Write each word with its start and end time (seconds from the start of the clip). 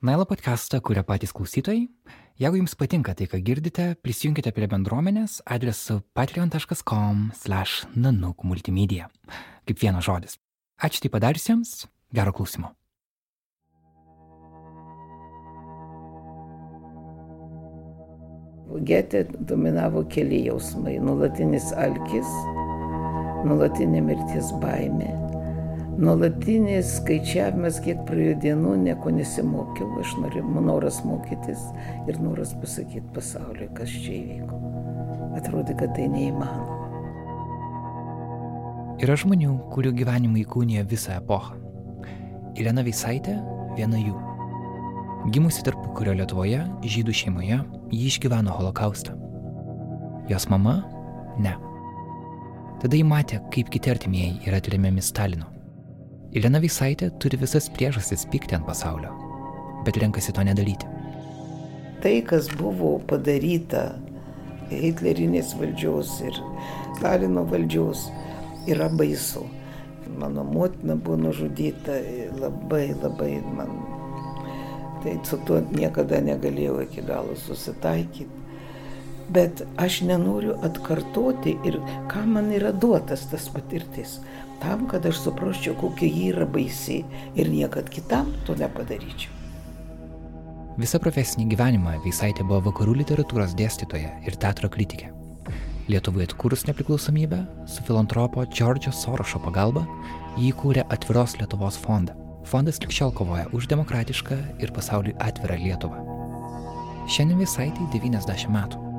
Nailo 0.00 0.24
podcastą 0.24 0.80
kuria 0.80 1.04
patys 1.04 1.28
klausytojai. 1.36 1.84
Jeigu 2.40 2.56
jums 2.56 2.72
patinka 2.72 3.12
tai, 3.12 3.28
ką 3.28 3.36
girdite, 3.44 4.00
prisijunkite 4.00 4.48
prie 4.56 4.64
bendruomenės 4.64 5.44
adresu 5.44 6.00
patreon.com/nanuk 6.16 8.40
multimedia. 8.48 9.12
Kaip 9.68 9.76
vienas 9.82 10.08
žodis. 10.08 10.40
Ačiū 10.80 11.04
tai 11.04 11.12
padarysiems, 11.12 11.84
gero 12.16 12.32
klausimo. 12.32 12.72
Getė 18.88 19.28
dominavo 19.52 20.08
keli 20.08 20.48
jausmai- 20.48 20.96
nulatinis 21.08 21.76
alkis, 21.76 22.30
nulatinė 23.44 24.00
mirties 24.00 24.48
baimė, 24.64 25.12
nuolatinis 25.98 26.96
skaičiavimas, 26.98 27.80
kiek 27.84 28.02
praėjo 28.08 28.36
dienų, 28.44 28.74
nieko 28.84 29.12
nesimokiau, 29.14 29.88
aš 30.02 30.14
noriu, 30.20 30.44
noras 30.60 31.00
mokytis 31.06 31.62
ir 32.08 32.20
noras 32.22 32.54
pasakyti 32.60 33.06
pasauliui, 33.16 33.70
kas 33.76 33.90
čia 34.04 34.14
įvyko. 34.20 34.60
Atrodė, 35.40 35.76
kad 35.78 35.94
tai 35.96 36.08
neįmanoma. 36.12 36.78
Yra 39.00 39.16
žmonių, 39.16 39.54
kurių 39.72 39.94
gyvenimai 39.96 40.42
įkūnija 40.44 40.84
visą 40.88 41.16
epochą. 41.16 41.56
Irena 42.60 42.82
Veisaitė 42.84 43.38
viena 43.78 43.96
jų. 43.96 44.16
Gimusi 45.32 45.64
tarp 45.64 45.80
kurio 45.96 46.12
Lietuvoje, 46.16 46.64
žydų 46.84 47.14
šeimoje, 47.16 47.60
ji 47.92 48.02
išgyveno 48.10 48.52
holokaustą. 48.56 49.16
Jos 50.28 50.48
mama- 50.52 50.82
ne. 51.44 51.54
Tada 52.80 52.96
ji 52.96 53.04
matė, 53.04 53.40
kaip 53.52 53.70
kiti 53.70 53.90
artimieji 53.90 54.46
yra 54.48 54.60
tremiami 54.60 55.02
Stalino. 55.02 55.59
Ilena 56.30 56.60
Veisaitė 56.62 57.08
turi 57.18 57.38
visas 57.40 57.64
priežastis 57.74 58.22
pykti 58.30 58.54
ant 58.54 58.62
pasaulio, 58.62 59.10
bet 59.82 59.96
renkasi 59.98 60.30
to 60.30 60.44
nedaryti. 60.46 60.86
Tai, 62.04 62.12
kas 62.28 62.46
buvo 62.54 62.92
padaryta 63.10 63.88
Hitlerinės 64.70 65.56
valdžios 65.58 66.12
ir 66.28 66.38
Stalino 67.00 67.42
valdžios, 67.50 68.06
yra 68.70 68.86
baisu. 68.94 69.42
Mano 70.20 70.44
motina 70.46 70.94
buvo 70.94 71.18
nužudyta 71.24 71.98
labai, 72.38 72.92
labai 73.02 73.32
man. 73.56 73.74
Tai 75.02 75.16
su 75.26 75.38
tuo 75.48 75.58
niekada 75.74 76.22
negalėjau 76.22 76.78
iki 76.84 77.02
galo 77.10 77.34
susitaikyti. 77.42 78.39
Bet 79.30 79.62
aš 79.78 80.00
nenoriu 80.02 80.56
atkartoti 80.66 81.54
ir 81.66 81.78
ką 82.10 82.24
man 82.26 82.50
yra 82.54 82.72
duotas 82.72 83.28
tas 83.30 83.46
patirtis. 83.52 84.18
Tam, 84.60 84.88
kad 84.90 85.06
aš 85.06 85.22
suprasčiau, 85.24 85.76
kokia 85.78 86.08
ji 86.10 86.24
yra 86.32 86.46
baisi 86.46 87.04
ir 87.38 87.48
niekad 87.48 87.88
kitam 87.88 88.34
to 88.46 88.56
nepadaryčiau. 88.58 89.36
Visą 90.80 91.00
profesinį 91.02 91.46
gyvenimą 91.52 91.96
Veisaitė 92.04 92.44
buvo 92.46 92.70
vakarų 92.70 92.98
literatūros 93.00 93.54
dėstytoja 93.58 94.12
ir 94.26 94.36
teatro 94.40 94.68
kritikė. 94.72 95.10
Lietuvai 95.90 96.26
atkūrus 96.28 96.66
nepriklausomybę, 96.68 97.40
su 97.66 97.82
filantropo 97.86 98.44
Džordžio 98.46 98.92
Sorošo 98.94 99.40
pagalba, 99.44 99.86
jį 100.38 100.52
įkūrė 100.52 100.86
Atviros 100.94 101.34
Lietuvos 101.40 101.78
fondą. 101.80 102.14
Fondas 102.46 102.80
likščiol 102.82 103.12
kovoja 103.14 103.48
už 103.56 103.68
demokratišką 103.70 104.38
ir 104.62 104.72
pasauliui 104.76 105.16
atvirą 105.22 105.58
Lietuvą. 105.64 106.04
Šiandien 107.10 107.42
Veisaitai 107.42 107.90
90 107.92 108.54
metų. 108.54 108.89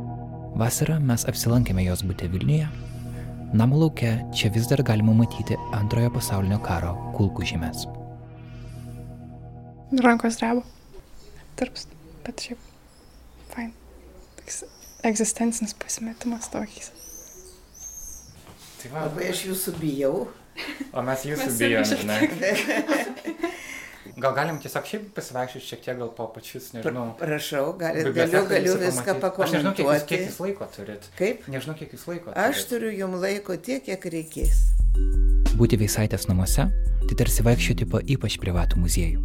Vasarą 0.58 0.98
mes 1.00 1.24
apsilankėme 1.30 1.84
jos 1.86 2.02
būte 2.08 2.28
Vilniuje. 2.32 2.68
Namo 3.56 3.80
laukia 3.82 4.14
čia 4.36 4.52
vis 4.54 4.68
dar 4.72 4.82
galima 4.88 5.14
matyti 5.16 5.58
antrojo 5.76 6.12
pasaulinio 6.16 6.60
karo 6.64 6.94
kulkų 7.18 7.48
žymės. 7.52 7.86
Rankos 10.04 10.40
dreba. 10.40 10.64
Tarps, 11.60 11.88
bet 12.26 12.44
šiaip. 12.46 12.60
Fine. 13.52 13.74
Toks 14.40 14.62
egzistencinis 15.08 15.76
pasimetimas 15.76 16.48
tokys. 16.54 16.92
Tai 18.82 18.92
va, 18.94 19.06
Labai 19.08 19.28
aš 19.34 19.44
jūsų 19.50 19.76
bijau. 19.82 20.16
o 20.94 21.04
mes 21.06 21.26
jūsų 21.28 21.50
bijom, 21.60 21.92
žinai. 21.92 22.22
Gal 24.18 24.34
galim 24.34 24.58
tiesiog 24.62 24.86
šiaip 24.90 25.10
pasivaikščioti 25.16 25.66
šiek 25.68 25.82
tiek 25.86 25.98
gal 26.00 26.10
po 26.18 26.26
pačius, 26.34 26.72
nežinau. 26.74 27.12
Prašau, 27.20 27.74
gali, 27.80 28.04
biblioteką 28.08 28.48
galiu, 28.50 28.74
galiu 28.74 28.78
viską 28.82 29.16
pamatyt. 29.22 29.44
Aš 29.46 29.52
nežinau, 29.56 29.74
kiek 29.78 29.86
jūs, 29.86 29.92
kiek 29.92 30.02
pakomentuoti. 30.02 30.30
jūs 30.32 30.40
laiko 30.46 30.68
turit. 30.76 31.10
Kaip? 31.20 31.46
Nežinau, 31.54 31.76
kiek 31.80 31.94
jūs 31.96 32.08
laiko 32.10 32.34
Aš 32.34 32.64
turit. 32.64 32.70
turiu 32.74 32.92
jum 32.98 33.14
laiko 33.22 33.58
tiek, 33.58 33.84
kiek 33.86 34.08
reikės. 34.16 34.64
Būti 35.60 35.78
Veisaitės 35.78 36.26
namuose- 36.32 36.66
tai 37.08 37.16
tarsi 37.22 37.46
vaikščioti 37.46 37.86
po 37.92 38.02
ypač 38.02 38.40
privatų 38.42 38.82
muziejų. 38.82 39.22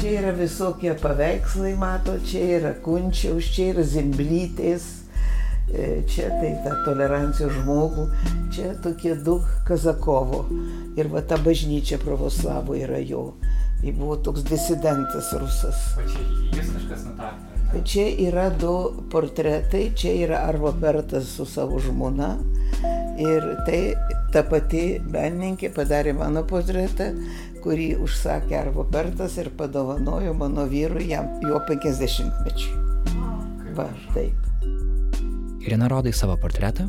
Čia 0.00 0.10
yra 0.20 0.32
visokie 0.36 0.92
paveikslai, 1.00 1.76
mato, 1.78 2.18
čia 2.28 2.42
yra 2.58 2.74
kunčiaus, 2.84 3.46
čia 3.54 3.70
yra 3.72 3.84
zimblytės, 3.88 4.82
e, 5.72 6.02
čia 6.10 6.28
tai 6.28 6.50
ta 6.64 6.74
tolerancijos 6.84 7.52
žmogų, 7.62 8.04
čia 8.52 8.74
tokie 8.84 9.14
du 9.14 9.38
Kazakovo. 9.64 10.44
Ir 10.94 11.10
va 11.10 11.24
ta 11.26 11.38
bažnyčia 11.42 11.98
pravoslavų 12.02 12.78
yra 12.84 13.00
jo. 13.02 13.32
Tai 13.80 13.92
buvo 13.98 14.16
toks 14.16 14.46
disidentas 14.46 15.32
rusas. 15.40 15.80
O 15.98 16.06
čia 16.06 16.22
jūs 16.54 16.70
kažkas 16.76 17.08
nutapė. 17.08 17.54
Tai 17.74 17.80
čia 17.82 18.04
yra 18.22 18.50
du 18.54 18.70
portretai, 19.10 19.88
čia 19.98 20.12
yra 20.22 20.44
Arvo 20.46 20.70
Pertas 20.78 21.26
su 21.34 21.42
savo 21.44 21.80
žmona. 21.82 22.36
Ir 23.18 23.48
tai 23.66 23.80
ta 24.30 24.44
pati 24.46 25.00
menininkė 25.02 25.72
padarė 25.74 26.12
mano 26.14 26.44
portretą, 26.46 27.10
kurį 27.64 27.88
užsakė 28.04 28.54
Arvo 28.60 28.86
Pertas 28.86 29.34
ir 29.42 29.50
padovanojo 29.58 30.36
mano 30.38 30.68
vyrui 30.70 31.08
jam 31.10 31.32
jo 31.42 31.58
50-mečiui. 31.66 32.78
Va, 33.74 33.88
taip. 34.14 34.38
Irena 35.66 35.90
rodo 35.90 36.12
į 36.12 36.14
savo 36.14 36.38
portretą, 36.38 36.86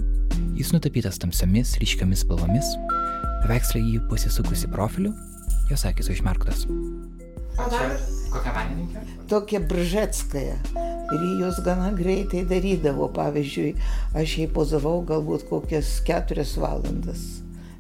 jis 0.54 0.70
nutapytas 0.76 1.18
tamsiomis, 1.18 1.80
ryškiomis 1.82 2.22
spalvomis, 2.28 2.76
paveikslė 3.46 3.80
jį 3.84 3.98
pasisukusi 4.10 4.68
profiliu, 4.74 5.12
jos 5.70 5.86
akis 5.86 6.10
užmerktos. 6.10 6.66
O 7.62 7.68
čia 7.70 7.90
kokia 8.34 8.54
menininkė? 8.56 9.02
Tokia 9.30 9.60
Bržetskaja. 9.70 10.56
Ir 11.14 11.24
jos 11.38 11.60
gana 11.62 11.92
greitai 11.94 12.42
darydavo. 12.50 13.12
Pavyzdžiui, 13.14 13.76
aš 14.18 14.38
jai 14.40 14.48
pozavau 14.50 15.04
galbūt 15.06 15.46
kokias 15.52 16.00
keturias 16.08 16.56
valandas 16.58 17.22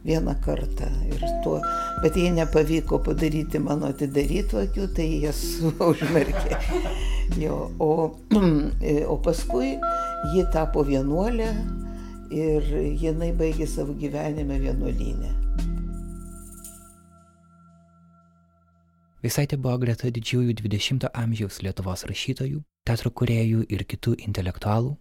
vieną 0.05 0.35
kartą. 0.45 0.85
Ir 1.09 1.23
tuo, 1.43 1.57
bet 2.03 2.19
jai 2.21 2.29
nepavyko 2.35 2.99
padaryti 3.07 3.57
mano 3.57 3.89
atidarytų 3.89 4.61
akių, 4.67 4.85
tai 4.93 5.07
jas 5.23 5.41
užmerkė. 5.89 6.59
Jo, 7.41 7.57
o, 7.81 7.89
o 9.13 9.17
paskui 9.25 9.73
ji 10.35 10.45
tapo 10.53 10.85
vienuolė 10.85 11.49
ir 12.29 12.69
jinai 13.01 13.31
baigė 13.33 13.65
savo 13.69 13.97
gyvenimą 13.97 14.61
vienuolynę. 14.61 15.33
Veisaitė 19.25 19.57
buvo 19.57 19.79
greta 19.81 20.11
didžiųjų 20.13 20.53
20-ojo 20.59 21.09
amžiaus 21.17 21.55
Lietuvos 21.65 22.03
rašytojų, 22.05 22.59
teatro 22.85 23.09
kuriejų 23.09 23.63
ir 23.73 23.81
kitų 23.89 24.11
intelektualų, 24.27 24.91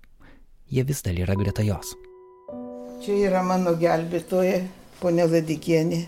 jie 0.72 0.84
vis 0.88 1.02
dar 1.04 1.18
yra 1.20 1.36
greta 1.36 1.60
jos. 1.66 1.90
Čia 3.04 3.18
yra 3.26 3.42
mano 3.44 3.74
gelbėtoja, 3.76 4.62
ponė 5.02 5.28
Ladikienė. 5.28 6.00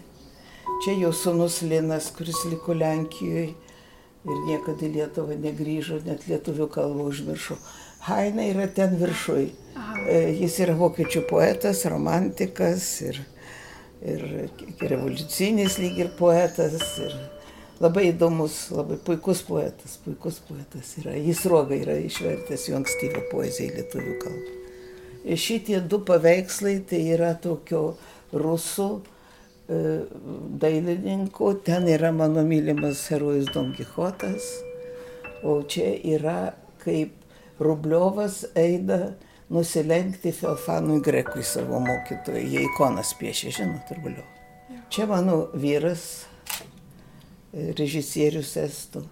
Čia 0.86 0.96
jo 1.02 1.12
sunus 1.12 1.60
Linas, 1.60 2.08
kuris 2.16 2.40
liko 2.48 2.78
Lenkijoje 2.80 3.50
ir 3.52 4.42
niekada 4.48 4.88
į 4.88 4.92
Lietuvą 4.96 5.36
negrįžo, 5.44 6.00
net 6.08 6.24
lietuvių 6.24 6.70
kalbą 6.72 7.10
užmiršo. 7.12 7.60
Haina 8.08 8.48
yra 8.48 8.64
ten 8.72 8.96
viršui. 8.96 9.50
E, 10.08 10.18
Jis 10.40 10.62
yra 10.64 10.80
vokiečių 10.80 11.26
poetas, 11.28 11.84
romantikas 11.84 12.88
ir, 13.12 13.20
ir 14.00 14.28
revoliucinis 14.80 15.82
lyg 15.84 16.06
ir 16.06 16.14
poetas. 16.16 16.94
Ir 16.96 17.24
labai 17.80 18.10
įdomus, 18.10 18.58
labai 18.74 18.98
puikus 19.04 19.42
poetas, 19.46 19.98
puikus 20.04 20.40
poetas 20.48 20.94
yra. 21.00 21.16
Jis 21.16 21.44
roga 21.50 21.76
yra 21.76 21.96
išvertęs 22.00 22.68
jo 22.70 22.78
ankstyvą 22.80 23.26
poeziją 23.32 23.72
į 23.72 23.76
lietuvių 23.80 24.14
kalbą. 24.22 24.54
Šitie 25.26 25.80
du 25.82 26.00
paveikslai 26.06 26.78
tai 26.86 27.00
yra 27.16 27.32
tokio 27.42 27.96
rusų 28.36 28.88
e, 28.96 29.80
dailininko, 30.62 31.50
ten 31.66 31.88
yra 31.90 32.12
mano 32.14 32.44
mylimas 32.46 33.08
herojus 33.10 33.50
Don 33.54 33.72
Kichotas, 33.74 34.46
o 35.42 35.58
čia 35.66 35.90
yra 36.14 36.54
kaip 36.84 37.12
Rubliovas 37.58 38.44
eina 38.54 39.16
nusilenkti 39.50 40.32
Feofanui 40.32 41.00
Grekui 41.02 41.42
savo 41.46 41.80
mokytojui, 41.82 42.46
jie 42.52 42.64
ikonas 42.66 43.12
piešė, 43.18 43.52
žinot, 43.58 43.90
Rubliovą. 43.98 44.30
Čia 44.90 45.08
mano 45.10 45.48
vyras, 45.58 46.25
režisierius 47.56 48.56
estų. 48.60 49.04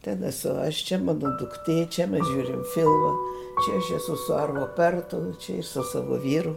Ten 0.00 0.22
esu 0.24 0.54
aš, 0.56 0.80
čia 0.88 0.96
mano 1.02 1.34
duktė, 1.36 1.84
čia 1.92 2.06
mes 2.08 2.24
žiūrim 2.24 2.62
filmą, 2.74 3.10
čia 3.64 3.74
aš 3.76 3.90
esu 3.98 4.16
su 4.16 4.32
Arvo 4.32 4.64
Pertu, 4.76 5.20
čia 5.42 5.58
ir 5.60 5.66
su 5.68 5.84
savo 5.84 6.16
vyru. 6.22 6.54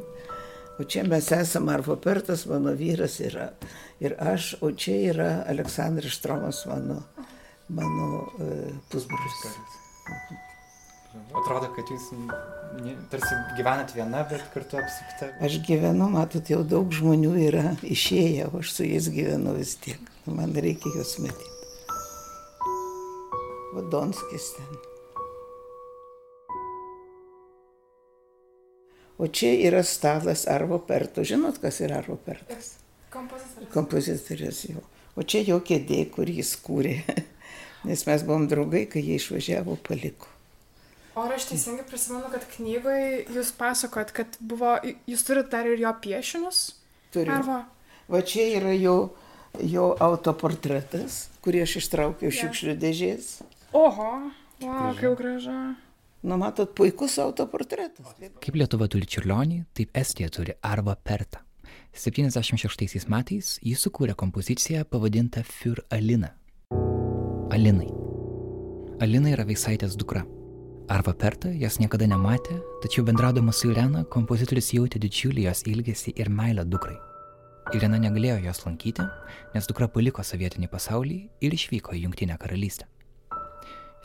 O 0.79 0.85
čia 0.89 1.03
mes 1.05 1.27
esame 1.35 1.73
Arvo 1.75 1.97
Pertas, 2.01 2.45
mano 2.49 2.71
vyras 2.79 3.19
yra. 3.21 3.51
Ir 4.01 4.15
aš, 4.19 4.55
o 4.63 4.71
čia 4.71 4.95
yra 5.11 5.27
Aleksandras 5.51 6.15
Štromas, 6.15 6.63
mano, 6.71 7.03
mano 7.67 8.07
uh, 8.39 8.71
pusbrolis. 8.89 9.43
Atrodo, 11.13 11.67
kad 11.75 11.91
jūs 11.93 12.07
tarsi 13.11 13.35
gyvenat 13.59 13.93
viena, 13.93 14.23
bet 14.29 14.47
kartu 14.55 14.79
apsupta. 14.79 15.29
Aš 15.45 15.59
gyvenu, 15.67 16.07
matot, 16.15 16.47
jau 16.49 16.63
daug 16.65 16.95
žmonių 16.95 17.35
yra 17.49 17.67
išėję, 17.85 18.49
o 18.49 18.63
aš 18.63 18.73
su 18.79 18.87
jais 18.87 19.11
gyvenu 19.13 19.53
vis 19.59 19.75
tiek. 19.83 20.12
Man 20.25 20.55
reikia 20.55 20.91
juos 20.95 21.17
matyti. 21.19 21.51
Vadonskis 23.73 24.53
ten. 24.55 24.77
O 29.17 29.27
čia 29.27 29.51
yra 29.67 29.83
stalas 29.83 30.47
Arvo 30.47 30.79
Perto. 30.79 31.23
Žinot, 31.23 31.59
kas 31.61 31.81
yra 31.83 31.99
Arvo 31.99 32.15
Pertas? 32.15 32.77
Kompozitorius. 33.11 33.73
Kompozitorius 33.73 34.61
jau. 34.69 34.83
O 35.15 35.25
čia 35.27 35.43
jo 35.45 35.59
kėdė, 35.59 36.05
kur 36.13 36.29
jis 36.29 36.55
kūrė. 36.63 36.95
Nes 37.87 38.05
mes 38.07 38.23
buvom 38.23 38.47
draugai, 38.47 38.85
kai 38.89 39.03
jie 39.03 39.19
išvažiavo, 39.19 39.75
paliko. 39.83 40.31
O 41.19 41.27
aš 41.29 41.49
teisingai 41.51 41.83
prisimenu, 41.85 42.31
kad 42.31 42.47
knygoje 42.55 43.25
jūs 43.35 43.51
pasakojat, 43.59 44.15
kad 44.15 44.39
buvo, 44.41 44.77
jūs 45.09 45.27
turite 45.27 45.51
dar 45.51 45.67
ir 45.69 45.83
jo 45.83 45.91
piešinius? 46.01 46.63
Turiu. 47.13 47.35
Arvo? 47.35 47.59
Va 48.09 48.23
čia 48.25 48.47
yra 48.57 48.71
jo, 48.73 48.95
jo 49.61 49.93
autoportretas, 50.01 51.27
kurį 51.43 51.63
aš 51.67 51.77
ištraukiau 51.83 52.29
iš 52.31 52.35
Jo. 52.37 52.41
šiukšlių 52.47 52.75
dėžės. 52.81 53.31
Oho, 53.73 54.09
wow, 54.61 54.93
kaip 54.99 55.17
gražu. 55.17 55.75
Nu, 56.23 56.37
matot, 56.39 56.71
puikus 56.73 57.17
autoportretas. 57.19 58.05
Kaip 58.39 58.55
Lietuva 58.55 58.87
turi 58.87 59.05
Čiurlionį, 59.05 59.65
taip 59.75 59.91
Estija 59.93 60.29
turi 60.31 60.55
Arva 60.63 60.95
Pertą. 60.95 61.41
76 61.93 63.05
metais 63.11 63.59
jis 63.61 63.83
sukūrė 63.85 64.15
kompoziciją 64.15 64.85
pavadintą 64.89 65.43
Für 65.43 65.83
Alina. 65.91 66.31
Alinai. 67.53 67.89
Alina 69.03 69.33
yra 69.35 69.45
Veisaitės 69.45 69.97
dukra. 69.99 70.23
Arva 70.89 71.13
Perta 71.13 71.51
jas 71.51 71.77
niekada 71.79 72.07
nematė, 72.07 72.57
tačiau 72.83 73.05
bendraudamas 73.05 73.61
su 73.61 73.69
Irena, 73.71 74.03
kompozitorius 74.03 74.73
jautė 74.73 74.99
didžiulį 74.99 75.45
jos 75.47 75.63
ilgesį 75.67 76.15
ir 76.19 76.29
meilę 76.29 76.65
dukrai. 76.65 76.97
Irena 77.71 77.95
negalėjo 78.01 78.41
jos 78.43 78.59
lankyti, 78.65 79.05
nes 79.55 79.67
dukra 79.69 79.87
paliko 79.87 80.23
sovietinį 80.25 80.67
pasaulį 80.67 81.19
ir 81.47 81.55
išvyko 81.55 81.95
į 81.95 82.03
Junktinę 82.03 82.35
karalystę. 82.41 82.89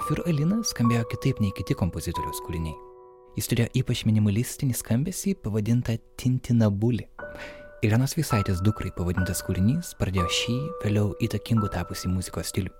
Für 0.06 0.22
Alina 0.30 0.60
skambėjo 0.62 1.08
kitaip 1.10 1.40
nei 1.42 1.50
kiti 1.56 1.74
kompozitoriaus 1.74 2.38
kūriniai. 2.46 2.76
Jis 3.34 3.50
turėjo 3.50 3.68
ypač 3.82 4.04
minimalistinį 4.06 4.76
skambesį 4.78 5.34
pavadintą 5.42 5.98
Tintinabulį. 6.20 7.08
Irenos 7.86 8.14
Visaitės 8.18 8.62
dukrai 8.64 8.92
pavadintas 8.94 9.42
kūrinys 9.46 9.92
pradėjo 9.98 10.26
šį, 10.38 10.58
vėliau 10.84 11.12
įtakingų 11.26 11.70
tapusi 11.74 12.10
muzikos 12.10 12.52
stilių. 12.54 12.72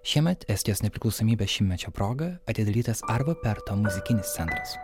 Šiemet 0.00 0.46
Estijos 0.52 0.80
nepriklausomybės 0.84 1.58
šimtmečio 1.58 1.92
proga 1.96 2.32
atidarytas 2.48 3.04
Arvo 3.12 3.36
Perto 3.40 3.76
muzikinis 3.76 4.32
centras. 4.32 4.78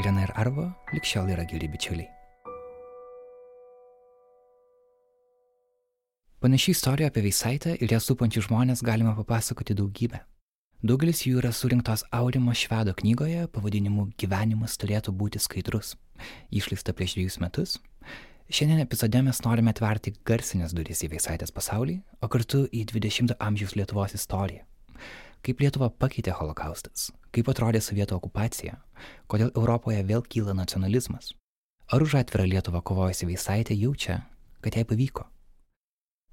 Irena 0.00 0.28
ir 0.28 0.34
Arvo 0.36 0.68
likščiol 0.92 1.32
yra 1.32 1.48
geri 1.48 1.68
bičiuliai. 1.72 2.13
Panaši 6.44 6.70
istorija 6.70 7.06
apie 7.08 7.22
Veisaitę 7.24 7.70
ir 7.80 7.92
ją 7.94 7.96
supančius 8.04 8.44
žmonės 8.44 8.82
galima 8.84 9.14
papasakoti 9.16 9.72
daugybę. 9.78 10.18
Daugelis 10.84 11.22
jų 11.24 11.38
yra 11.40 11.48
surinktos 11.56 12.02
Aurimo 12.12 12.52
Švedo 12.52 12.92
knygoje 12.98 13.46
pavadinimu 13.54 14.10
Gyvenimas 14.20 14.76
turėtų 14.76 15.14
būti 15.22 15.40
skaidrus. 15.40 15.94
Išleista 16.52 16.92
prieš 16.92 17.16
dviejus 17.16 17.40
metus. 17.40 17.78
Šiandien 18.52 18.84
epizode 18.84 19.24
mes 19.24 19.40
norime 19.46 19.72
atverti 19.72 20.12
garsinės 20.28 20.76
duris 20.76 21.00
į 21.08 21.14
Veisaitės 21.16 21.48
pasaulį, 21.48 21.96
o 22.20 22.28
kartu 22.28 22.66
į 22.68 22.84
20-ojo 22.92 23.40
amžiaus 23.40 23.72
Lietuvos 23.80 24.20
istoriją. 24.20 24.68
Kaip 25.40 25.64
Lietuva 25.64 25.88
pakeitė 25.88 26.36
holokaustas, 26.36 27.08
kaip 27.32 27.48
atrodė 27.48 27.80
sovietų 27.80 28.20
okupacija, 28.20 28.82
kodėl 29.32 29.48
Europoje 29.56 30.04
vėl 30.04 30.28
kyla 30.28 30.52
nacionalizmas. 30.52 31.32
Ar 31.88 32.04
už 32.04 32.20
atvirą 32.20 32.44
Lietuvą 32.52 32.84
kovojusi 32.84 33.32
Veisaitė 33.32 33.80
jaučia, 33.80 34.26
kad 34.60 34.76
jai 34.76 34.84
pavyko. 34.84 35.30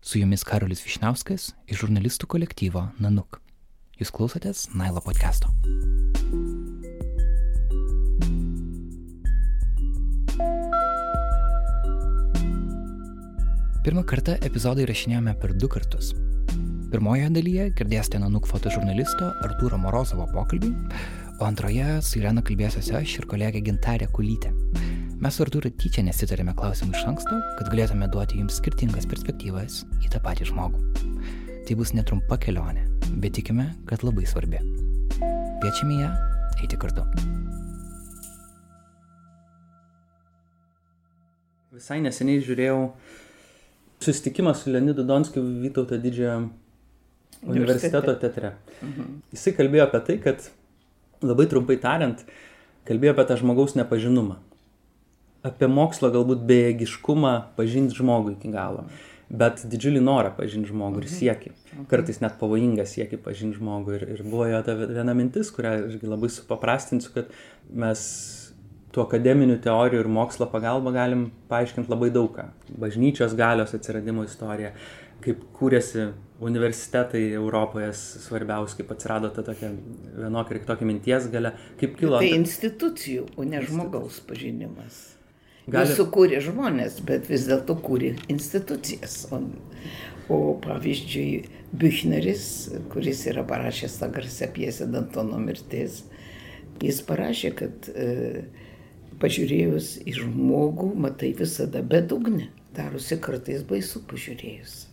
Su 0.04 0.18
jumis 0.18 0.42
Karolis 0.42 0.80
Višnauskas 0.82 1.52
iš 1.70 1.84
žurnalistų 1.84 2.26
kolektyvo 2.34 2.88
Nanuk. 2.98 3.38
Jūs 4.02 4.10
klausotės 4.10 4.64
Nailo 4.74 4.98
podcast'o. 5.06 5.52
Pirmą 13.86 14.02
kartą 14.10 14.40
epizodą 14.42 14.82
įrašinėjome 14.88 15.36
per 15.38 15.54
du 15.54 15.70
kartus. 15.70 16.16
Pirmojoje 16.90 17.30
dalyje 17.38 17.68
girdėsite 17.78 18.24
Nanuk 18.26 18.50
fotožurnalisto 18.50 19.30
Artūro 19.46 19.78
Morozovo 19.86 20.26
pokalbį, 20.34 20.74
o 21.38 21.46
antroje 21.46 22.02
su 22.02 22.18
Irena 22.24 22.42
kalbėsiuosi 22.42 22.98
aš 23.04 23.20
ir 23.22 23.30
kolegė 23.30 23.62
Gintarė 23.70 24.10
Kulytė. 24.10 24.50
Mes 25.22 25.36
su 25.38 25.44
Artūru 25.46 25.70
tyčia 25.78 26.02
nesitarėme 26.02 26.56
klausimų 26.58 26.96
iš 26.98 27.04
anksto, 27.06 27.36
kad 27.60 27.68
galėtume 27.70 28.08
duoti 28.10 28.40
jums 28.40 28.56
skirtingas 28.58 29.06
perspektyvas 29.06 29.84
į 30.02 30.10
tą 30.10 30.18
patį 30.26 30.48
žmogų. 30.50 30.80
Tai 31.68 31.78
bus 31.78 31.92
netrumpa 31.94 32.40
kelionė, 32.42 32.88
bet 33.22 33.36
tikime, 33.38 33.68
kad 33.86 34.02
labai 34.02 34.26
svarbi. 34.26 34.64
Kviečiame 35.62 36.00
ją 36.00 36.10
eiti 36.66 36.82
kartu. 36.82 37.06
Visai 41.78 42.02
neseniai 42.02 42.42
žiūrėjau 42.42 42.82
susitikimą 44.02 44.58
su 44.58 44.74
Leonidu 44.74 45.06
Donskiu 45.06 45.46
Vytauto 45.62 46.02
didžiojo 46.02 46.48
universiteto 47.46 48.18
teatre. 48.26 48.56
Jisai 49.30 49.54
kalbėjo 49.62 49.86
apie 49.86 50.08
tai, 50.10 50.22
kad 50.26 50.50
labai 51.22 51.46
trumpai 51.46 51.78
tariant, 51.78 52.26
kalbėjo 52.90 53.14
apie 53.14 53.30
tą 53.30 53.44
žmogaus 53.46 53.78
nepažinumą. 53.78 54.48
Apie 55.48 55.70
mokslo 55.72 56.12
galbūt 56.14 56.44
bejėgiškumą 56.50 57.34
pažinti 57.58 57.98
žmogų 57.98 58.36
iki 58.36 58.52
galo. 58.54 58.86
Bet 59.32 59.64
didžiulį 59.72 60.02
norą 60.04 60.34
pažinti 60.36 60.70
žmogų 60.74 61.02
ir 61.02 61.08
siekį. 61.10 61.54
Kartais 61.90 62.20
net 62.20 62.36
pavojingą 62.42 62.84
siekį 62.90 63.22
pažinti 63.24 63.62
žmogų. 63.62 63.96
Ir, 63.96 64.04
ir 64.18 64.24
buvo 64.28 64.50
jo 64.52 64.60
ta 64.66 64.76
viena 64.76 65.16
mintis, 65.18 65.50
kurią 65.56 65.78
irgi 65.88 66.10
labai 66.12 66.30
supaprastinsiu, 66.34 67.14
kad 67.16 67.32
mes 67.72 68.02
tų 68.92 69.06
akademinių 69.06 69.56
teorijų 69.64 70.04
ir 70.04 70.10
mokslo 70.12 70.50
pagalba 70.52 70.92
galim 70.96 71.30
paaiškinti 71.52 71.92
labai 71.94 72.12
daug 72.12 72.34
ką. 72.36 72.50
Bažnyčios 72.84 73.38
galios 73.40 73.72
atsiradimo 73.78 74.26
istorija, 74.28 74.74
kaip 75.24 75.46
kūrėsi 75.56 76.10
universitetai 76.44 77.24
Europoje 77.38 77.92
svarbiausi, 77.96 78.82
kaip 78.82 78.92
atsirado 78.96 79.32
ta 79.34 79.46
tokia 79.48 79.72
vienokia 80.18 80.58
ir 80.58 80.62
kitokia 80.66 80.90
minties 80.90 81.32
galia, 81.32 81.54
kaip 81.80 81.96
kilo. 82.00 82.20
Tai 82.20 82.36
institucijų, 82.36 83.30
o 83.38 83.48
ne 83.48 83.64
žmogaus 83.64 84.20
pažinimas. 84.28 85.02
Gali-. 85.68 85.86
Jis 85.86 86.00
sukūrė 86.00 86.42
žmonės, 86.42 87.02
bet 87.06 87.30
vis 87.30 87.46
dėlto 87.50 87.76
kūrė 87.84 88.16
institucijas. 88.32 89.28
O, 89.32 89.42
o 90.32 90.40
pavyzdžiui, 90.64 91.60
Büchneris, 91.72 92.46
kuris 92.92 93.24
yra 93.32 93.46
parašęs 93.48 94.00
tą 94.02 94.10
garsią 94.12 94.50
pjesę 94.52 94.90
Dantono 94.92 95.38
mirtis, 95.40 96.02
jis 96.84 97.00
parašė, 97.08 97.52
kad 97.56 97.88
e, 97.94 98.08
pažiūrėjus 99.22 99.94
į 100.04 100.18
žmogų, 100.18 100.92
matai 101.06 101.32
visada 101.38 101.84
bedugnę. 101.86 102.50
Darosi 102.76 103.18
kartais 103.20 103.64
baisu 103.68 104.02
pažiūrėjus. 104.08 104.86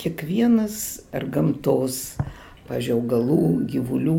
Kiekvienas 0.00 0.76
ar 1.14 1.28
gamtos, 1.30 2.16
pažiūrėjau, 2.68 3.00
augalų, 3.00 3.42
gyvulių, 3.70 4.16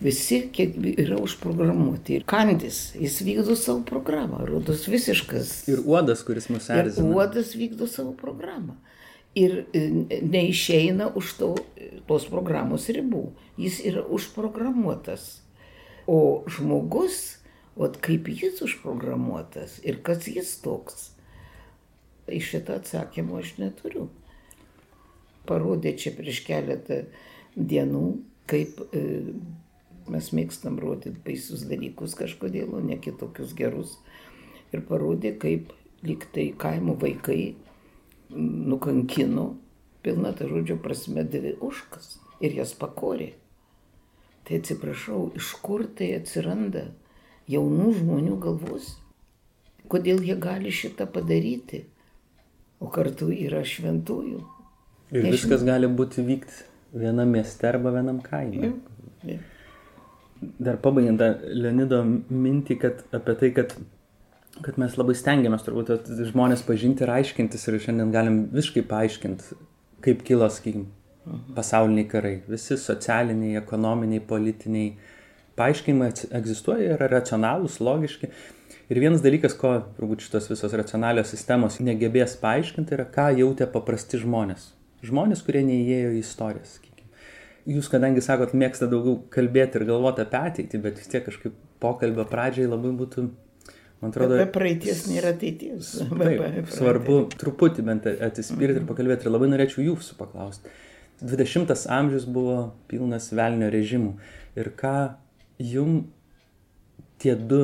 visi 0.00 0.40
kiek 0.52 0.74
yra 0.98 1.18
užprogramuoti. 1.22 2.18
Ir 2.18 2.24
kandis, 2.28 2.94
jis 2.98 3.20
vykdo 3.24 3.56
savo 3.56 3.82
programą, 3.86 4.42
rodos 4.48 4.88
visiškas. 4.88 5.52
Ir 5.68 5.84
uodas, 5.84 6.24
kuris 6.26 6.48
mus 6.52 6.68
Ir 6.68 6.84
erzina. 6.86 7.08
uodas 7.14 7.54
vykdo 7.54 7.86
savo 7.86 8.12
programą. 8.12 8.76
Ir 9.34 9.64
e, 9.74 9.86
neišeina 10.22 11.08
už 11.18 11.32
to, 11.38 11.54
tos 12.06 12.26
programos 12.30 12.86
ribų. 12.88 13.24
Jis 13.58 13.80
yra 13.86 14.04
užprogramuotas. 14.06 15.40
O 16.06 16.44
žmogus, 16.46 17.38
o 17.76 17.88
kaip 17.88 18.28
jis 18.28 18.60
užprogramuotas 18.62 19.80
ir 19.82 20.02
kas 20.04 20.28
jis 20.28 20.52
toks, 20.62 21.10
iš 22.28 22.50
šitą 22.52 22.76
atsakymą 22.78 23.40
aš 23.40 23.56
neturiu. 23.58 24.08
Parodė 25.48 25.92
čia 26.00 26.12
prieš 26.16 26.40
keletą 26.46 27.02
dienų, 27.56 28.04
kaip 28.48 28.80
e, 28.92 29.02
mes 30.10 30.30
mėgstam 30.36 30.78
rodyti 30.82 31.20
baisius 31.24 31.64
dalykus 31.68 32.16
kažkodėl, 32.18 32.74
o 32.76 32.82
ne 32.84 32.98
kitokius 33.00 33.54
gerus. 33.56 33.98
Ir 34.74 34.82
parodė, 34.88 35.34
kaip 35.38 35.72
liktai 36.04 36.50
kaimo 36.58 36.96
vaikai 37.00 37.54
nukankino, 38.34 39.54
pilna 40.04 40.34
ta 40.36 40.48
žodžio 40.50 40.76
prasme, 40.82 41.24
dvi 41.24 41.54
užkas 41.64 42.18
ir 42.44 42.56
jas 42.58 42.74
pakorė. 42.76 43.32
Tai 44.44 44.58
atsiprašau, 44.60 45.30
iš 45.38 45.54
kur 45.64 45.86
tai 45.96 46.10
atsiranda 46.18 46.90
jaunų 47.48 47.94
žmonių 48.00 48.36
galvos? 48.42 48.90
Kodėl 49.88 50.20
jie 50.24 50.36
gali 50.40 50.72
šitą 50.72 51.06
padaryti? 51.12 51.84
O 52.82 52.90
kartu 52.92 53.30
yra 53.32 53.62
šventųjų. 53.64 54.42
Ir 55.14 55.22
Nežinau. 55.22 55.32
viskas 55.32 55.64
gali 55.64 55.88
būti 55.88 56.24
vykti 56.26 56.98
vienam 56.98 57.30
mieste 57.32 57.68
arba 57.68 57.92
vienam 57.94 58.20
kaime. 58.24 58.74
Ja. 59.24 59.38
Dar 60.62 60.78
pabaigiant 60.82 61.22
Leonido 61.54 62.00
mintį 62.04 62.78
kad, 62.82 63.04
apie 63.14 63.36
tai, 63.40 63.50
kad, 63.56 63.74
kad 64.64 64.80
mes 64.80 64.98
labai 65.00 65.16
stengiamės 65.18 65.64
turbūt 65.66 66.10
žmonės 66.30 66.64
pažinti 66.66 67.06
ir 67.06 67.14
aiškintis 67.16 67.68
ir 67.68 67.80
šiandien 67.82 68.12
galim 68.14 68.44
visiškai 68.54 68.84
paaiškinti, 68.90 69.58
kaip 70.04 70.22
kilo, 70.26 70.48
sakykime, 70.52 70.86
pasauliniai 71.56 72.08
karai. 72.10 72.36
Visi 72.48 72.76
socialiniai, 72.80 73.58
ekonominiai, 73.62 74.22
politiniai 74.28 74.94
paaiškinimai 75.58 76.10
egzistuoja, 76.40 76.94
yra 76.98 77.08
racionalūs, 77.16 77.80
logiški. 77.84 78.30
Ir 78.92 79.00
vienas 79.00 79.22
dalykas, 79.24 79.54
ko 79.56 79.78
turbūt 79.96 80.26
šitos 80.26 80.50
visos 80.50 80.74
racionalios 80.76 81.30
sistemos 81.32 81.80
negebės 81.80 82.36
paaiškinti, 82.42 82.98
yra, 82.98 83.06
ką 83.08 83.30
jautė 83.38 83.70
paprasti 83.72 84.20
žmonės. 84.20 84.72
Žmonės, 85.04 85.44
kurie 85.46 85.64
neįėjo 85.64 86.12
į 86.16 86.20
istoriją, 86.20 86.66
sakykime. 86.68 86.93
Jūs, 87.64 87.88
kadangi 87.88 88.20
sakot, 88.24 88.52
mėgsta 88.56 88.88
daugiau 88.90 89.16
kalbėti 89.32 89.80
ir 89.80 89.86
galvoti 89.88 90.20
apie 90.24 90.40
ateitį, 90.50 90.80
bet 90.84 90.98
vis 91.00 91.08
tiek 91.08 91.24
kažkaip 91.24 91.54
pokalbio 91.80 92.26
pradžiai 92.28 92.68
labai 92.68 92.90
būtų, 92.98 93.24
man 94.02 94.12
atrodo, 94.12 94.36
Be 94.36 94.48
praeities 94.52 95.06
nėra 95.08 95.32
ateities. 95.32 95.94
Taip, 96.10 96.68
svarbu 96.74 97.20
truputį 97.40 97.86
bent 97.86 98.08
atsispirti 98.12 98.82
ir 98.82 98.88
pakalbėti. 98.88 99.24
Ir 99.24 99.32
labai 99.32 99.48
norėčiau 99.54 99.86
jūsų 99.86 100.18
paklausti. 100.20 100.74
20 101.24 101.72
amžius 101.94 102.26
buvo 102.28 102.58
pilnas 102.90 103.30
velnio 103.32 103.70
režimų. 103.72 104.12
Ir 104.60 104.68
ką 104.76 104.96
jum 105.62 106.02
tie 107.22 107.32
du 107.38 107.62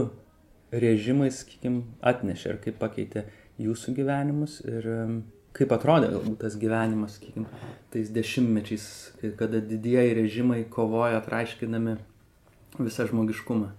režimai, 0.72 1.28
sakykime, 1.34 1.82
atnešė 2.00 2.54
ir 2.54 2.60
kaip 2.64 2.80
pakeitė 2.80 3.26
jūsų 3.60 3.94
gyvenimus 3.98 4.60
ir 4.64 4.86
em, 4.94 5.16
kaip 5.56 5.72
atrodė 5.74 6.10
tas 6.40 6.56
gyvenimas, 6.60 7.18
sakykime, 7.18 7.48
tais 7.92 8.10
dešimtmečiais, 8.14 8.86
kada 9.38 9.62
didieji 9.64 10.16
režimai 10.20 10.62
kovoja 10.70 11.20
atraiškinami 11.20 11.96
visą 12.78 13.08
žmogiškumą. 13.10 13.72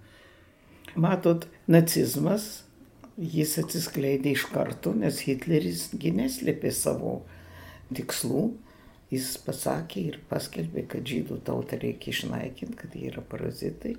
Matot, 1.00 1.46
nacizmas, 1.72 2.64
jis 3.16 3.56
atsiskleidė 3.62 4.34
iš 4.36 4.44
karto, 4.52 4.92
nes 4.96 5.22
Hitleris 5.24 5.88
neslėpė 5.96 6.72
savo 6.76 7.22
tikslų. 7.96 8.50
Jis 9.12 9.34
pasakė 9.44 10.02
ir 10.08 10.20
paskelbė, 10.30 10.86
kad 10.88 11.04
žydų 11.04 11.42
tautą 11.44 11.76
reikia 11.80 12.14
išnaikinti, 12.14 12.76
kad 12.78 12.94
jie 12.96 13.10
yra 13.10 13.20
parazitai. 13.28 13.98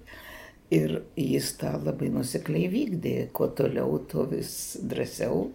Ir 0.74 1.04
jis 1.20 1.52
tą 1.60 1.76
labai 1.78 2.10
nusekliai 2.10 2.66
vykdė, 2.72 3.28
kuo 3.36 3.52
toliau, 3.54 4.00
tuo 4.10 4.26
vis 4.32 4.80
drąsiau 4.82 5.52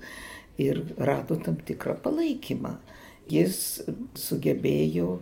ir 0.59 0.83
rado 0.99 1.39
tam 1.41 1.59
tikrą 1.65 1.97
palaikymą. 2.05 2.77
Jis 3.29 3.59
sugebėjo 4.17 5.19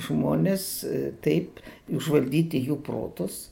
žmonės 0.00 0.66
e, 0.84 1.00
taip 1.24 1.60
užvaldyti 1.92 2.60
jų 2.66 2.78
protus, 2.84 3.48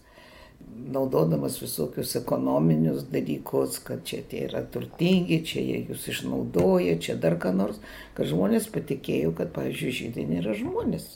naudodamas 0.70 1.58
visokius 1.60 2.14
ekonominius 2.16 3.04
dalykus, 3.12 3.78
kad 3.84 4.04
čia 4.06 4.22
tie 4.28 4.44
yra 4.48 4.62
turtingi, 4.72 5.40
čia 5.46 5.62
jie 5.64 5.80
jūs 5.90 6.06
išnaudoja, 6.12 6.98
čia 7.02 7.16
dar 7.20 7.36
ką 7.40 7.52
nors, 7.56 7.80
kad 8.16 8.30
žmonės 8.30 8.70
patikėjo, 8.72 9.34
kad, 9.36 9.52
pavyzdžiui, 9.56 9.96
žydai 10.02 10.28
nėra 10.30 10.54
žmonės. 10.56 11.10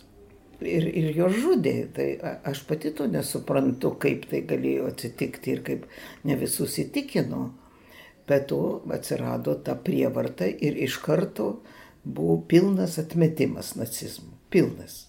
Ir, 0.64 0.86
ir 0.86 1.10
jo 1.16 1.28
žudė. 1.32 1.74
Tai 1.94 2.06
aš 2.46 2.62
pati 2.68 2.92
to 2.96 3.08
nesuprantu, 3.10 3.92
kaip 4.00 4.28
tai 4.30 4.44
galėjo 4.48 4.88
atsitikti 4.92 5.56
ir 5.56 5.62
kaip 5.66 5.86
ne 6.24 6.38
visus 6.40 6.78
įtikino. 6.80 7.48
Bet 8.28 8.48
to 8.52 8.82
atsirado 8.92 9.54
ta 9.64 9.74
prievarta 9.76 10.46
ir 10.48 10.78
iš 10.86 10.96
karto 11.04 11.48
buvo 12.04 12.38
pilnas 12.48 12.98
atmetimas 13.00 13.74
nacizmų. 13.76 14.32
Pilnas. 14.52 15.04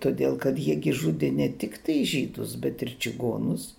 Todėl, 0.00 0.36
kad 0.40 0.58
jiegi 0.60 0.92
žudė 0.92 1.30
ne 1.32 1.48
tik 1.60 1.78
tai 1.84 2.02
žydus, 2.08 2.56
bet 2.60 2.82
ir 2.84 2.96
čigonus, 3.00 3.74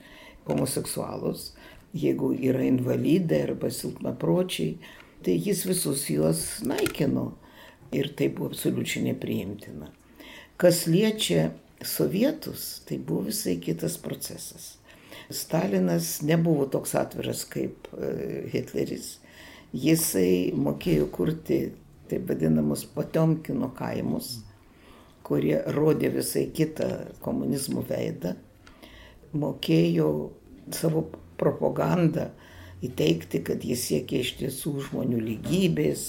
homoseksualus. 0.50 1.52
Jeigu 1.98 2.34
yra 2.36 2.66
invalidai 2.68 3.44
arba 3.48 3.70
silpnapročiai, 3.74 4.78
tai 5.24 5.38
jis 5.38 5.64
visus 5.70 6.08
juos 6.12 6.42
naikino. 6.66 7.32
Ir 7.96 8.10
tai 8.20 8.28
buvo 8.34 8.52
absoliučiai 8.52 9.06
nepriimtina. 9.06 9.88
Kas 10.60 10.84
liečia 10.90 11.52
sovietus, 11.86 12.82
tai 12.86 12.98
buvo 12.98 13.30
visai 13.30 13.56
kitas 13.64 13.96
procesas. 14.02 14.77
Stalinas 15.30 16.22
nebuvo 16.22 16.66
toks 16.72 16.96
atviras 16.96 17.44
kaip 17.52 17.90
e, 17.94 18.48
Hitleris. 18.54 19.18
Jisai 19.76 20.54
mokėjo 20.56 21.10
kurti 21.12 21.60
taip 22.08 22.30
vadinamus 22.30 22.86
Potemkino 22.88 23.68
kaimus, 23.76 24.38
kurie 25.28 25.58
rodė 25.76 26.14
visai 26.16 26.46
kitą 26.56 26.88
komunizmo 27.24 27.84
veidą. 27.90 28.38
Mokėjo 29.36 30.10
savo 30.72 31.04
propagandą 31.38 32.30
įteikti, 32.86 33.44
kad 33.44 33.64
jis 33.66 33.84
siekia 33.90 34.22
iš 34.24 34.36
tiesų 34.40 34.74
žmonių 34.88 35.20
lygybės, 35.26 36.08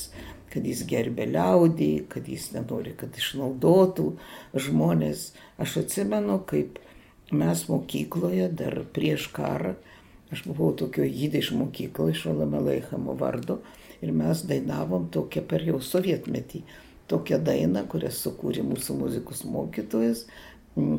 kad 0.53 0.67
jis 0.69 0.85
gerbė 0.89 1.27
liaudį, 1.33 1.93
kad 2.13 2.29
jis 2.29 2.53
nenori, 2.55 2.95
kad 2.97 3.17
išnaudotų 3.19 4.13
žmonės. 4.55 5.33
Aš 5.61 5.81
atsimenu, 5.83 6.39
kaip 6.49 6.79
mes 7.31 7.65
mokykloje 7.69 8.49
dar 8.57 8.81
prieš 8.95 9.29
karą, 9.35 9.75
aš 10.33 10.45
buvau 10.49 10.73
tokio 10.77 11.05
jidiš 11.05 11.53
mokykloje, 11.57 12.17
Šalame 12.23 12.61
Leichamo 12.65 13.17
vardu, 13.19 13.59
ir 14.03 14.13
mes 14.13 14.45
dainavom 14.49 15.09
tokią 15.13 15.45
per 15.49 15.65
jau 15.67 15.81
sovietmetį, 15.83 16.63
tokią 17.09 17.41
dainą, 17.45 17.85
kurią 17.91 18.13
sukūrė 18.15 18.65
mūsų 18.67 18.97
muzikos 19.01 19.45
mokytojas, 19.49 20.27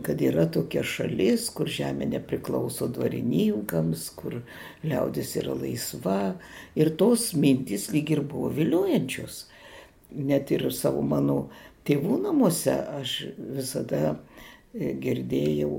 kad 0.04 0.22
yra 0.22 0.46
tokia 0.52 0.84
šalis, 0.84 1.48
kur 1.56 1.70
žemė 1.72 2.10
nepriklauso 2.10 2.90
dvarininkams, 2.92 4.10
kur 4.20 4.42
liaudis 4.84 5.36
yra 5.40 5.56
laisva. 5.56 6.36
Ir 6.76 6.92
tos 7.00 7.32
mintys 7.38 7.88
lyg 7.94 8.12
ir 8.12 8.24
buvo 8.28 8.50
viliojančios. 8.58 9.46
Net 10.12 10.52
ir 10.52 10.66
savo 10.76 11.04
mano 11.06 11.46
tėvų 11.88 12.20
namuose 12.26 12.76
aš 13.00 13.14
visada 13.38 14.18
girdėjau, 14.74 15.72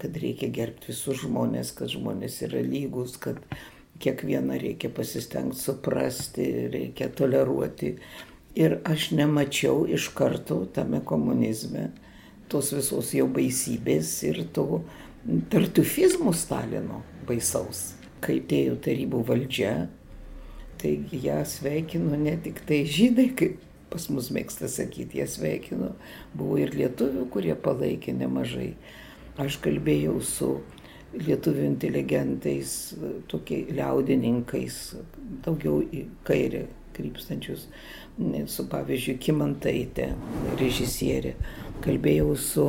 kad 0.00 0.16
reikia 0.16 0.48
gerbti 0.52 0.92
visus 0.92 1.20
žmonės, 1.24 1.74
kad 1.76 1.90
žmonės 1.92 2.40
yra 2.46 2.62
lygus, 2.64 3.18
kad 3.20 3.40
kiekvieną 4.00 4.56
reikia 4.62 4.90
pasistengti 4.94 5.58
suprasti, 5.60 6.46
reikia 6.72 7.10
toleruoti. 7.12 7.96
Ir 8.58 8.78
aš 8.88 9.10
nemačiau 9.14 9.84
iš 9.86 10.08
karto 10.16 10.62
tame 10.74 11.02
komunizme 11.04 11.90
tos 12.48 12.72
visos 12.72 13.12
jau 13.14 13.28
baisybės 13.30 14.14
ir 14.26 14.42
to 14.56 14.80
tartufizmo 15.52 16.32
Stalino 16.32 17.02
baisaus. 17.28 17.92
Kai 18.24 18.40
atėjo 18.40 18.78
tarybų 18.82 19.20
valdžia, 19.28 19.74
taigi 20.80 21.20
ją 21.28 21.42
sveikino 21.46 22.16
ne 22.18 22.34
tik 22.42 22.64
tai 22.66 22.80
žydai, 22.88 23.28
kaip 23.38 23.67
pas 23.92 24.08
mus 24.12 24.30
mėgsta 24.34 24.68
sakyti, 24.70 25.20
jie 25.20 25.26
sveikino, 25.28 25.92
buvo 26.36 26.58
ir 26.60 26.74
lietuvių, 26.76 27.26
kurie 27.32 27.54
palaikė 27.58 28.14
nemažai. 28.18 28.72
Aš 29.38 29.60
kalbėjau 29.62 30.18
su 30.24 30.50
lietuvių 31.16 31.64
inteligentais, 31.70 32.74
tokie 33.30 33.62
liaudininkais, 33.72 34.78
daugiau 35.44 35.80
į 35.82 36.04
kairę 36.28 36.66
krypstančius, 36.98 37.68
su 38.50 38.66
pavyzdžiui 38.68 39.18
Kimantaitė, 39.22 40.10
režisierė. 40.58 41.36
Kalbėjau 41.84 42.32
su 42.42 42.66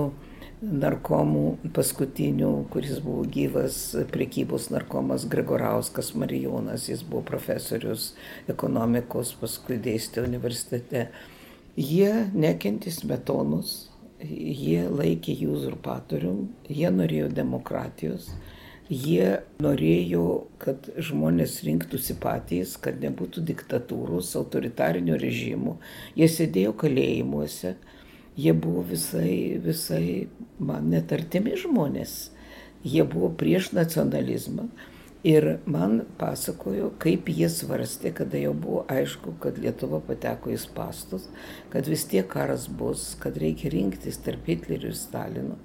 narkomu 0.62 1.58
paskutiniu, 1.74 2.66
kuris 2.72 3.00
buvo 3.00 3.24
gyvas 3.24 3.96
prekybos 4.12 4.70
narkomas 4.70 5.28
Gregorauskas 5.30 6.14
Marijonas, 6.16 6.90
jis 6.90 7.04
buvo 7.04 7.22
profesorius 7.24 8.14
ekonomikos, 8.52 9.34
paskui 9.40 9.80
dėstė 9.80 10.26
universitete. 10.28 11.08
Jie 11.80 12.12
nekentė 12.36 12.92
smetonus, 12.92 13.90
jie 14.20 14.84
laikė 14.92 15.38
jų 15.40 15.54
uzurpatorium, 15.62 16.50
jie 16.68 16.90
norėjo 16.92 17.30
demokratijos, 17.32 18.34
jie 18.90 19.38
norėjo, 19.64 20.26
kad 20.60 20.90
žmonės 20.98 21.62
rinktųsi 21.64 22.18
patys, 22.20 22.76
kad 22.82 23.00
nebūtų 23.00 23.46
diktatūros, 23.48 24.34
autoritarinių 24.36 25.22
režimų. 25.24 25.78
Jie 26.20 26.28
sėdėjo 26.28 26.76
kalėjimuose, 26.84 27.78
jie 28.40 28.54
buvo 28.54 28.84
visai, 28.88 29.60
visai 29.64 30.28
man 30.60 30.90
netartimi 30.94 31.58
žmonės. 31.60 32.30
Jie 32.84 33.04
buvo 33.04 33.32
prieš 33.36 33.74
nacionalizmą. 33.76 34.70
Ir 35.28 35.58
man 35.68 36.06
pasakojo, 36.16 36.94
kaip 37.04 37.28
jie 37.28 37.50
svarstė, 37.52 38.14
kada 38.16 38.40
jau 38.40 38.54
buvo 38.56 38.86
aišku, 38.88 39.34
kad 39.44 39.58
Lietuva 39.60 40.00
pateko 40.08 40.54
į 40.54 40.56
spastus, 40.64 41.26
kad 41.74 41.90
vis 41.92 42.06
tiek 42.08 42.30
karas 42.32 42.70
bus, 42.72 43.18
kad 43.20 43.36
reikia 43.36 43.74
rinktis 43.74 44.22
tarp 44.24 44.48
Hitlerio 44.48 44.94
ir 44.94 44.96
Stalino. 44.96 45.60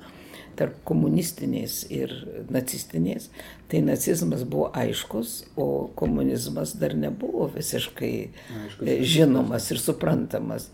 tarp 0.55 0.77
komunistinės 0.87 1.81
ir 1.91 2.13
nacistinės, 2.55 3.25
tai 3.67 3.81
nacizmas 3.83 4.45
buvo 4.47 4.69
aiškus, 4.71 5.33
o 5.59 5.91
komunizmas 5.99 6.77
dar 6.79 6.95
nebuvo 6.95 7.49
visiškai 7.51 8.13
e, 8.23 8.95
žinomas 9.03 9.67
ir 9.75 9.83
suprantamas. 9.83 10.69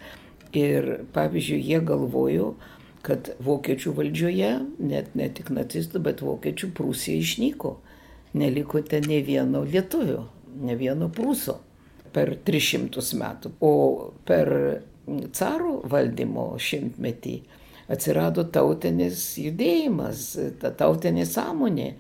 Ir 0.56 0.90
pavyzdžiui, 1.14 1.60
jie 1.62 1.80
galvojo, 1.86 2.54
kad 3.06 3.30
vokiečių 3.40 3.94
valdžioje, 3.96 4.50
net 4.82 5.14
ne 5.16 5.28
tik 5.32 5.52
nacistų, 5.54 6.02
bet 6.04 6.22
vokiečių 6.24 6.72
Prūsija 6.76 7.22
išnyko. 7.22 7.76
Neliko 8.40 8.82
ten 8.86 9.06
ne 9.10 9.20
vieno 9.26 9.62
lietuvio, 9.66 10.26
ne 10.62 10.76
vieno 10.78 11.08
prūso 11.10 11.56
per 12.14 12.36
300 12.46 13.06
metų. 13.18 13.54
O 13.62 13.72
per 14.26 14.52
caro 15.34 15.80
valdymo 15.90 16.52
šimtmetį 16.60 17.34
atsirado 17.90 18.44
tautinis 18.46 19.32
judėjimas, 19.40 20.32
ta 20.62 20.70
tautinė 20.70 21.26
sąmonė. 21.26 21.90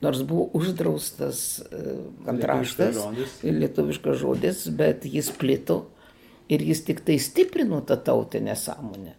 Nors 0.00 0.22
buvo 0.24 0.46
uždraustas 0.56 1.60
e, 1.60 1.80
žodis. 2.96 3.34
lietuviškas 3.44 4.16
žodis, 4.22 4.62
bet 4.72 5.04
jis 5.04 5.28
plito 5.36 5.89
ir 6.50 6.64
jis 6.66 6.82
tik 6.88 7.04
tai 7.06 7.18
stiprino 7.22 7.80
tą 7.86 7.96
tautinę 8.06 8.56
sąmonę. 8.56 9.14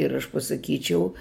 Ir 0.00 0.14
aš 0.18 0.28
pasakyčiau, 0.32 1.12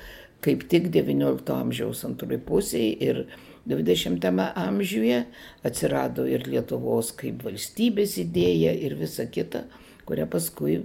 kaip 0.44 0.68
tik 0.70 0.90
XIX 0.92 1.40
amžiaus 1.56 2.04
antroji 2.08 2.42
pusėje 2.44 2.94
ir 3.08 3.26
XX 3.70 4.50
amžiuje 4.60 5.20
atsirado 5.64 6.26
ir 6.28 6.48
Lietuvos 6.50 7.14
kaip 7.16 7.46
valstybės 7.46 8.18
idėja 8.20 8.74
ir 8.76 8.98
visa 9.00 9.26
kita, 9.26 9.64
kurią 10.08 10.28
paskui 10.28 10.82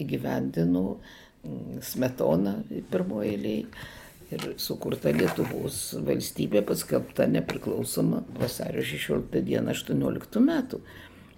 įgyvendino 0.00 0.84
mm, 0.96 1.82
Smetona 1.84 2.54
pirmoji 2.92 3.34
eilėje 3.34 3.66
ir 4.32 4.46
sukurta 4.60 5.12
Lietuvos 5.12 5.78
valstybė 6.06 6.62
paskelbta 6.64 7.26
nepriklausoma 7.28 8.22
vasario 8.38 8.84
16 8.86 9.42
dieną 9.44 9.74
18 9.76 10.40
metų. 10.46 10.80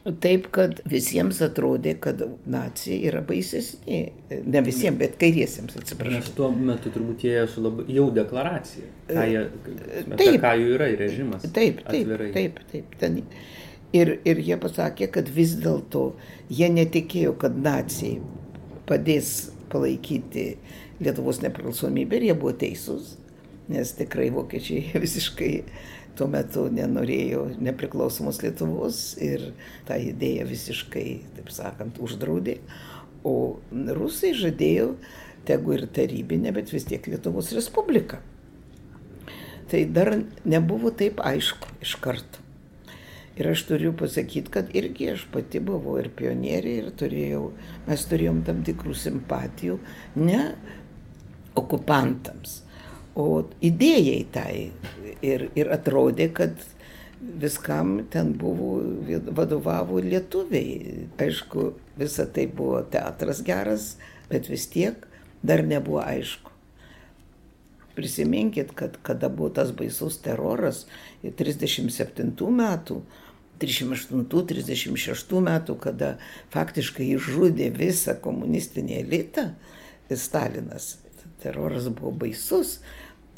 Taip, 0.04 0.50
kad 0.52 0.82
visiems 0.84 1.38
atrodė, 1.46 1.94
kad 2.04 2.20
nacija 2.52 2.98
yra 3.08 3.22
baisesnė. 3.24 4.00
Ne 4.44 4.60
visiems, 4.66 4.98
bet 5.00 5.14
kairiesiems, 5.20 5.72
Nes 5.72 5.80
atsiprašau. 5.80 6.34
tuo 6.36 6.50
metu 6.52 6.92
turbūt 6.92 7.24
jie 7.24 7.38
su 7.48 7.62
labai, 7.64 7.86
jau 7.88 8.10
deklaracija. 8.12 8.84
Ką 9.08 9.24
jie, 9.30 9.44
Taip. 9.64 10.12
taip, 10.20 10.36
ką 10.44 10.52
jų 10.60 10.68
yra 10.76 10.90
režimas. 11.00 11.46
Taip, 11.48 11.80
taip, 11.86 11.88
atvirai. 11.88 12.28
taip, 12.36 12.60
taip. 12.72 12.98
Ten. 13.00 13.22
Ir, 13.96 14.18
ir 14.28 14.42
jie 14.44 14.56
pasakė, 14.60 15.08
kad 15.14 15.28
vis 15.32 15.54
dėlto 15.62 16.04
jie 16.52 16.68
netikėjo, 16.74 17.32
kad 17.40 17.56
nacijai 17.64 18.18
padės 18.90 19.52
palaikyti 19.72 20.58
Lietuvos 21.00 21.40
nepriklausomybę 21.42 22.20
ir 22.20 22.28
jie 22.28 22.34
buvo 22.38 22.52
teisūs, 22.60 23.14
nes 23.72 23.94
tikrai 23.96 24.28
vokiečiai 24.34 24.92
visiškai 25.04 25.52
tuo 26.18 26.28
metu 26.30 26.66
nenorėjo 26.72 27.46
nepriklausomos 27.62 28.40
Lietuvos 28.42 29.00
ir 29.22 29.50
tą 29.88 29.98
idėją 30.00 30.46
visiškai, 30.50 31.08
taip 31.38 31.50
sakant, 31.54 31.98
uždraudė. 32.02 32.58
O 33.24 33.56
rusai 33.72 34.34
žadėjo, 34.36 34.94
tegu 35.48 35.74
ir 35.76 35.86
tarybinė, 35.92 36.52
bet 36.56 36.72
vis 36.72 36.86
tiek 36.88 37.04
Lietuvos 37.08 37.52
Respublika. 37.56 38.20
Tai 39.70 39.80
dar 39.96 40.12
nebuvo 40.44 40.92
taip 40.92 41.22
aišku 41.24 41.78
iš 41.84 41.96
karto. 42.04 42.42
Ir 43.34 43.48
aš 43.50 43.64
turiu 43.66 43.90
pasakyti, 43.98 44.50
kad 44.52 44.68
irgi 44.78 45.08
aš 45.10 45.24
pati 45.32 45.58
buvau 45.58 45.96
ir 45.98 46.12
pionierė 46.14 46.76
ir 46.84 46.90
turėjau, 46.94 47.48
mes 47.88 48.04
turėjom 48.06 48.44
tam 48.46 48.60
tikrų 48.66 48.94
simpatijų 48.94 49.80
ne 50.20 50.42
okupantams, 51.58 52.60
o 53.14 53.44
idėjai 53.64 54.20
tai. 54.34 54.54
Ir, 55.24 55.48
ir 55.56 55.70
atrodė, 55.72 56.28
kad 56.36 56.58
viskam 57.20 57.96
ten 58.12 58.34
buvo, 58.38 58.78
vadovavo 59.32 60.00
lietuviai. 60.04 61.06
Aišku, 61.20 61.72
visa 61.98 62.26
tai 62.26 62.46
buvo 62.46 62.82
teatras 62.82 63.42
geras, 63.46 63.94
bet 64.30 64.50
vis 64.52 64.66
tiek 64.72 65.06
dar 65.44 65.64
nebuvo 65.64 66.02
aišku. 66.04 66.50
Prisiminkit, 67.94 68.72
kad 68.74 68.96
kada 69.06 69.28
buvo 69.30 69.52
tas 69.54 69.70
baisus 69.70 70.18
teroras 70.18 70.84
37 71.22 72.34
metų, 72.50 72.98
38-36 73.62 75.40
metų, 75.46 75.76
kada 75.78 76.16
faktiškai 76.50 77.06
išžudė 77.14 77.70
visą 77.76 78.16
komunistinį 78.20 78.98
elitą, 79.04 79.52
Stalinas. 80.14 80.98
Teroras 81.42 81.86
buvo 81.88 82.10
baisus, 82.24 82.78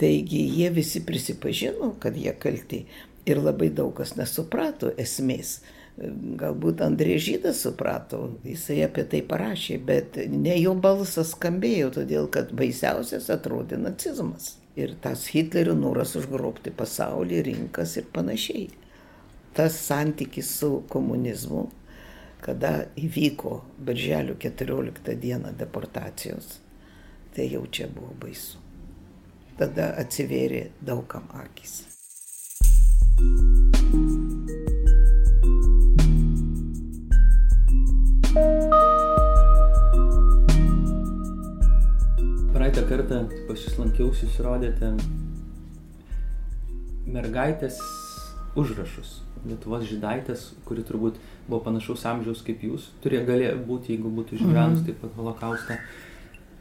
taigi 0.00 0.42
jie 0.58 0.70
visi 0.70 1.02
prisipažino, 1.06 1.94
kad 2.00 2.16
jie 2.16 2.32
kalti 2.38 2.84
ir 3.26 3.40
labai 3.42 3.70
daug 3.74 3.94
kas 3.96 4.14
nesuprato 4.16 4.92
esmės. 5.00 5.60
Galbūt 5.96 6.82
Andrė 6.84 7.16
Žydas 7.16 7.62
suprato, 7.64 8.34
jisai 8.44 8.82
apie 8.84 9.06
tai 9.08 9.22
parašė, 9.24 9.78
bet 9.80 10.18
ne 10.28 10.58
jo 10.60 10.74
balsas 10.76 11.32
skambėjo, 11.32 11.88
todėl 11.94 12.28
kad 12.32 12.52
baisiausias 12.52 13.30
atrodė 13.32 13.78
nacizmas. 13.80 14.58
Ir 14.76 14.92
tas 15.00 15.24
Hitlerio 15.32 15.72
noras 15.72 16.12
užgrobti 16.20 16.74
pasaulį, 16.76 17.40
rinkas 17.48 17.96
ir 17.96 18.10
panašiai. 18.12 18.68
Tas 19.56 19.78
santykis 19.86 20.52
su 20.58 20.82
komunizmu, 20.92 21.64
kada 22.44 22.90
įvyko 23.00 23.62
Birželio 23.80 24.36
14 24.36 25.16
dieną 25.24 25.56
deportacijos, 25.56 26.58
tai 27.32 27.48
jau 27.56 27.64
čia 27.72 27.88
buvo 27.88 28.12
baisu. 28.20 28.65
Tada 29.56 29.86
atsivėrė 29.96 30.66
daugam 30.84 31.30
akis. 31.32 31.78
Praeitą 42.52 42.84
kartą 42.90 43.22
pas 43.48 43.64
jūs 43.64 43.78
lankiausi, 43.80 44.26
jūs 44.26 44.36
rodėte 44.44 44.90
mergaitės 47.08 47.80
užrašus. 48.60 49.22
Lietuvos 49.46 49.86
žydaitės, 49.88 50.50
kuri 50.68 50.84
turbūt 50.84 51.16
buvo 51.46 51.62
panašaus 51.64 52.04
amžiaus 52.12 52.44
kaip 52.44 52.60
jūs, 52.68 52.90
turėjo 53.00 53.24
galėjo 53.30 53.56
būti, 53.64 53.94
jeigu 53.94 54.12
būtų 54.20 54.36
išgyvenus 54.36 54.84
taip 54.84 55.00
pat 55.00 55.16
holokaustą. 55.16 55.80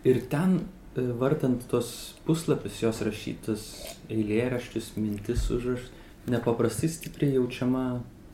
Ir 0.07 0.23
ten, 0.31 0.61
vartant 0.97 1.61
tos 1.71 2.15
puslapius, 2.25 2.81
jos 2.81 3.01
rašytas 3.05 3.63
eilėraščius, 4.11 4.93
mintis 4.99 5.47
užrašus, 5.51 5.91
nepaprastai 6.31 6.89
stipriai 6.89 7.35
jaučiama 7.35 7.85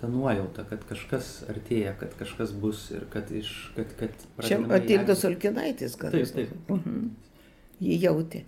ta 0.01 0.09
nuojauta, 0.09 0.65
kad 0.69 0.83
kažkas 0.89 1.43
artėja, 1.51 1.93
kad 1.99 2.15
kažkas 2.17 2.53
bus 2.57 2.87
ir 2.93 3.05
kad 3.13 3.29
iš... 3.31 3.51
Kad, 3.75 3.93
kad 3.99 4.23
Čia 4.41 4.57
ją- 4.57 5.17
Olkinaitis, 5.29 5.97
gal. 6.01 6.15
Taip, 6.15 6.31
taip. 6.33 6.55
Mhm. 6.73 7.11
Jį 7.81 7.99
jautė. 8.07 8.43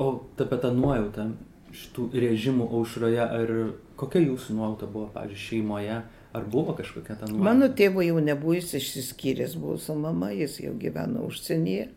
O 0.00 0.12
apie 0.40 0.56
tą 0.60 0.70
nuojautą 0.76 1.30
šitų 1.76 2.06
režimų 2.24 2.70
aušroje, 2.78 3.20
ar 3.20 3.52
kokia 4.00 4.22
jūsų 4.24 4.56
nuojauta 4.56 4.88
buvo, 4.90 5.10
pavyzdžiui, 5.14 5.42
šeimoje, 5.44 5.98
ar 6.32 6.48
buvo 6.50 6.74
kažkokia 6.78 7.18
ta 7.20 7.28
nuojauta? 7.28 7.44
Mano 7.44 7.68
tėvo 7.76 8.04
jau 8.04 8.16
nebuvo, 8.24 8.56
jis 8.56 8.72
išsiskyręs 8.80 9.58
buvo 9.60 9.76
su 9.78 9.94
mama, 9.98 10.32
jis 10.34 10.56
jau 10.64 10.72
gyveno 10.80 11.26
užsienyje, 11.28 11.90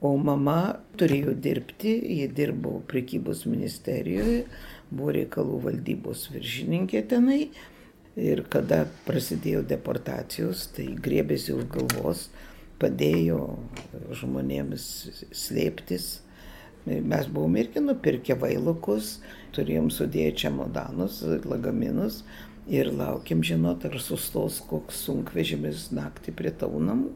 o 0.00 0.12
mama 0.16 0.78
turėjo 0.98 1.34
dirbti, 1.42 1.94
ji 2.20 2.28
dirbo 2.34 2.78
prekybos 2.90 3.44
ministerijoje, 3.48 4.44
buvo 4.90 5.14
reikalų 5.16 5.58
valdybos 5.66 6.28
viršininkė 6.34 7.02
tenai. 7.10 7.48
Ir 8.18 8.42
kada 8.50 8.82
prasidėjo 9.06 9.62
deportacijos, 9.70 10.64
tai 10.74 10.88
griebėsi 10.98 11.52
už 11.54 11.68
galvos, 11.70 12.24
padėjo 12.82 13.42
žmonėms 14.18 14.86
slėptis. 15.30 16.08
Mes 16.88 17.28
buvome 17.30 17.62
irgi 17.62 17.82
nupirkę 17.84 18.34
vailukus, 18.40 19.18
turėjom 19.54 19.90
sudėję 19.92 20.32
čemodanus, 20.42 21.20
lagaminus 21.46 22.22
ir 22.68 22.90
laukiam, 22.92 23.42
žinot, 23.44 23.84
ar 23.86 23.98
sustos 24.02 24.60
koks 24.66 25.04
sunkvežimis 25.06 25.88
naktį 25.94 26.34
prie 26.38 26.52
tavo 26.54 26.80
namų. 26.82 27.12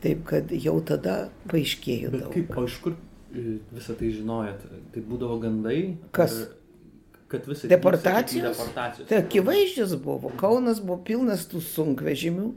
Taip 0.00 0.22
kad 0.28 0.52
jau 0.56 0.78
tada 0.86 1.16
paaiškėjo 1.50 2.10
Bet 2.14 2.22
daug. 2.24 2.32
kaip, 2.34 2.54
o 2.56 2.64
iš 2.64 2.78
kur 2.84 2.94
e, 3.34 3.58
visą 3.76 3.96
tai 3.98 4.08
žinojot? 4.16 4.62
Tai 4.94 5.02
būdavo 5.10 5.36
gandai? 5.42 5.80
Kas? 6.16 6.36
Ar, 6.46 7.18
kad 7.30 7.44
visą 7.50 7.68
Deportacijos? 7.70 8.56
deportacijos. 8.56 9.08
Tai 9.10 9.18
akivaizdžios 9.22 9.92
buvo. 10.02 10.32
Kaunas 10.40 10.80
buvo 10.80 10.98
pilnas 11.06 11.44
tų 11.52 11.60
sunkvežimių. 11.62 12.48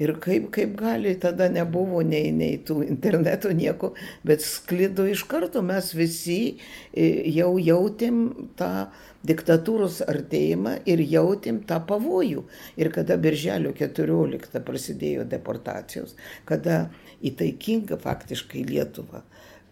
Ir 0.00 0.14
kaip, 0.22 0.48
kaip 0.54 0.72
gali, 0.78 1.12
tada 1.20 1.48
nebuvo 1.52 2.00
nei, 2.06 2.30
nei 2.34 2.56
tų 2.64 2.80
interneto 2.86 3.52
nieko, 3.54 3.92
bet 4.26 4.42
sklido 4.44 5.04
iš 5.08 5.26
karto, 5.30 5.62
mes 5.62 5.92
visi 5.94 6.38
e, 6.48 7.06
jau 7.34 7.52
jautėm 7.60 8.22
tą 8.58 8.88
diktatūros 9.28 10.00
artėjimą 10.08 10.78
ir 10.88 11.04
jautėm 11.04 11.60
tą 11.68 11.78
pavojų. 11.86 12.46
Ir 12.80 12.90
kada 12.94 13.18
birželio 13.20 13.74
14 13.78 14.64
prasidėjo 14.66 15.28
deportacijos, 15.30 16.16
kada 16.48 16.86
įtaikinga 17.22 18.00
faktiškai 18.02 18.64
Lietuva, 18.72 19.22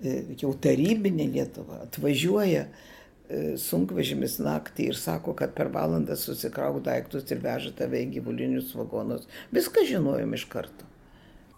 e, 0.04 0.20
jau 0.38 0.52
tarybinė 0.54 1.30
Lietuva 1.35 1.83
atvažiuoja 1.88 2.68
sunkvežimis 3.60 4.38
naktį 4.42 4.90
ir 4.90 4.98
sako, 4.98 5.34
kad 5.38 5.52
per 5.54 5.70
valandą 5.74 6.16
susikrauk 6.18 6.80
daiktus 6.86 7.30
ir 7.30 7.42
veža 7.44 7.72
tave 7.78 8.00
į 8.02 8.08
gyvulinius 8.16 8.72
vagonus. 8.74 9.28
Viską 9.54 9.84
žinojom 9.86 10.34
iš 10.34 10.46
karto. 10.50 10.88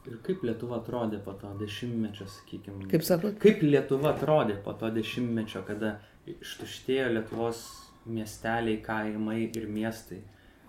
Ir 0.03 0.19
kaip 0.27 0.43
Lietuva 0.43 0.81
atrodė 0.81 1.21
po 1.23 1.33
to 1.39 1.53
dešimtmečio, 1.61 2.27
sakykime. 2.29 2.89
Kaip 2.91 3.07
sakot? 3.07 3.39
Kaip 3.43 3.63
Lietuva 3.63 4.11
atrodė 4.17 4.57
po 4.65 4.75
to 4.77 4.91
dešimtmečio, 4.93 5.63
kada 5.69 5.95
ištuštėjo 6.29 7.09
Lietuvos 7.15 7.63
miesteliai, 8.11 8.81
kaimai 8.83 9.45
ir 9.47 9.69
miestai 9.71 10.21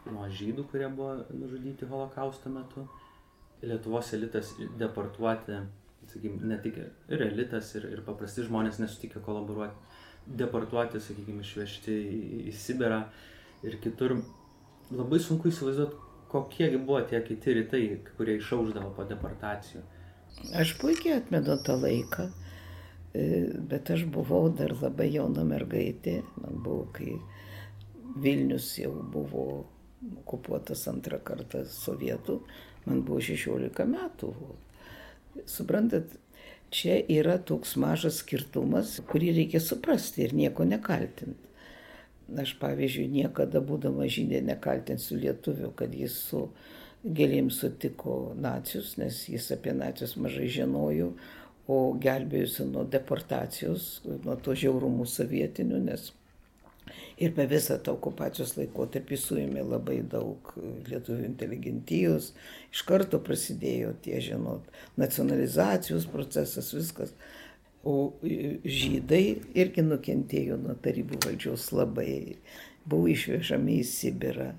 nuo 0.06 0.28
žydų, 0.30 0.68
kurie 0.70 0.88
buvo 0.94 1.16
nužudyti 1.34 1.90
holokausto 1.90 2.52
metu. 2.54 2.86
Lietuvos 3.64 4.12
elitas 4.14 4.54
deportuoti, 4.78 5.58
sakykime, 6.12 6.46
ne 6.52 6.60
tik 6.62 6.78
ir 6.84 7.26
elitas, 7.26 7.74
ir, 7.80 7.90
ir 7.90 8.04
paprasti 8.06 8.46
žmonės 8.46 8.80
nesutikė 8.84 9.24
kolaboruoti 9.24 9.93
deportuoti, 10.28 11.02
sakykime, 11.04 11.44
išvežti 11.44 11.96
į, 12.50 12.54
Sibirą 12.56 13.04
ir 13.66 13.78
kitur. 13.84 14.18
Labai 14.94 15.20
sunku 15.24 15.50
įsivaizduoti, 15.50 16.00
kokiegi 16.32 16.80
buvo 16.82 17.02
tie 17.10 17.22
kiti 17.26 17.58
rytai, 17.60 17.84
kurie 18.18 18.38
išauždavo 18.40 18.94
po 18.98 19.06
deportacijų. 19.10 19.84
Aš 20.60 20.74
puikiai 20.82 21.20
atmedu 21.20 21.56
tą 21.66 21.76
laiką, 21.80 22.28
e, 23.14 23.28
bet 23.70 23.92
aš 23.94 24.06
buvau 24.10 24.48
dar 24.50 24.74
labai 24.82 25.12
jauna 25.14 25.46
mergaitė, 25.46 26.22
man 26.42 26.64
buvo, 26.66 26.88
kai 26.96 27.20
Vilnius 28.24 28.74
jau 28.78 28.92
buvo 29.14 29.46
okupuotas 30.24 30.88
antrą 30.92 31.20
kartą 31.24 31.64
sovietų, 31.70 32.42
man 32.86 33.04
buvo 33.08 33.22
16 33.24 33.88
metų. 33.90 34.34
Suprantat, 35.50 36.18
čia 36.74 36.98
yra 37.12 37.38
toks 37.38 37.76
mažas 37.80 38.22
skirtumas, 38.24 38.98
kurį 39.10 39.34
reikia 39.38 39.62
suprasti 39.62 40.26
ir 40.26 40.34
nieko 40.38 40.66
nekaltinti. 40.68 41.52
Aš, 42.40 42.56
pavyzdžiui, 42.62 43.10
niekada 43.14 43.62
būdama 43.62 44.08
žydė 44.10 44.42
nekaltinsiu 44.48 45.20
lietuvių, 45.22 45.70
kad 45.78 45.94
jis 45.94 46.16
su 46.30 46.48
gėlėm 47.04 47.52
sutiko 47.52 48.34
nacius, 48.40 48.96
nes 48.98 49.26
jis 49.30 49.52
apie 49.54 49.76
nacius 49.76 50.16
mažai 50.18 50.48
žinojo, 50.50 51.12
o 51.68 51.78
gelbėjusi 52.00 52.66
nuo 52.72 52.84
deportacijos, 52.90 54.02
nuo 54.26 54.36
to 54.44 54.56
žiaurumų 54.58 55.06
sovietinių, 55.08 55.80
nes 55.92 56.10
Ir 57.22 57.34
per 57.38 57.48
visą 57.52 57.78
tą 57.84 57.94
okupacijos 57.94 58.56
laikotarpį 58.58 59.18
suėmė 59.22 59.64
labai 59.68 60.00
daug 60.10 60.50
lietuvių 60.90 61.28
inteligentijos. 61.28 62.32
Iš 62.74 62.84
karto 62.90 63.20
prasidėjo 63.22 63.94
tie, 64.06 64.18
žinot, 64.24 64.66
nacionalizacijos 65.00 66.08
procesas, 66.10 66.74
viskas. 66.74 67.14
O 67.84 68.14
žydai 68.24 69.24
irgi 69.60 69.84
nukentėjo 69.86 70.58
nuo 70.62 70.76
tarybų 70.84 71.20
valdžios 71.26 71.70
labai. 71.76 72.38
Buvo 72.88 73.08
išvežami 73.12 73.78
į 73.80 73.88
Sibirą, 73.88 74.50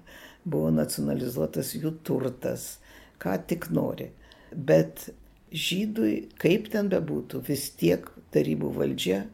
buvo 0.44 0.70
nacionalizuotas 0.72 1.74
jų 1.76 1.96
turtas, 2.06 2.78
ką 3.20 3.36
tik 3.48 3.70
nori. 3.74 4.10
Bet 4.54 5.08
žydui, 5.54 6.28
kaip 6.40 6.70
ten 6.72 6.88
bebūtų, 6.92 7.42
vis 7.48 7.68
tiek 7.80 8.06
tarybų 8.34 8.70
valdžia 8.78 9.24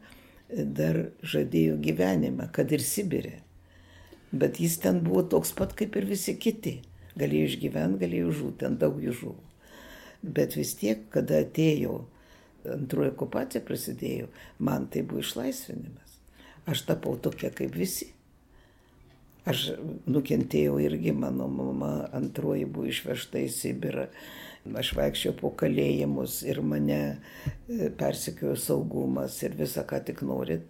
dar 0.51 0.99
žadėjo 1.23 1.77
gyvenimą, 1.81 2.49
kad 2.55 2.71
ir 2.71 2.83
Sibirė. 2.83 3.39
Bet 4.31 4.59
jis 4.63 4.77
ten 4.83 5.01
buvo 5.03 5.23
toks 5.27 5.51
pat 5.55 5.75
kaip 5.77 5.95
ir 5.99 6.07
visi 6.07 6.37
kiti. 6.39 6.79
Galėjo 7.19 7.49
išgyventi, 7.49 7.99
galėjo 8.05 8.31
žūti, 8.37 8.59
ten 8.63 8.77
daug 8.79 8.99
jų 9.03 9.15
žuvo. 9.23 9.41
Bet 10.21 10.55
vis 10.55 10.71
tiek, 10.79 11.03
kada 11.11 11.41
atėjo 11.43 11.97
antroji 12.69 13.11
okupacija 13.11 13.63
prasidėjo, 13.65 14.29
man 14.61 14.87
tai 14.91 15.03
buvo 15.07 15.23
išlaisvinimas. 15.23 16.17
Aš 16.69 16.85
tapau 16.87 17.15
tokia 17.17 17.49
kaip 17.55 17.75
visi. 17.75 18.11
Aš 19.49 19.71
nukentėjau 20.05 20.77
irgi, 20.83 21.15
mano 21.17 21.47
mama 21.49 21.93
antroji 22.13 22.67
buvo 22.69 22.85
išvežta 22.91 23.41
į 23.41 23.49
Sibirą 23.49 24.05
Aš 24.61 24.91
vaikščiau 24.93 25.33
po 25.39 25.49
kalėjimus 25.57 26.43
ir 26.45 26.61
mane 26.61 26.99
e, 27.01 27.89
persekiojo 27.97 28.59
saugumas 28.61 29.39
ir 29.41 29.55
visą, 29.57 29.81
ką 29.89 30.03
tik 30.05 30.21
norit, 30.21 30.69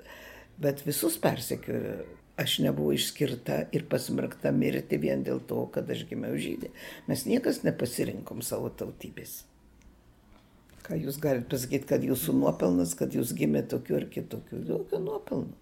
bet 0.61 0.85
visus 0.87 1.17
persekiojo. 1.19 1.99
Aš 2.39 2.61
nebuvau 2.63 2.95
išskirta 2.95 3.57
ir 3.75 3.83
pasmerkta 3.91 4.53
mirti 4.55 4.97
vien 4.97 5.21
dėl 5.27 5.41
to, 5.45 5.65
kad 5.75 5.89
aš 5.91 6.05
gimiau 6.09 6.37
žydė. 6.39 6.71
Mes 7.11 7.25
niekas 7.27 7.59
nepasirinkom 7.67 8.39
savo 8.41 8.71
tautybės. 8.71 9.41
Ką 10.87 10.95
jūs 10.97 11.19
galite 11.21 11.51
pasakyti, 11.51 11.89
kad 11.91 12.05
jūsų 12.07 12.33
nuopelnas, 12.39 12.95
kad 12.97 13.13
jūs 13.13 13.35
gimėte 13.37 13.75
tokiu 13.75 13.99
ar 13.99 14.07
kitokiu, 14.09 14.63
jokio 14.71 15.01
nuopelno. 15.03 15.53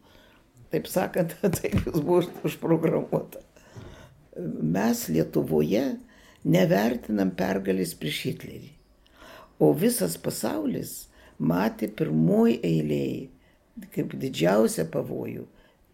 Taip 0.69 0.87
sakant, 0.87 1.33
taip 1.57 1.75
jūs 1.81 1.97
buvote 1.97 2.45
užprogramuota. 2.47 3.41
Mes 4.37 5.07
Lietuvoje 5.09 5.83
nevertinam 6.43 7.31
pergalės 7.35 7.95
prieš 7.99 8.21
Hitlerį. 8.27 8.71
O 9.59 9.73
visas 9.75 10.15
pasaulis 10.17 11.09
matė 11.39 11.89
pirmoji 11.91 12.59
eilėje 12.63 13.27
kaip 13.95 14.15
didžiausią 14.19 14.85
pavojų 14.91 15.45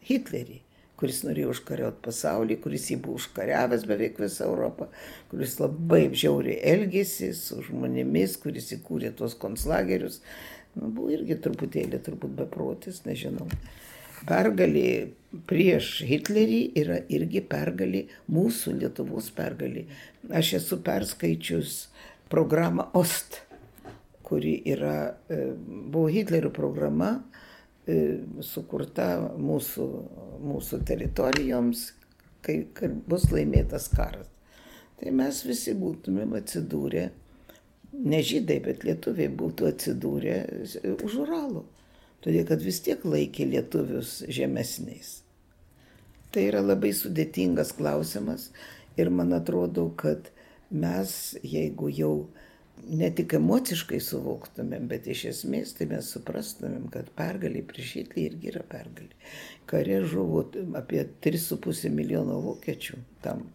Hitlerį, 0.06 0.60
kuris 1.00 1.22
norėjo 1.26 1.52
užkariauti 1.54 2.02
pasaulį, 2.06 2.58
kuris 2.64 2.90
jį 2.92 3.00
buvo 3.04 3.20
užkariavęs 3.20 3.86
beveik 3.90 4.20
visą 4.22 4.48
Europą, 4.50 4.88
kuris 5.32 5.58
labai 5.60 6.04
žiauriai 6.14 6.62
elgėsi 6.74 7.32
su 7.38 7.62
žmonėmis, 7.66 8.38
kuris 8.42 8.72
įkūrė 8.78 9.12
tuos 9.18 9.36
konslagerius. 9.42 10.22
Nu, 10.76 10.90
buvo 10.90 11.12
irgi 11.16 11.38
truputėlį, 11.42 12.02
turbūt 12.04 12.34
beprotis, 12.42 13.04
nežinau 13.08 13.48
pergalė 14.28 14.90
prieš 15.50 16.00
Hitlerį 16.08 16.60
yra 16.80 17.00
irgi 17.12 17.42
pergalė, 17.50 18.06
mūsų 18.32 18.76
Lietuvos 18.80 19.32
pergalė. 19.36 19.86
Aš 20.34 20.54
esu 20.62 20.80
perskaičius 20.86 21.88
programą 22.32 22.88
OST, 22.96 23.42
kuri 24.26 24.58
yra, 24.72 25.16
e, 25.30 25.42
buvo 25.66 26.08
Hitlerio 26.10 26.52
programa 26.56 27.12
e, 27.86 28.22
sukurta 28.42 29.10
mūsų, 29.38 29.90
mūsų 30.46 30.82
teritorijoms, 30.88 31.86
kai, 32.46 32.64
kai 32.74 32.90
bus 32.90 33.30
laimėtas 33.34 33.90
karas. 33.94 34.32
Tai 34.96 35.12
mes 35.12 35.44
visi 35.46 35.76
būtumėm 35.78 36.38
atsidūrę, 36.40 37.10
ne 38.06 38.20
žydai, 38.26 38.62
bet 38.64 38.86
lietuviai 38.88 39.30
būtų 39.30 39.70
atsidūrę 39.74 40.38
už 41.04 41.18
Uralo 41.26 41.66
todėl 42.26 42.48
kad 42.50 42.64
vis 42.66 42.82
tiek 42.86 43.06
laikė 43.06 43.48
lietuvius 43.54 44.18
žemesniais. 44.34 45.20
Tai 46.34 46.44
yra 46.50 46.64
labai 46.66 46.92
sudėtingas 46.92 47.72
klausimas 47.78 48.50
ir 49.00 49.12
man 49.14 49.32
atrodo, 49.38 49.88
kad 49.96 50.32
mes, 50.72 51.14
jeigu 51.44 51.92
jau 51.94 52.16
ne 52.84 53.10
tik 53.16 53.38
emociškai 53.38 54.00
suvoktumėm, 54.04 54.88
bet 54.92 55.08
iš 55.12 55.26
esmės 55.32 55.74
tai 55.78 55.88
mes 55.92 56.10
suprastumėm, 56.12 56.90
kad 56.94 57.08
pergalė 57.18 57.64
prieš 57.68 57.94
Hitlerį 58.00 58.26
irgi 58.30 58.52
yra 58.52 58.64
pergalė. 58.68 59.14
Kare 59.70 60.02
žuvo 60.10 60.44
apie 60.78 61.06
3,5 61.26 61.94
milijono 61.94 62.42
vokiečių 62.50 63.00
tam, 63.24 63.46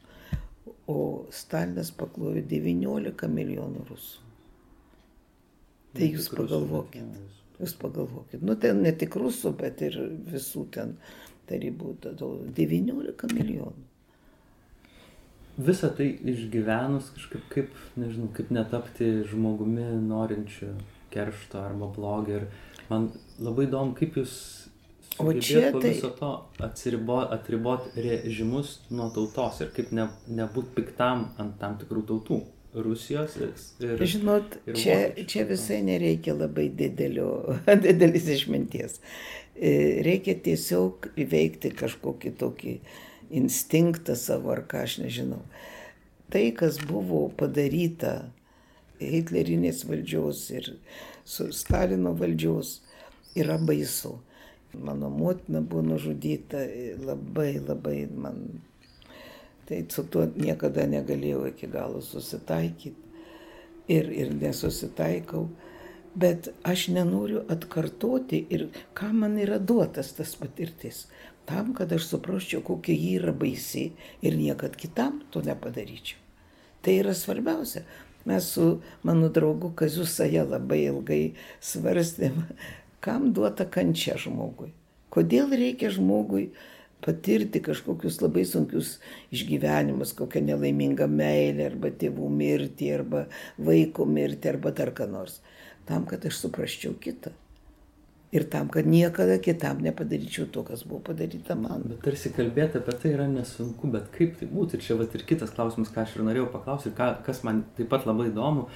o 0.90 1.26
Stalinas 1.34 1.92
paklojo 1.94 2.42
19 2.54 3.28
milijonų 3.34 3.84
rusų. 3.90 4.24
Tai 5.94 6.06
jūs 6.06 6.30
pagalvokit. 6.32 7.39
Jūs 7.60 7.74
pagalvokit, 7.80 8.40
nu 8.46 8.56
ten 8.56 8.80
ne 8.84 8.92
tik 8.96 9.18
rusų, 9.20 9.52
bet 9.58 9.82
ir 9.84 9.98
visų 10.30 10.64
ten 10.72 10.94
tarybų, 11.50 11.96
19 12.56 13.34
milijonų. 13.36 13.86
Visą 15.60 15.90
tai 15.92 16.06
išgyvenus 16.32 17.10
kažkaip, 17.16 17.44
kaip, 17.52 17.76
nežinau, 18.00 18.30
kaip 18.32 18.52
netapti 18.54 19.10
žmogumi 19.28 19.90
norinčiu 20.06 20.70
keršto 21.12 21.60
arba 21.60 21.90
blogio. 21.92 22.40
Ir 22.40 22.88
man 22.88 23.10
labai 23.42 23.66
įdomu, 23.68 23.92
kaip 23.98 24.16
jūs 24.22 24.38
O 25.20 25.32
čia 25.36 25.72
tai... 25.72 25.90
viso 25.90 26.08
to 26.16 26.30
atsiribot, 26.64 27.32
atribot 27.34 27.90
režimus 27.96 28.78
nuo 28.88 29.10
tautos 29.12 29.58
ir 29.60 29.72
kaip 29.74 29.90
ne, 29.92 30.06
nebūt 30.32 30.70
piktam 30.76 31.26
ant 31.42 31.58
tam 31.60 31.76
tikrų 31.82 32.06
tautų. 32.08 32.38
Rusijos 32.74 33.36
ir. 33.36 34.04
Žinot, 34.06 34.56
ir 34.66 34.78
čia, 34.78 34.96
čia 35.26 35.44
visai 35.48 35.80
nereikia 35.82 36.36
labai 36.38 36.68
didelio, 36.70 37.56
didelis 37.84 38.28
išminties. 38.30 39.00
E, 39.56 39.72
reikia 40.06 40.36
tiesiog 40.38 41.10
įveikti 41.20 41.72
kažkokį 41.76 42.34
tokį 42.40 42.76
instinktą 43.40 44.14
savo 44.18 44.54
ar 44.54 44.64
ką 44.70 44.84
aš 44.86 45.00
nežinau. 45.04 45.42
tai, 46.30 46.50
kas 46.54 46.78
buvo 46.86 47.28
padaryta 47.34 48.30
Hitlerinės 49.00 49.82
valdžios 49.88 50.44
ir 50.52 50.66
Stalino 51.26 52.12
valdžios, 52.14 52.80
yra 53.34 53.56
baisu. 53.58 54.18
Mano 54.76 55.08
motina 55.10 55.60
buvo 55.60 55.82
nužudyta, 55.82 56.60
labai, 57.02 57.58
labai 57.58 58.04
man. 58.14 58.60
Tai 59.70 59.84
su 59.94 60.02
tuo 60.10 60.24
niekada 60.34 60.82
negalėjau 60.90 61.44
iki 61.52 61.68
galo 61.70 62.00
susitaikyti 62.02 63.10
ir, 63.86 64.08
ir 64.10 64.32
nesusitaikau. 64.34 65.44
Bet 66.18 66.48
aš 66.66 66.88
nenoriu 66.90 67.44
atkartoti 67.54 68.40
ir 68.50 68.64
ką 68.98 69.12
man 69.14 69.36
yra 69.38 69.60
duotas 69.62 70.10
tas 70.16 70.32
patirtis. 70.38 71.04
Tam, 71.46 71.70
kad 71.74 71.92
aš 71.94 72.08
suprasčiau, 72.08 72.64
kokia 72.66 72.96
ji 72.98 73.12
yra 73.20 73.34
baisi 73.34 73.84
ir 74.26 74.34
niekad 74.38 74.74
kitam 74.78 75.22
to 75.30 75.42
nepadaryčiau. 75.46 76.18
Tai 76.82 76.96
yra 77.04 77.14
svarbiausia. 77.14 77.84
Mes 78.26 78.50
su 78.52 78.80
mano 79.06 79.30
draugu 79.30 79.70
Kaziu 79.78 80.04
Saja 80.04 80.42
labai 80.44 80.82
ilgai 80.88 81.22
svarstėm, 81.62 82.42
kam 83.04 83.30
duota 83.38 83.70
kančia 83.70 84.18
žmogui. 84.18 84.74
Kodėl 85.14 85.54
reikia 85.54 85.94
žmogui 85.94 86.50
patirti 87.04 87.62
kažkokius 87.64 88.20
labai 88.24 88.46
sunkius 88.48 88.96
išgyvenimus, 89.34 90.14
kokią 90.18 90.44
nelaimingą 90.48 91.10
meilę, 91.10 91.70
arba 91.72 91.92
tėvų 92.02 92.32
mirtį, 92.40 92.90
arba 93.00 93.26
vaiko 93.58 94.08
mirtį, 94.08 94.54
arba 94.54 94.74
dar 94.76 94.94
ką 94.96 95.10
nors. 95.10 95.40
Tam, 95.88 96.06
kad 96.06 96.26
aš 96.28 96.44
suprasčiau 96.44 96.94
kitą 97.00 97.34
ir 98.32 98.44
tam, 98.50 98.68
kad 98.68 98.86
niekada 98.86 99.38
kitam 99.42 99.82
nepadaryčiau 99.82 100.46
to, 100.54 100.62
kas 100.62 100.84
buvo 100.86 101.00
padaryta 101.10 101.56
man. 101.58 101.82
Bet 101.90 102.02
tarsi 102.04 102.30
kalbėti 102.34 102.78
apie 102.78 102.94
tai 103.02 103.14
yra 103.16 103.26
nesunku, 103.30 103.90
bet 103.90 104.10
kaip 104.14 104.36
tai 104.38 104.48
būtų? 104.50 104.78
Ir 104.78 104.86
čia 104.86 104.96
vat, 105.00 105.14
ir 105.18 105.26
kitas 105.26 105.52
klausimas, 105.54 105.90
ką 105.90 106.04
aš 106.04 106.16
ir 106.16 106.26
norėjau 106.28 106.48
paklausyti, 106.54 106.94
ką, 106.98 107.10
kas 107.26 107.42
man 107.46 107.64
taip 107.78 107.90
pat 107.90 108.06
labai 108.08 108.30
įdomu. 108.30 108.68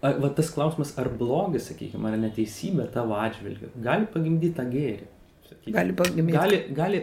Va 0.00 0.30
tas 0.32 0.48
klausimas, 0.54 0.94
ar 1.00 1.10
blogis, 1.12 1.66
sakykime, 1.68 2.08
ar 2.08 2.20
neteisybė 2.22 2.86
tavo 2.94 3.18
atžvilgiu 3.20 3.68
gali 3.84 4.06
pagimdyti 4.08 4.56
tą 4.56 4.64
gėrį? 4.70 5.08
Sakykime. 5.50 5.74
Gali 5.76 5.96
pagimdyti. 5.98 6.36
Gali, 6.38 6.60
gali 6.78 7.02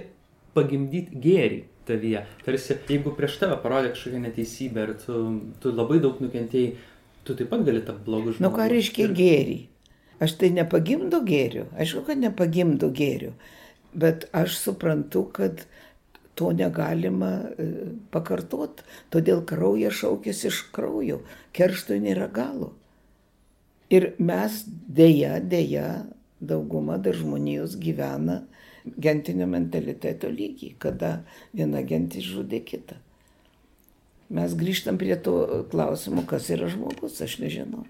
pagimdyti 0.57 1.21
gėrį 1.23 1.63
tavyje. 1.87 2.25
Tarsi, 2.43 2.75
jeigu 2.89 3.13
prieš 3.15 3.39
tave 3.41 3.57
parodė 3.63 3.93
kažkokią 3.93 4.21
neteisybę 4.25 4.85
ir 4.87 4.93
tu, 5.05 5.23
tu 5.63 5.71
labai 5.71 6.01
daug 6.03 6.19
nukentėjai, 6.23 6.75
tu 7.27 7.35
taip 7.37 7.51
pat 7.53 7.63
gali 7.67 7.83
tapti 7.85 8.07
blogu 8.07 8.33
žmogumi. 8.33 8.43
Nu 8.43 8.53
ką 8.55 8.67
reiškia 8.73 9.07
ir... 9.07 9.15
gėrį? 9.21 9.57
Aš 10.23 10.33
tai 10.41 10.49
nepagimdo 10.49 11.21
gėrių, 11.21 11.67
aišku, 11.77 12.01
kad 12.07 12.17
nepagimdo 12.17 12.89
gėrių, 12.89 13.35
bet 13.93 14.25
aš 14.33 14.55
suprantu, 14.57 15.27
kad 15.29 15.61
to 16.37 16.49
negalima 16.57 17.31
e, 17.53 17.67
pakartot, 18.13 18.81
todėl 19.13 19.43
kraujas 19.45 19.99
šaukėsi 20.01 20.49
iš 20.49 20.63
kraujo, 20.73 21.21
kerštui 21.57 21.99
nėra 22.01 22.27
galo. 22.33 22.71
Ir 23.93 24.11
mes 24.17 24.63
dėja, 24.67 25.37
dėja, 25.53 26.07
dauguma 26.41 26.97
dar 27.01 27.17
žmonijos 27.17 27.77
gyvena 27.81 28.41
gentinio 28.97 29.47
mentaliteto 29.49 30.29
lygiai, 30.31 30.75
kada 30.79 31.19
viena 31.53 31.83
gentis 31.87 32.25
žudė 32.27 32.61
kitą. 32.65 32.97
Mes 34.29 34.55
grįžtam 34.59 34.97
prie 34.99 35.15
to 35.23 35.65
klausimo, 35.71 36.25
kas 36.27 36.49
yra 36.51 36.67
žmogus, 36.71 37.21
aš 37.23 37.37
nežinau. 37.39 37.85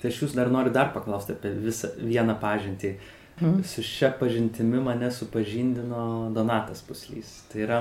Tai 0.00 0.08
aš 0.08 0.20
jūs 0.22 0.36
dar 0.36 0.48
noriu 0.52 0.72
dar 0.72 0.92
paklausti 0.94 1.34
apie 1.34 1.50
visą 1.60 1.90
vieną 1.98 2.38
pažintį. 2.40 2.94
Hmm. 3.40 3.60
Su 3.64 3.82
šia 3.84 4.12
pažintimi 4.20 4.80
mane 4.84 5.10
supažindino 5.12 6.30
Donatas 6.36 6.82
Puslys. 6.86 7.32
Tai 7.50 7.62
yra, 7.64 7.78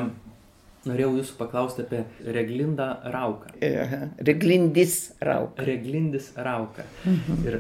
norėjau 0.88 1.12
jūsų 1.20 1.36
paklausti 1.40 1.84
apie 1.86 2.04
Reglindą 2.26 2.90
Rauką. 3.14 3.54
Aha. 3.68 4.02
Reglindis 4.26 4.98
Rauka. 5.22 5.68
Reglindis 5.68 6.32
Rauka. 6.36 6.88
Mhm. 7.06 7.44
Ir 7.48 7.60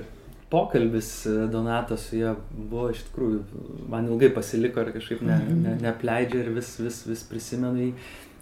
pokalbis 0.49 1.27
Donatas 1.51 2.07
su 2.09 2.17
ja 2.17 2.33
buvo 2.51 2.89
iš 2.93 3.03
tikrųjų, 3.09 3.43
man 3.91 4.09
ilgai 4.09 4.31
pasiliko 4.33 4.81
ir 4.81 4.93
kažkaip 4.95 5.21
ne, 5.25 5.37
mhm. 5.37 5.61
ne, 5.65 5.75
neapleidžia 5.83 6.43
ir 6.43 6.51
vis, 6.55 6.73
vis, 6.81 7.03
vis 7.09 7.23
prisimenu 7.29 7.89
jį. 7.89 7.93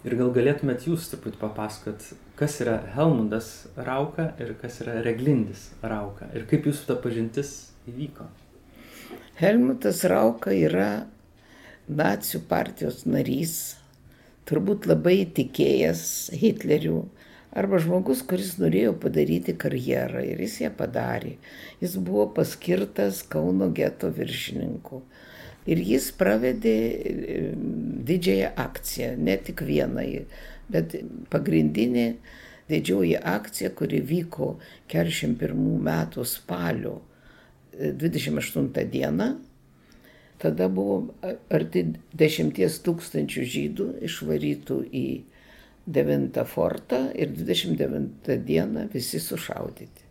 Ir 0.06 0.14
gal 0.14 0.28
galėtumėt 0.30 0.84
jūs 0.86 1.08
truputį 1.10 1.40
papasakot, 1.40 2.04
kas 2.38 2.60
yra 2.62 2.76
Helmundas 2.94 3.66
Rauka 3.74 4.28
ir 4.38 4.52
kas 4.60 4.78
yra 4.84 5.00
Reglindis 5.02 5.72
Rauka 5.82 6.30
ir 6.38 6.46
kaip 6.48 6.68
jūsų 6.70 6.86
ta 6.86 6.96
pažintis 7.02 7.56
įvyko? 7.90 8.28
Helmutas 9.38 10.04
Rauka 10.08 10.54
yra 10.54 11.08
nacijų 11.88 12.44
partijos 12.48 13.04
narys, 13.08 13.52
turbūt 14.48 14.86
labai 14.90 15.22
tikėjęs 15.34 16.02
Hitlerių, 16.38 17.02
arba 17.56 17.80
žmogus, 17.82 18.22
kuris 18.28 18.56
norėjo 18.60 18.94
padaryti 19.00 19.54
karjerą 19.58 20.22
ir 20.26 20.42
jis 20.44 20.60
ją 20.64 20.72
padarė. 20.76 21.36
Jis 21.82 21.96
buvo 21.96 22.28
paskirtas 22.36 23.22
Kauno 23.28 23.70
geto 23.74 24.10
viršininku. 24.14 25.02
Ir 25.68 25.80
jis 25.84 26.10
pravedė 26.16 26.74
e, 26.74 27.40
didžiąją 28.08 28.52
akciją, 28.56 29.10
ne 29.20 29.36
tik 29.44 29.62
vieną, 29.68 30.04
bet 30.72 30.96
pagrindinė 31.32 32.06
didžioji 32.68 33.18
akcija, 33.20 33.72
kuri 33.76 34.00
vyko 34.04 34.54
41 34.92 35.60
metų 35.84 36.24
spalio 36.28 36.98
28 37.76 38.72
e, 38.72 38.86
dieną. 38.94 39.28
Tada 40.38 40.68
buvo 40.70 41.00
arti 41.50 41.82
10 42.14 42.60
tūkstančių 42.86 43.44
žydų 43.54 43.86
išvarytų 44.06 44.76
į 44.94 45.06
9 45.88 46.44
fortą 46.44 47.00
ir 47.14 47.32
29 47.32 48.36
dieną 48.44 48.88
visi 48.92 49.20
sušaudyti. 49.20 50.04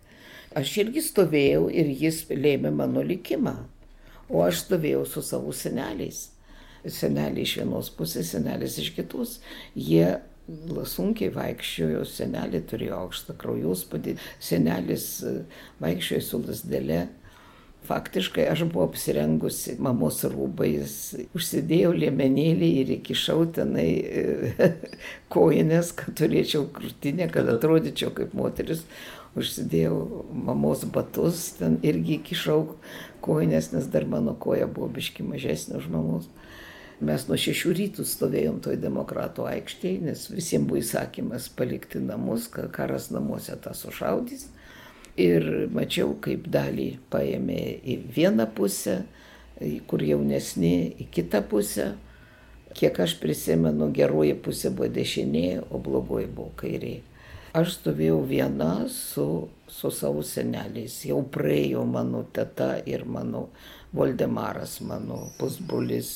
Aš 0.57 0.71
irgi 0.81 1.03
stovėjau 1.05 1.67
ir 1.69 1.91
jis 2.01 2.23
lėmė 2.31 2.71
mano 2.73 3.03
likimą. 3.05 3.53
O 4.29 4.41
aš 4.43 4.63
stovėjau 4.65 5.03
su 5.05 5.21
savo 5.21 5.53
seneliais. 5.53 6.31
Seneliai 6.87 7.45
iš 7.45 7.57
vienos 7.59 7.91
pusės, 7.93 8.31
senelis 8.33 8.79
iš 8.81 8.89
kitos. 8.95 9.37
Jie 9.75 10.17
sunkiai 10.87 11.29
vaikščiojo, 11.35 12.03
senelė 12.07 12.63
turėjo 12.69 13.01
aukštą 13.03 13.35
kraujospūdį, 13.39 14.15
senelis 14.39 15.07
vaikščiojo 15.83 16.25
su 16.25 16.41
lasdelė. 16.47 17.01
Faktiškai 17.87 18.43
aš 18.51 18.65
buvau 18.67 18.89
apsirengusi 18.89 19.77
mamos 19.79 20.19
rūbais, 20.27 20.95
užsidėjau 21.37 21.93
liemenėlį 21.95 22.71
ir 22.81 22.89
įkišau 22.97 23.45
tenai 23.55 23.87
e, 24.03 24.71
koinės, 25.33 25.93
kad 25.95 26.17
turėčiau 26.19 26.65
krūtinę, 26.75 27.29
kad 27.31 27.47
atrodyčiau 27.53 28.11
kaip 28.17 28.35
moteris, 28.35 28.83
užsidėjau 29.39 30.25
mamos 30.47 30.83
batus, 30.91 31.53
ten 31.61 31.77
irgi 31.85 32.17
įkišau 32.17 32.59
koinės, 33.23 33.71
nes 33.71 33.87
dar 33.93 34.07
mano 34.09 34.35
koja 34.35 34.67
buvo 34.67 34.89
biški 34.97 35.23
mažesnė 35.23 35.79
už 35.79 35.87
mamos. 35.93 36.27
Mes 36.97 37.27
nuo 37.29 37.37
šešių 37.37 37.71
rytų 37.77 38.03
stovėjom 38.09 38.59
toj 38.65 38.79
demokratų 38.81 39.45
aikštėje, 39.51 40.03
nes 40.09 40.27
visiems 40.33 40.65
buvo 40.67 40.81
įsakymas 40.81 41.45
palikti 41.53 42.01
namus, 42.01 42.49
karas 42.49 43.11
namuose 43.13 43.53
tą 43.61 43.75
sušaudys. 43.77 44.47
Ir 45.17 45.45
mačiau, 45.73 46.13
kaip 46.21 46.45
dalį 46.53 46.91
paėmė 47.09 47.61
į 47.81 47.95
vieną 48.13 48.45
pusę, 48.57 48.99
kur 49.89 50.03
jaunesni 50.05 50.93
į 51.01 51.07
kitą 51.13 51.41
pusę. 51.49 51.95
Kiek 52.77 52.99
aš 53.01 53.15
prisimenu, 53.17 53.89
geroji 53.89 54.35
pusė 54.45 54.69
buvo 54.69 54.91
dešinė, 54.93 55.47
o 55.73 55.81
blogoji 55.81 56.27
buvo 56.29 56.51
kairė. 56.59 56.99
Aš 57.57 57.79
stovėjau 57.79 58.19
viena 58.29 58.71
su, 58.93 59.47
su 59.65 59.89
savo 59.89 60.21
seneliais. 60.21 60.99
Jau 61.09 61.23
praėjo 61.33 61.87
mano 61.89 62.21
teta 62.33 62.75
ir 62.85 63.07
mano 63.09 63.47
Voldemaras, 63.97 64.77
mano 64.85 65.31
pusbrolis 65.39 66.11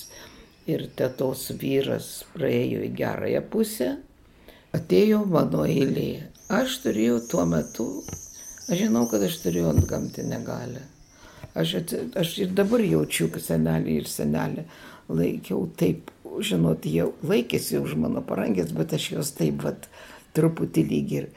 ir 0.70 0.86
tetos 0.98 1.48
vyras 1.58 2.12
praėjo 2.36 2.84
į 2.86 2.92
gerąją 3.00 3.42
pusę. 3.50 3.90
Atėjo 4.78 5.24
mano 5.28 5.66
eilė. 5.66 6.28
Aš 6.52 6.78
turėjau 6.84 7.18
tuo 7.32 7.48
metu, 7.48 7.88
aš 8.72 8.86
žinau, 8.86 9.06
kad 9.12 9.24
aš 9.28 9.38
turėjau 9.44 9.74
ant 9.76 9.86
gamtinę 9.90 10.40
galę. 10.48 10.86
Aš, 11.58 11.76
aš 12.16 12.38
ir 12.46 12.56
dabar 12.56 12.84
jaučiu, 12.86 13.28
kad 13.34 13.44
senelį 13.44 13.98
ir 14.00 14.08
senelį 14.08 14.64
laikiau 15.12 15.66
taip, 15.78 16.12
žinot, 16.40 16.88
jau 16.88 17.12
laikėsi 17.28 17.82
už 17.82 17.98
mano 18.00 18.24
parangės, 18.24 18.72
bet 18.76 18.96
aš 18.96 19.10
juos 19.16 19.34
taip, 19.36 19.66
vat, 19.66 19.90
truputį 20.38 20.86
lyg 20.88 21.14
ir. 21.18 21.30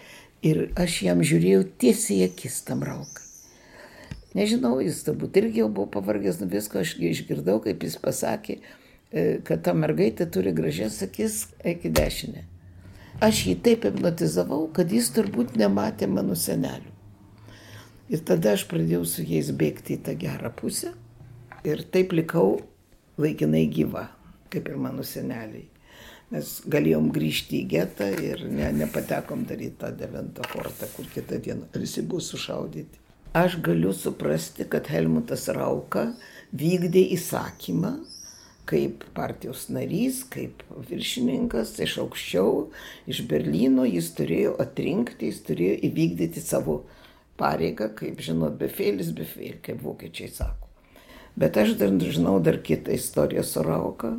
Ir 0.45 0.63
aš 0.79 1.01
jam 1.07 1.23
žiūrėjau 1.25 1.65
tiesiai 1.81 2.29
akis 2.29 2.61
tam 2.69 2.85
raukai. 2.87 3.25
Nežinau, 4.35 4.81
jis 4.83 5.03
turbūt 5.07 5.37
irgi 5.39 5.63
jau 5.63 5.69
buvo 5.71 5.87
pavargęs 5.95 6.41
nuo 6.41 6.51
visko, 6.51 6.83
aš 6.83 6.97
išgirdau, 6.99 7.61
kaip 7.65 7.87
jis 7.87 7.95
pasakė, 8.03 8.59
e, 8.59 9.25
kad 9.47 9.63
ta 9.67 9.75
mergaitė 9.79 10.27
turi 10.27 10.53
gražias 10.55 10.99
akis 11.07 11.45
iki 11.65 11.91
dešinę. 11.95 12.43
Aš 13.23 13.45
jį 13.49 13.55
taip 13.63 13.87
hipnotizavau, 13.87 14.67
kad 14.75 14.91
jis 14.91 15.13
turbūt 15.15 15.55
nematė 15.59 16.11
mano 16.11 16.35
senelių. 16.35 16.94
Ir 18.13 18.21
tada 18.29 18.53
aš 18.53 18.67
pradėjau 18.69 19.05
su 19.09 19.25
jais 19.25 19.49
bėgti 19.57 19.97
į 19.97 20.03
tą 20.05 20.15
gerą 20.21 20.51
pusę 20.53 20.93
ir 21.65 21.85
taip 21.95 22.13
likau 22.13 22.59
laikinai 23.21 23.65
gyva, 23.73 24.09
kaip 24.53 24.69
ir 24.69 24.77
mano 24.77 25.07
seneliai. 25.07 25.65
Mes 26.35 26.51
galėjom 26.69 27.09
grįžti 27.15 27.61
į 27.63 27.69
getą 27.71 28.09
ir 28.21 28.43
ne, 28.51 28.67
nepatekom 28.77 29.45
dar 29.49 29.61
į 29.61 29.71
tą 29.81 29.93
devintą 29.97 30.45
fortą, 30.51 30.89
kur 30.97 31.09
kitą 31.15 31.39
dieną 31.45 31.69
visi 31.79 32.03
buvo 32.03 32.21
sušaudyti. 32.25 33.01
Aš 33.35 33.59
galiu 33.65 33.93
suprasti, 33.97 34.67
kad 34.71 34.89
Helmutas 34.93 35.47
Rauka 35.53 36.09
vykdė 36.55 37.03
įsakymą 37.17 37.97
kaip 38.69 39.05
partijos 39.17 39.67
narys, 39.73 40.23
kaip 40.33 40.63
viršininkas 40.89 41.75
iš 41.85 41.99
aukščiau, 42.05 42.69
iš 43.11 43.25
Berlyno, 43.29 43.85
jis 43.89 44.11
turėjo 44.17 44.55
atrinkti, 44.65 45.29
jis 45.29 45.43
turėjo 45.49 45.81
įvykdyti 45.91 46.43
savo 46.45 46.83
pareigą, 47.41 47.89
kaip 47.99 48.21
žinot, 48.23 48.59
befėlis, 48.61 49.11
befėl, 49.17 49.59
kaip 49.65 49.83
vokiečiai 49.83 50.31
sako. 50.31 50.71
Bet 51.37 51.57
aš 51.59 51.75
dar 51.81 51.91
žinau 51.99 52.39
dar 52.43 52.61
kitą 52.63 52.95
istoriją 52.95 53.43
su 53.43 53.63
Rauka, 53.63 54.13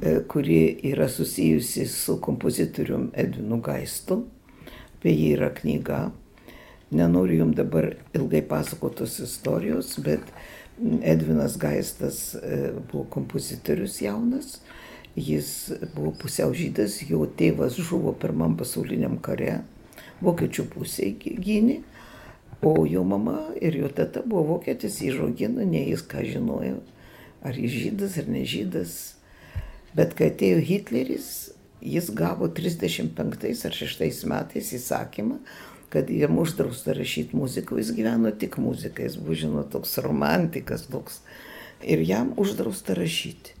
e, 0.00 0.20
kuri 0.28 0.78
yra 0.92 1.08
susijusi 1.08 1.86
su 1.86 2.16
kompozitorium 2.20 3.10
Edvinu 3.12 3.60
Gaistu. 3.60 4.22
Apie 4.98 5.12
jį 5.12 5.34
yra 5.36 5.50
knyga. 5.54 6.06
Nenoriu 6.90 7.42
jums 7.42 7.56
dabar 7.56 7.90
ilgai 8.16 8.40
pasakotos 8.48 9.18
istorijos, 9.20 9.98
bet 10.00 10.24
Edvinas 11.02 11.58
Gaistas 11.60 12.34
e, 12.34 12.72
buvo 12.92 13.04
kompozitorius 13.12 14.00
jaunas, 14.00 14.60
jis 15.16 15.72
buvo 15.94 16.14
pusiau 16.16 16.54
žydas, 16.54 17.02
jo 17.10 17.26
tėvas 17.26 17.76
žuvo 17.76 18.14
pirmam 18.16 18.56
pasauliniam 18.56 19.18
kare, 19.20 19.60
vokiečių 20.24 20.64
pusėje 20.72 21.36
gynė, 21.44 21.80
o 22.62 22.86
jo 22.86 23.04
mama 23.04 23.38
ir 23.60 23.76
jo 23.76 23.88
teta 23.88 24.22
buvo 24.26 24.54
vokietis, 24.54 25.00
įžogino, 25.04 25.64
ne 25.64 25.84
jis 25.90 26.02
ką 26.02 26.24
žinojo, 26.26 26.80
ar 27.42 27.58
jis 27.58 27.76
žydas 27.84 28.18
ar 28.18 28.32
nežydas. 28.32 28.96
Bet 29.96 30.14
kai 30.18 30.32
atėjo 30.32 30.60
Hitleris, 30.62 31.28
jis 31.80 32.10
gavo 32.14 32.48
35 32.50 33.66
ar 33.66 33.76
6 33.82 34.24
metais 34.28 34.72
įsakymą, 34.74 35.38
kad 35.88 36.10
jam 36.10 36.38
uždrausta 36.38 36.92
rašyti 36.92 37.36
muziką, 37.36 37.78
jis 37.78 37.94
gyveno 37.96 38.32
tik 38.36 38.58
muziką, 38.60 39.06
jis 39.06 39.16
buvo, 39.16 39.38
žinot, 39.38 39.70
toks 39.72 39.96
romantikas 40.04 40.84
toks. 40.90 41.22
Ir 41.80 42.02
jam 42.02 42.34
uždrausta 42.36 42.96
rašyti. 42.98 43.54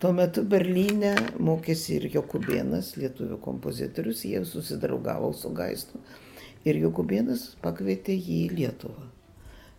Tuo 0.00 0.14
metu 0.16 0.42
Berlyne 0.48 1.12
mokėsi 1.44 1.98
ir 1.98 2.06
Jokubėnas, 2.14 2.94
lietuvių 2.96 3.36
kompozitorius, 3.44 4.24
jie 4.24 4.40
susidraugavo 4.48 5.28
su 5.36 5.50
Gaistu. 5.52 6.00
Ir 6.68 6.76
Jokubėnas 6.76 7.54
pakvietė 7.64 8.12
jį 8.12 8.42
į 8.44 8.48
Lietuvą. 8.58 9.06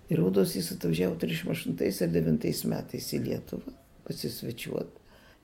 Ir 0.10 0.18
Rūdos 0.18 0.56
jis 0.58 0.72
atvažiavo 0.74 1.14
38 1.22 1.76
ar 1.78 2.10
9 2.16 2.64
metais 2.72 3.12
į 3.14 3.20
Lietuvą 3.28 3.76
pasisvečiuoti. 4.08 4.98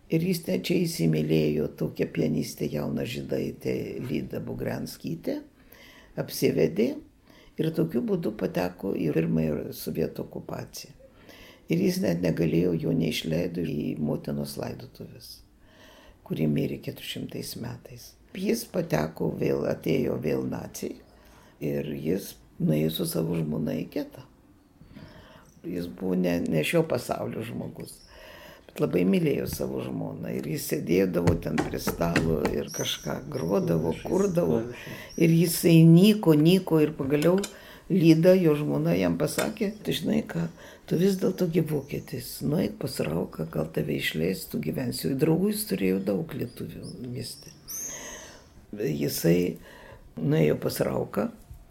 Ir 0.09 0.23
jis 0.23 0.41
ten 0.47 0.63
čia 0.65 0.79
įsimylėjo 0.81 1.67
tokią 1.77 2.07
pianistę 2.15 2.65
jauną 2.71 3.05
žydaitę 3.05 3.73
Lydą 4.07 4.41
Bugranskytę 4.41 5.37
apsivedė 6.17 6.89
ir 7.59 7.71
tokiu 7.75 8.01
būdu 8.07 8.33
pateko 8.39 8.95
į 8.97 9.11
pirmąją 9.13 9.73
sovietų 9.77 10.25
okupaciją. 10.25 10.93
Ir 11.69 11.83
jis 11.83 12.01
net 12.01 12.23
negalėjo, 12.23 12.73
jo 12.81 12.93
neišleido 12.95 13.61
į 13.61 13.97
motinos 13.99 14.55
laidotuvės, 14.57 15.41
kuri 16.25 16.47
mirė 16.49 16.79
400 16.87 17.59
metais. 17.61 18.13
Jis 18.33 18.63
pateko 18.71 19.35
vėl, 19.37 19.67
atėjo 19.69 20.15
vėl 20.23 20.47
nacijai 20.47 21.03
ir 21.63 21.93
jis 21.95 22.33
nuėjo 22.59 22.91
su 22.99 23.07
savo 23.09 23.37
žmona 23.37 23.77
į 23.81 23.87
getą. 23.93 24.25
Jis 25.67 25.87
buvo 25.91 26.15
ne, 26.15 26.39
ne 26.47 26.63
šio 26.63 26.83
pasaulio 26.87 27.43
žmogus 27.43 27.97
labai 28.81 29.03
mylėjo 29.09 29.47
savo 29.49 29.81
žmoną 29.85 30.31
ir 30.37 30.47
jis 30.51 30.67
sėdėdavo 30.71 31.35
ten 31.41 31.57
prie 31.59 31.79
stalo 31.81 32.41
ir 32.51 32.69
kažką 32.73 33.19
grodavo, 33.33 33.93
kurdavo 34.03 34.61
ir 35.17 35.33
jisai 35.33 35.79
nyko, 35.87 36.35
nyko 36.37 36.81
ir 36.83 36.93
pagaliau 36.97 37.39
lyda, 37.89 38.35
jo 38.37 38.53
žmona 38.59 38.93
jam 38.97 39.17
pasakė, 39.19 39.71
tu 39.83 39.95
žinai 39.95 40.21
ką, 40.27 40.47
tu 40.89 40.99
vis 40.99 41.17
dėlto 41.21 41.47
gyvokėtis, 41.55 42.41
nueik 42.45 42.77
pas 42.81 42.99
rauką, 43.07 43.47
gal 43.53 43.69
tave 43.73 43.95
išleis, 43.97 44.45
tu 44.51 44.59
gyvensi. 44.63 45.13
Draugų 45.15 45.53
jis 45.53 45.65
turėjo 45.71 46.01
daug 46.11 46.35
lietuvių 46.35 46.83
mieste. 47.07 47.53
Jisai 48.75 49.55
nuėjo 50.19 50.59
pas 50.61 50.81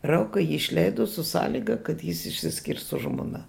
rauką, 0.03 0.41
jį 0.43 0.61
išleido 0.61 1.07
su 1.11 1.25
sąlyga, 1.27 1.79
kad 1.83 2.03
jis 2.05 2.27
išsiskirs 2.33 2.89
su 2.91 3.01
žmona. 3.03 3.45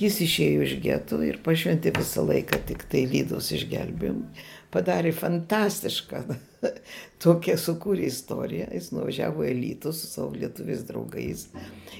Jis 0.00 0.16
išėjo 0.24 0.64
iš 0.64 0.72
geto 0.82 1.20
ir 1.22 1.38
pašventė 1.44 1.92
visą 1.94 2.24
laiką 2.26 2.58
tik 2.66 2.86
tai 2.90 3.04
lydos 3.06 3.52
išgelbėjimui. 3.54 4.46
Padarė 4.72 5.12
fantastišką 5.12 6.22
tokią 7.22 7.58
sukūrė 7.60 8.08
istoriją. 8.08 8.70
Jis 8.72 8.88
nuvažiavo 8.94 9.44
į 9.44 9.52
Lytų 9.58 9.92
su 9.92 10.08
savo 10.08 10.32
lietuviais 10.32 10.86
draugais 10.88 11.44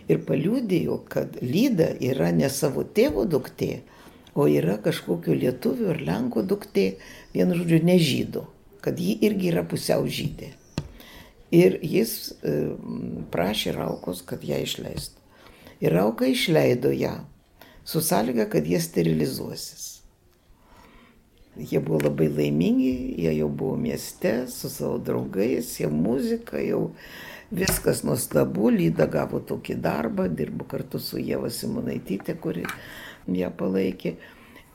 ir 0.09 0.23
paliūdėjo, 0.29 0.97
kad 1.12 1.37
Lyda 1.45 1.92
yra 2.01 2.33
ne 2.35 2.49
savo 2.51 2.83
tėvo 2.83 3.27
duktė, 3.29 3.83
o 4.33 4.49
yra 4.49 4.79
kažkokio 4.81 5.37
lietuvių 5.37 5.92
ar 5.92 6.03
lenkų 6.09 6.47
duktė, 6.49 6.87
vienu 7.37 7.61
žodžiu, 7.61 7.83
nežydų, 7.85 8.47
kad 8.83 8.99
ji 8.99 9.18
irgi 9.29 9.53
yra 9.53 9.66
pusiau 9.68 10.09
žydė. 10.09 10.55
Ir 11.53 11.77
jis 11.85 12.33
prašė 13.33 13.75
Raukos, 13.77 14.23
kad 14.25 14.45
ją 14.47 14.62
išleistų. 14.65 15.21
Ir 15.83 15.93
Rauka 15.93 16.29
išleido 16.31 16.93
ją 16.95 17.19
su 17.85 18.01
sąlyga, 18.01 18.47
kad 18.49 18.67
jie 18.67 18.81
sterilizuosis. 18.81 19.88
Jie 21.57 21.81
buvo 21.85 21.99
labai 22.07 22.31
laimingi, 22.33 22.93
jie 23.21 23.35
jau 23.37 23.49
buvo 23.49 23.77
mieste 23.77 24.47
su 24.49 24.71
savo 24.73 24.97
draugais, 24.99 25.75
jau 25.83 25.91
muzika, 25.93 26.57
jau 26.65 26.95
viskas 27.53 28.01
nuostabu, 28.07 28.71
Lyda 28.73 29.05
gavo 29.11 29.43
tokį 29.45 29.77
darbą, 29.85 30.31
dirbo 30.33 30.65
kartu 30.65 31.03
su 31.03 31.21
Jėva 31.21 31.51
Simonaitytė, 31.53 32.38
kuri 32.41 32.65
ją 33.29 33.51
palaikė. 33.59 34.15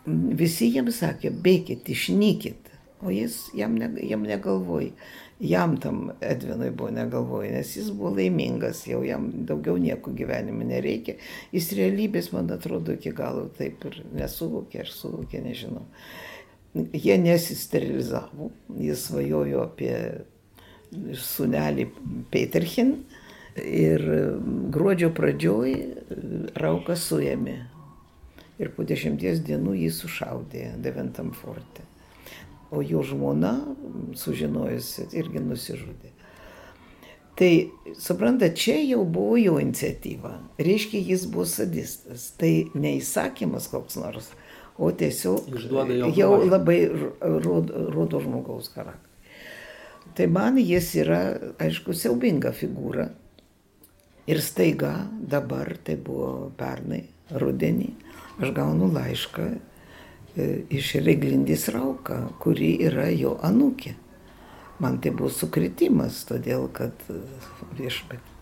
Visi 0.06 0.70
jiems 0.76 1.02
sakė, 1.02 1.32
bėkit, 1.32 1.90
išnykit, 1.90 2.70
o 3.02 3.10
jis 3.10 3.48
jam, 3.58 3.74
ne, 3.80 3.90
jam 4.06 4.22
negalvoja 4.28 4.94
jam 5.39 5.78
tam 5.78 6.12
Edvinui 6.21 6.71
buvo 6.71 6.89
negalvoju, 6.91 7.52
nes 7.52 7.76
jis 7.78 7.91
buvo 7.91 8.15
laimingas, 8.17 8.86
jau 8.88 9.04
jam 9.06 9.30
daugiau 9.45 9.78
nieko 9.78 10.12
gyvenime 10.17 10.65
nereikia. 10.65 11.17
Jis 11.54 11.71
realybės, 11.78 12.32
man 12.34 12.50
atrodo, 12.54 12.95
iki 12.97 13.13
galo 13.15 13.47
taip 13.58 13.86
ir 13.89 14.02
nesuvokė, 14.17 14.82
ar 14.86 14.91
suvokė, 14.91 15.41
nežinau. 15.45 15.86
Jie 16.93 17.17
nesisterilizavo, 17.21 18.52
jis 18.82 19.08
svajojo 19.08 19.63
apie 19.65 19.93
sunelį 21.21 21.88
Peterhin 22.34 22.93
ir 23.58 24.04
gruodžio 24.73 25.10
pradžioj 25.17 25.73
Raukas 26.58 27.08
suėmė. 27.10 27.60
Ir 28.58 28.71
po 28.73 28.86
dešimties 28.89 29.43
dienų 29.45 29.76
jį 29.84 29.91
sušaudė 29.93 30.71
devintam 30.82 31.30
forte 31.38 31.87
o 32.71 32.82
jo 32.82 33.03
žmona, 33.03 33.53
sužinojusi, 34.17 35.08
irgi 35.17 35.41
nusižudė. 35.43 36.13
Tai, 37.38 37.51
suprantate, 38.01 38.56
čia 38.58 38.80
jau 38.82 39.03
buvo 39.06 39.38
jo 39.38 39.60
iniciatyva. 39.62 40.34
Reiškia, 40.58 41.03
jis 41.12 41.27
buvo 41.30 41.45
sadistas. 41.45 42.32
Tai 42.39 42.49
neįsakymas 42.73 43.69
koks 43.69 43.99
nors, 44.01 44.32
o 44.77 44.89
tiesiog 44.89 45.51
jau, 45.69 46.10
jau 46.17 46.32
labai 46.41 46.80
rodo, 47.21 47.84
rodo 47.93 48.23
žmogaus 48.23 48.71
charakterį. 48.73 49.06
Tai 50.17 50.25
man 50.34 50.58
jis 50.58 50.89
yra, 51.03 51.21
aišku, 51.62 51.93
siaubinga 51.93 52.49
figūra. 52.58 53.12
Ir 54.27 54.41
staiga 54.41 55.06
dabar, 55.21 55.75
tai 55.86 55.93
buvo 56.01 56.49
pernai, 56.58 57.03
rudenį, 57.30 57.91
aš 58.41 58.49
gaunu 58.58 58.89
laišką 58.91 59.45
iš 60.69 60.93
Reglindis 61.06 61.67
Rauka, 61.73 62.19
kuri 62.39 62.76
yra 62.86 63.08
jo 63.10 63.38
anūkė. 63.43 63.93
Man 64.80 65.00
tai 65.02 65.12
buvo 65.15 65.32
sukritimas, 65.34 66.21
todėl 66.30 66.67
kad 66.73 66.93
e, 67.10 67.17
viešpat. 67.80 68.34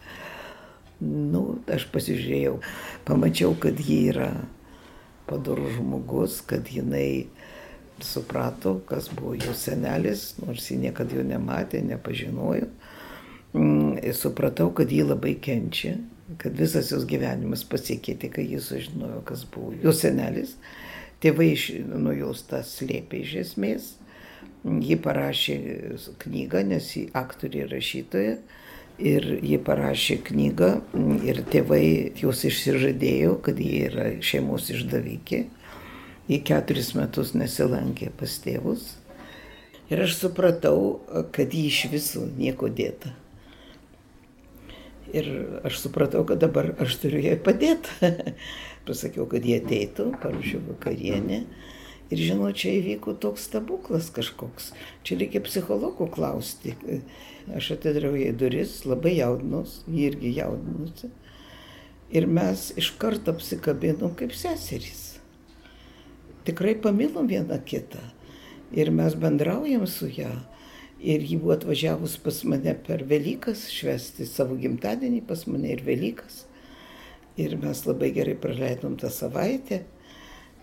Nu, 1.05 1.59
aš 1.71 1.87
pasižiūrėjau, 1.93 2.57
pamačiau, 3.07 3.55
kad 3.59 3.79
ji 3.79 4.01
yra 4.11 4.29
padorus 5.27 5.75
žmogus, 5.77 6.41
kad 6.47 6.67
jinai 6.71 7.27
suprato, 8.03 8.79
kas 8.87 9.07
buvo 9.15 9.35
jo 9.39 9.53
senelis, 9.55 10.33
nors 10.43 10.67
ji 10.71 10.79
niekada 10.81 11.15
jo 11.15 11.23
nematė, 11.27 11.81
nepažinojo. 11.87 12.67
Mm, 13.55 14.01
supratau, 14.15 14.73
kad 14.75 14.91
ji 14.91 15.03
labai 15.07 15.37
kenčia, 15.39 15.95
kad 16.41 16.57
visas 16.59 16.91
jos 16.91 17.05
gyvenimas 17.07 17.63
pasikeitė, 17.67 18.31
kai 18.35 18.43
jis 18.49 18.67
sužinojo, 18.71 19.21
kas 19.27 19.45
buvo 19.51 19.71
jo 19.83 19.95
senelis. 19.95 20.57
Tėvai 21.23 21.53
nuo 21.87 22.13
jos 22.15 22.43
tą 22.49 22.61
slėpė 22.65 23.21
iš 23.23 23.35
esmės. 23.45 23.93
Ji 24.65 24.97
parašė 24.97 25.55
knygą, 26.23 26.63
nes 26.71 26.91
ji 26.97 27.07
aktorė 27.15 27.67
rašytoja. 27.71 28.37
Ir 28.95 29.25
ji 29.43 29.57
parašė 29.59 30.21
knygą 30.29 30.69
ir 31.27 31.41
tėvai 31.51 32.13
jos 32.15 32.45
išsižadėjo, 32.47 33.33
kad 33.43 33.59
ji 33.59 33.81
yra 33.89 34.05
šeimos 34.23 34.69
išdavikė. 34.71 35.41
Ji 36.31 36.39
keturis 36.47 36.93
metus 36.97 37.33
nesilankė 37.35 38.09
pas 38.17 38.39
tėvus. 38.41 38.93
Ir 39.91 40.01
aš 40.01 40.15
supratau, 40.17 41.01
kad 41.35 41.53
jį 41.53 41.67
iš 41.69 41.81
visų 41.91 42.23
nieko 42.39 42.71
dėta. 42.73 43.11
Ir 45.13 45.27
aš 45.67 45.83
supratau, 45.83 46.23
kad 46.25 46.41
dabar 46.41 46.71
aš 46.81 46.97
turiu 47.03 47.21
jai 47.21 47.35
padėti. 47.37 47.91
Pasakiau, 48.85 49.25
kad 49.29 49.45
jie 49.45 49.57
ateitų, 49.61 50.11
paruošiau 50.21 50.61
vakarienę. 50.67 51.45
Ir 52.13 52.21
žinau, 52.21 52.51
čia 52.53 52.75
įvyko 52.77 53.15
toks 53.17 53.47
stebuklas 53.49 54.11
kažkoks. 54.13 54.69
Čia 55.05 55.17
reikia 55.23 55.41
psichologų 55.41 56.05
klausti. 56.13 56.75
Aš 57.57 57.71
atidariau 57.79 58.13
jai 58.17 58.29
duris, 58.37 58.83
labai 58.85 59.15
jaudinus, 59.17 59.79
ji 59.89 60.05
irgi 60.11 60.35
jaudinusi. 60.37 61.09
Ir 62.13 62.29
mes 62.29 62.67
iš 62.77 62.91
karto 63.01 63.33
apsikabinom 63.33 64.13
kaip 64.19 64.35
seserys. 64.37 65.15
Tikrai 66.45 66.75
pamilom 66.77 67.25
vieną 67.25 67.57
kitą. 67.65 68.03
Ir 68.75 68.91
mes 68.93 69.17
bendraujam 69.17 69.87
su 69.89 70.05
ją. 70.13 70.29
Ir 71.01 71.25
ji 71.25 71.39
buvo 71.41 71.55
atvažiavus 71.57 72.19
pas 72.21 72.43
mane 72.45 72.75
per 72.85 73.01
Velykas, 73.09 73.65
švesti 73.73 74.27
savo 74.29 74.55
gimtadienį 74.61 75.23
pas 75.25 75.47
mane 75.49 75.73
ir 75.73 75.81
Velykas. 75.85 76.45
Ir 77.37 77.57
mes 77.59 77.81
labai 77.83 78.13
gerai 78.15 78.35
praleidom 78.39 78.95
tą 78.99 79.09
savaitę. 79.11 79.81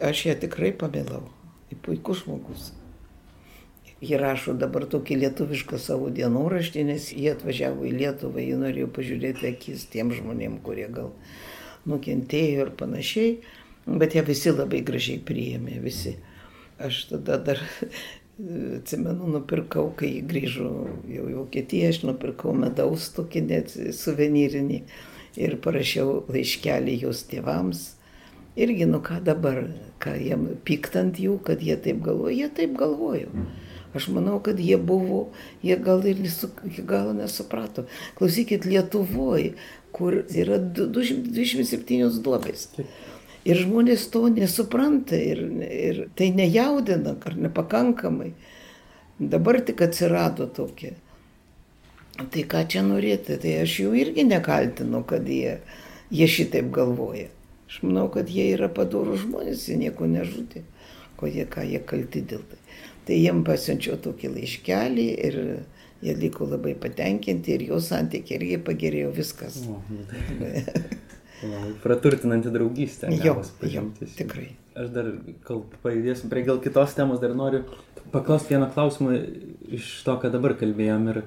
Aš 0.00 0.26
ją 0.26 0.36
tikrai 0.40 0.72
pamilau. 0.72 1.26
Ji 1.70 1.76
puikus 1.84 2.22
žmogus. 2.24 2.70
Ji 4.02 4.18
rašo 4.18 4.54
dabar 4.58 4.88
tokį 4.90 5.18
lietuvišką 5.20 5.78
savo 5.78 6.08
dienoraštį, 6.10 6.86
nes 6.88 7.10
jie 7.12 7.28
atvažiavo 7.36 7.84
į 7.86 7.92
Lietuvą, 8.00 8.40
jie 8.42 8.56
norėjo 8.58 8.88
pažiūrėti 8.96 9.46
akis 9.52 9.84
tiem 9.92 10.10
žmonėm, 10.16 10.56
kurie 10.64 10.88
gal 10.90 11.12
nukentėjo 11.86 12.66
ir 12.66 12.72
panašiai. 12.80 13.36
Bet 13.86 14.16
jie 14.16 14.24
visi 14.26 14.50
labai 14.50 14.80
gražiai 14.86 15.20
priėmė, 15.22 15.78
visi. 15.84 16.16
Aš 16.82 17.04
tada 17.12 17.38
dar 17.50 17.62
atsimenu, 18.80 19.28
nupirkau, 19.36 19.90
kai 19.98 20.16
grįžau 20.26 20.72
jau 21.12 21.28
į 21.28 21.38
Vokietiją, 21.38 21.92
aš 21.92 22.02
nupirkau 22.08 22.56
medaus 22.56 23.10
tokį 23.14 23.46
net 23.52 23.76
suvenyrinį 23.98 24.82
ir 25.40 25.58
parašiau 25.64 26.22
laiškelį 26.32 27.00
jos 27.06 27.24
tėvams. 27.30 27.82
Irgi, 28.56 28.84
nu 28.88 29.00
ką 29.00 29.22
dabar, 29.24 29.62
ką 30.02 30.12
jiem 30.20 30.48
piktant 30.66 31.16
jų, 31.20 31.38
kad 31.46 31.62
jie 31.64 31.76
taip 31.80 32.02
galvoja, 32.04 32.34
jie 32.42 32.48
taip 32.52 32.74
galvojo. 32.76 33.30
Aš 33.96 34.08
manau, 34.12 34.38
kad 34.44 34.60
jie 34.60 34.76
buvo, 34.80 35.26
jie 35.64 35.76
gal 35.76 36.04
ir 36.08 36.20
iki 36.20 36.84
galo 36.88 37.12
nesuprato. 37.16 37.84
Klausykit, 38.16 38.64
Lietuvoje, 38.64 39.54
kur 39.92 40.22
yra 40.28 40.58
227 40.60 42.20
duobės. 42.24 42.68
Ir 43.44 43.58
žmonės 43.58 44.06
to 44.12 44.28
nesupranta 44.32 45.18
ir, 45.18 45.42
ir 45.66 46.02
tai 46.16 46.30
nejaudina 46.32 47.16
ar 47.18 47.36
nepakankamai. 47.48 48.32
Dabar 49.18 49.60
tik 49.60 49.82
atsirado 49.84 50.46
tokie. 50.48 50.94
Tai 52.16 52.42
ką 52.54 52.64
čia 52.68 52.82
norėti, 52.84 53.38
tai 53.40 53.54
aš 53.62 53.78
jų 53.82 53.92
irgi 54.02 54.26
nekaltinu, 54.28 55.00
kad 55.08 55.28
jie, 55.28 55.58
jie 56.12 56.28
šitaip 56.28 56.68
galvoja. 56.74 57.30
Aš 57.70 57.78
manau, 57.86 58.08
kad 58.12 58.28
jie 58.28 58.50
yra 58.52 58.68
padorų 58.68 59.16
žmonės, 59.22 59.64
jie 59.70 59.78
nieko 59.80 60.08
nežudė, 60.10 60.60
ko 61.16 61.30
jie, 61.30 61.46
ką 61.48 61.64
jie 61.64 61.80
kalti 61.88 62.20
dėl 62.28 62.42
tai. 62.50 62.60
Tai 63.08 63.16
jiem 63.16 63.40
pasiunčiau 63.46 63.96
tokį 64.04 64.34
laiškelį 64.34 65.06
ir 65.28 65.38
jie 66.02 66.14
liko 66.18 66.46
labai 66.50 66.74
patenkinti 66.78 67.56
ir 67.56 67.64
jo 67.70 67.80
santykiai 67.82 68.38
irgi 68.38 68.58
pagerėjo 68.66 69.12
viskas. 69.16 69.62
O, 69.66 69.80
Praturtinanti 71.82 72.52
draugystė. 72.54 73.08
Jo, 73.24 73.40
jo, 73.66 73.86
tikrai. 74.18 74.52
Aš 74.78 74.92
dar, 74.94 75.08
kol 75.46 75.64
pajudėsim 75.82 76.30
prie 76.32 76.44
gal 76.46 76.60
kitos 76.62 76.94
temos, 76.96 77.18
dar 77.22 77.34
noriu 77.36 77.64
paklausti 78.12 78.54
vieną 78.54 78.68
klausimą 78.74 79.16
iš 79.78 79.88
to, 80.06 80.14
ką 80.22 80.30
dabar 80.32 80.54
kalbėjom 80.60 81.08
ir, 81.12 81.22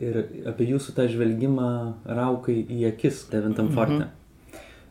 ir 0.00 0.20
apie 0.50 0.68
jūsų 0.72 0.96
tą 0.96 1.06
žvelgimą 1.10 1.70
raukai 2.06 2.58
į 2.62 2.84
akis 2.92 3.24
devintam 3.32 3.70
mhm. 3.70 3.78
forte. 3.78 4.02
Mhm. 4.02 4.20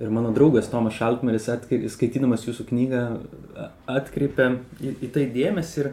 Ir 0.03 0.09
mano 0.11 0.31
draugas 0.35 0.67
Tomas 0.71 0.95
Šaltmeris, 0.97 1.45
skaitydamas 1.93 2.47
jūsų 2.47 2.65
knygą, 2.71 3.03
atkreipė 3.87 4.49
į, 4.81 4.95
į 5.05 5.09
tai 5.13 5.27
dėmesį 5.31 5.83
ir, 5.83 5.91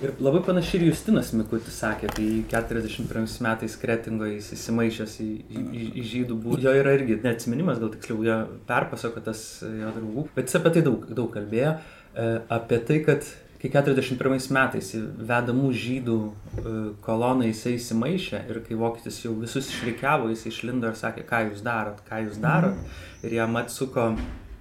Ir 0.00 0.14
labai 0.16 0.40
panašiai 0.40 0.78
ir 0.80 0.86
Justinas 0.88 1.34
Mikutis 1.36 1.76
sakė, 1.76 2.08
kai 2.16 2.28
41 2.48 3.26
metais 3.44 3.74
kretingoje 3.76 4.38
jis 4.38 4.46
įsimaišęs 4.56 5.16
į, 5.20 5.26
į, 5.60 5.82
į 6.00 6.04
žydų 6.12 6.38
būdą. 6.40 6.62
Jo 6.64 6.72
yra 6.78 6.94
irgi 6.96 7.18
neatsiminimas, 7.20 7.76
gal 7.82 7.90
tiksliau 7.92 8.24
jo 8.24 8.38
perpasakotas 8.70 9.42
jo 9.60 9.90
draugų, 9.98 10.24
bet 10.38 10.48
jis 10.48 10.56
apie 10.56 10.72
tai 10.72 10.84
daug, 10.86 11.04
daug 11.18 11.28
kalbėjo, 11.34 11.74
e, 12.14 12.30
apie 12.56 12.78
tai, 12.88 12.96
kad 13.10 13.28
kai 13.60 13.70
41 13.72 14.54
metais 14.56 14.90
vedamų 15.30 15.70
žydų 15.76 16.16
e, 16.24 16.74
koloną 17.04 17.48
jisai 17.50 17.74
įsimaišė 17.76 18.42
ir 18.48 18.60
kai 18.64 18.78
vokietis 18.80 19.20
jau 19.24 19.34
visus 19.36 19.68
išrikiavo, 19.68 20.30
jis 20.32 20.46
išlindo 20.48 20.88
ir 20.88 20.96
sakė, 20.96 21.26
ką 21.28 21.42
jūs 21.50 21.64
darot, 21.66 22.00
ką 22.08 22.22
jūs 22.24 22.40
darot. 22.40 22.78
Mhm. 22.78 23.08
Ir 23.28 23.36
jam 23.36 23.60
atsuko 23.60 24.06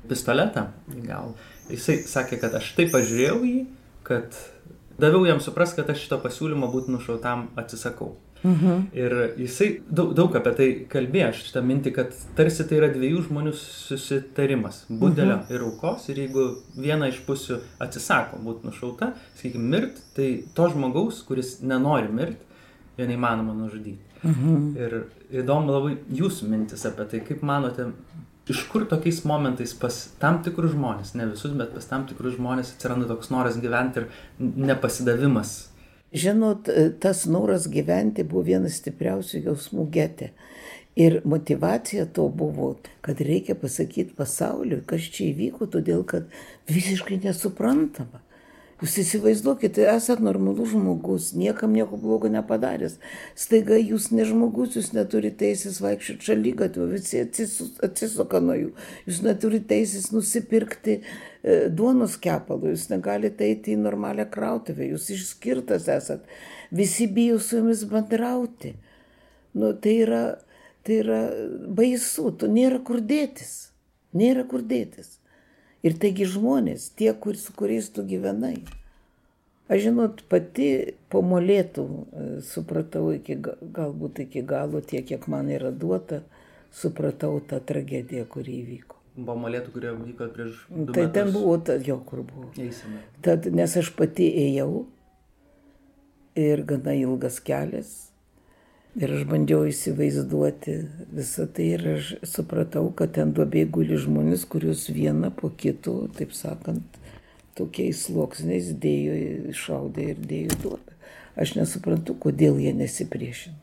pistoletą 0.10 0.68
į 0.92 1.06
galvą. 1.08 1.36
Jisai 1.70 2.00
sakė, 2.10 2.42
kad 2.42 2.56
aš 2.60 2.74
taip 2.76 2.92
pažiūrėjau 2.96 3.40
jį, 3.46 3.60
kad 4.08 4.36
daviau 5.00 5.24
jam 5.30 5.40
suprast, 5.44 5.78
kad 5.78 5.90
aš 5.94 6.04
šito 6.06 6.20
pasiūlymo 6.24 6.68
būti 6.74 6.92
nušautam 6.96 7.48
atsisakau. 7.60 8.16
Mhm. 8.44 8.84
Ir 8.96 9.16
jisai 9.38 9.70
daug, 9.92 10.14
daug 10.16 10.36
apie 10.40 10.54
tai 10.56 10.68
kalbėjo, 10.92 11.32
šitą 11.42 11.64
mintį, 11.66 11.94
kad 11.96 12.14
tarsi 12.38 12.64
tai 12.68 12.78
yra 12.80 12.90
dviejų 12.94 13.26
žmonių 13.28 13.54
susitarimas- 13.58 14.86
budelio 15.02 15.42
mhm. 15.42 15.54
ir 15.54 15.66
aukos. 15.68 16.08
Ir 16.10 16.24
jeigu 16.24 16.46
viena 16.78 17.10
iš 17.12 17.20
pusių 17.28 17.60
atsisako 17.84 18.40
būti 18.46 18.70
nušauta, 18.70 19.14
sakykime, 19.36 19.70
mirt, 19.76 20.00
tai 20.16 20.44
to 20.56 20.70
žmogaus, 20.72 21.24
kuris 21.28 21.60
nenori 21.62 22.12
mirti, 22.12 22.40
jo 22.98 23.08
neįmanoma 23.08 23.56
nužudyti. 23.56 24.00
Mhm. 24.24 24.76
Ir 24.78 25.04
įdomu 25.44 25.72
labai 25.72 25.98
jūsų 26.12 26.48
mintis 26.50 26.86
apie 26.88 27.06
tai, 27.12 27.20
kaip 27.20 27.44
manote, 27.44 27.92
iš 28.50 28.64
kur 28.72 28.86
tokiais 28.90 29.22
momentais 29.30 29.74
pas 29.78 29.96
tam 30.20 30.42
tikrus 30.44 30.74
žmonės, 30.74 31.14
ne 31.16 31.28
visus, 31.30 31.54
bet 31.58 31.74
pas 31.76 31.86
tam 31.86 32.08
tikrus 32.10 32.36
žmonės 32.38 32.74
atsiranda 32.74 33.08
toks 33.08 33.30
noras 33.30 33.60
gyventi 33.62 34.02
ir 34.02 34.08
nepasidavimas. 34.40 35.69
Žinot, 36.14 36.70
tas 37.00 37.26
noras 37.30 37.68
gyventi 37.70 38.24
buvo 38.26 38.42
vienas 38.48 38.80
stipriausių 38.82 39.44
jausmų 39.46 39.86
getė. 39.94 40.32
Ir 41.00 41.20
motivacija 41.24 42.08
to 42.12 42.26
buvo, 42.34 42.72
kad 43.06 43.22
reikia 43.22 43.54
pasakyti 43.56 44.18
pasauliui, 44.18 44.82
kas 44.90 45.06
čia 45.14 45.30
įvyko, 45.30 45.70
todėl 45.70 46.02
kad 46.04 46.26
visiškai 46.68 47.22
nesuprantama. 47.24 48.24
Jūs 48.80 48.94
įsivaizduokite, 49.02 49.84
esate 49.92 50.24
normalus 50.24 50.72
žmogus, 50.72 51.34
niekam 51.36 51.74
nieko 51.76 51.98
blogo 52.00 52.30
nepadaręs. 52.32 52.96
Staiga 53.36 53.76
jūs 53.76 54.08
ne 54.16 54.24
žmogus, 54.28 54.78
jūs 54.80 54.94
neturite 54.96 55.42
teisės 55.42 55.82
vaikščioti 55.84 56.30
šaly 56.30 56.54
gatvių, 56.62 56.88
visi 56.94 57.20
atsisuka 57.84 58.40
nuo 58.44 58.56
jų. 58.56 58.70
Jūs 59.10 59.20
neturite 59.28 59.68
teisės 59.74 60.14
nusipirkti 60.16 60.96
e, 60.96 61.04
duonos 61.44 62.18
kepalų, 62.20 62.74
jūs 62.74 62.90
negalite 62.92 63.48
eiti 63.48 63.76
į 63.76 63.84
normalią 63.86 64.26
krautuvę, 64.32 64.90
jūs 64.92 65.10
išskirtas 65.16 65.88
esat. 65.92 66.26
Visi 66.72 67.08
bijo 67.08 67.40
su 67.40 67.62
jumis 67.62 67.86
bendrauti. 67.90 68.74
Nu, 69.56 69.72
tai, 69.74 69.96
yra, 70.04 70.24
tai 70.86 71.00
yra 71.04 71.22
baisu, 71.80 72.30
tu 72.36 72.50
nėra 72.52 72.82
kur 72.86 73.00
dėtis. 73.00 73.72
Nėra 74.14 74.44
kur 74.50 74.66
dėtis. 74.66 75.16
Ir 75.86 75.96
taigi 75.96 76.28
žmonės, 76.28 76.90
tie, 77.00 77.14
kur, 77.16 77.40
su 77.40 77.56
kuriais 77.56 77.88
tu 77.96 78.04
gyvenai. 78.04 78.58
Aš 79.70 79.86
žinot, 79.86 80.24
pati 80.28 80.70
po 81.14 81.22
molėtų 81.24 81.86
e, 81.86 82.28
supratau 82.44 83.14
iki, 83.14 83.38
galbūt 83.40 84.26
iki 84.26 84.44
galo 84.44 84.82
tiek, 84.82 85.06
kiek 85.08 85.28
man 85.32 85.52
yra 85.54 85.72
duota, 85.72 86.24
supratau 86.74 87.38
tą 87.48 87.62
tragediją, 87.64 88.26
kuri 88.34 88.60
įvyko. 88.64 88.99
Buvo 89.20 89.38
molėtų, 89.46 89.74
kurie 89.76 89.94
vyko 89.96 90.30
prieš... 90.36 90.62
Tai 90.70 90.86
metus. 90.86 91.14
ten 91.16 91.34
buvo, 91.36 91.58
ta, 91.62 91.76
jo, 91.84 92.00
kur 92.08 92.24
buvo. 92.28 92.50
Eisime. 92.56 93.04
Tad, 93.26 93.50
nes 93.52 93.76
aš 93.82 93.92
pati 93.98 94.30
ėjau 94.48 94.86
ir 96.40 96.64
gana 96.70 96.96
ilgas 96.96 97.42
kelias 97.44 98.10
Ir 98.98 99.12
aš 99.14 99.28
bandžiau 99.30 99.68
įsivaizduoti 99.70 100.74
visą 101.14 101.46
tai 101.54 101.68
ir 101.76 101.84
aš 101.92 102.08
supratau, 102.26 102.88
kad 102.98 103.14
ten 103.14 103.36
duobė 103.38 103.68
guli 103.70 104.00
žmonės, 104.02 104.48
kuriuos 104.50 104.88
viena 104.90 105.30
po 105.30 105.52
kito, 105.54 105.94
taip 106.18 106.34
sakant, 106.34 106.98
tokiais 107.56 108.02
sluoksniais 108.08 108.72
dėjo, 108.82 109.54
šaudė 109.54 110.10
ir 110.16 110.24
dėjo 110.32 110.58
duobę. 110.64 110.98
Aš 111.40 111.54
nesuprantu, 111.60 112.18
kodėl 112.18 112.58
jie 112.60 112.74
nesipriešino. 112.76 113.56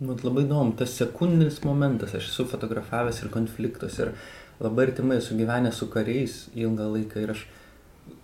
Man 0.00 0.20
labai 0.24 0.46
įdomu, 0.46 0.74
tas 0.78 0.94
sekundinis 0.96 1.60
momentas, 1.66 2.14
aš 2.16 2.30
esu 2.30 2.46
fotografavęs 2.48 3.20
ir 3.20 3.32
konfliktus 3.32 3.98
ir 4.00 4.14
labai 4.60 4.88
artimai 4.88 5.18
esu 5.20 5.36
gyvenęs 5.36 5.80
su 5.80 5.90
kariais 5.92 6.36
ilgą 6.56 6.86
laiką 6.94 7.24
ir 7.24 7.34
aš 7.34 7.42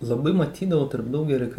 labai 0.01 0.33
matydavau 0.37 0.87
tarp 0.91 1.11
daugelį 1.13 1.51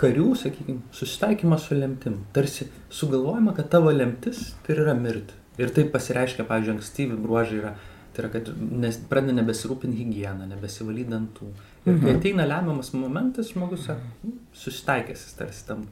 karių, 0.00 0.26
sakykime, 0.40 0.84
susitaikymą 0.94 1.58
su 1.60 1.78
lemtim. 1.78 2.20
Tarsi 2.36 2.68
sugalvojama, 2.92 3.56
kad 3.56 3.72
tavo 3.72 3.92
lemtis 3.92 4.52
tai 4.66 4.76
yra 4.76 4.94
mirti. 4.98 5.40
Ir 5.60 5.72
tai 5.72 5.84
pasireiškia, 5.92 6.46
pavyzdžiui, 6.48 6.76
ankstyvi 6.78 7.18
bruožai 7.20 7.58
yra 7.60 7.74
Tai 8.12 8.26
yra, 8.26 8.28
kad 8.28 8.48
nes, 8.60 8.98
pradeda 9.08 9.38
nebesirūpinti 9.38 10.02
higieną, 10.02 10.44
nebesivalyti 10.50 11.08
dantų. 11.08 11.46
Ir 11.88 12.00
kai 12.02 12.12
ateina 12.18 12.44
lemiamas 12.44 12.92
momentas, 12.92 13.54
žmogus 13.54 13.86
"Nu, 13.88 14.32
susitaikęs 14.52 15.22
tarsi 15.38 15.64
tam. 15.66 15.86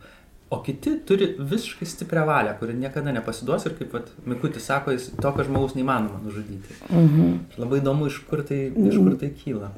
O 0.50 0.58
kiti 0.66 0.96
turi 1.06 1.28
visiškai 1.38 1.86
stiprią 1.86 2.24
valią, 2.26 2.56
kuri 2.58 2.74
niekada 2.74 3.12
nepasiduos 3.14 3.68
ir 3.68 3.76
kaip 3.78 3.92
Mikutis 4.26 4.64
sako, 4.66 4.96
jis 4.96 5.12
tokio 5.22 5.44
žmogaus 5.46 5.76
neįmanoma 5.78 6.18
nužudyti. 6.24 6.74
Mhm. 6.90 7.36
Labai 7.62 7.78
įdomu, 7.78 8.08
iš 8.10 8.18
kur 8.26 8.42
tai, 8.46 8.64
iš 8.74 8.98
kur 8.98 9.14
tai 9.20 9.30
kyla. 9.42 9.70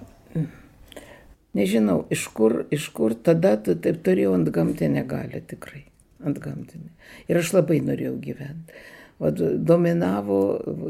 Nežinau, 1.53 2.07
iš 2.11 2.25
kur, 2.33 2.62
iš 2.73 2.89
kur 2.97 3.12
tada 3.12 3.59
tu 3.61 3.77
taip 3.77 4.01
turėjau 4.07 4.33
ant 4.39 4.49
gamtinę 4.55 5.05
galę 5.09 5.43
tikrai. 5.45 5.85
Ant 6.25 6.41
gamtinę. 6.41 6.89
Ir 7.29 7.43
aš 7.43 7.53
labai 7.59 7.83
norėjau 7.85 8.16
gyventi. 8.25 8.81
O 9.23 9.29
dominavo, 9.31 10.41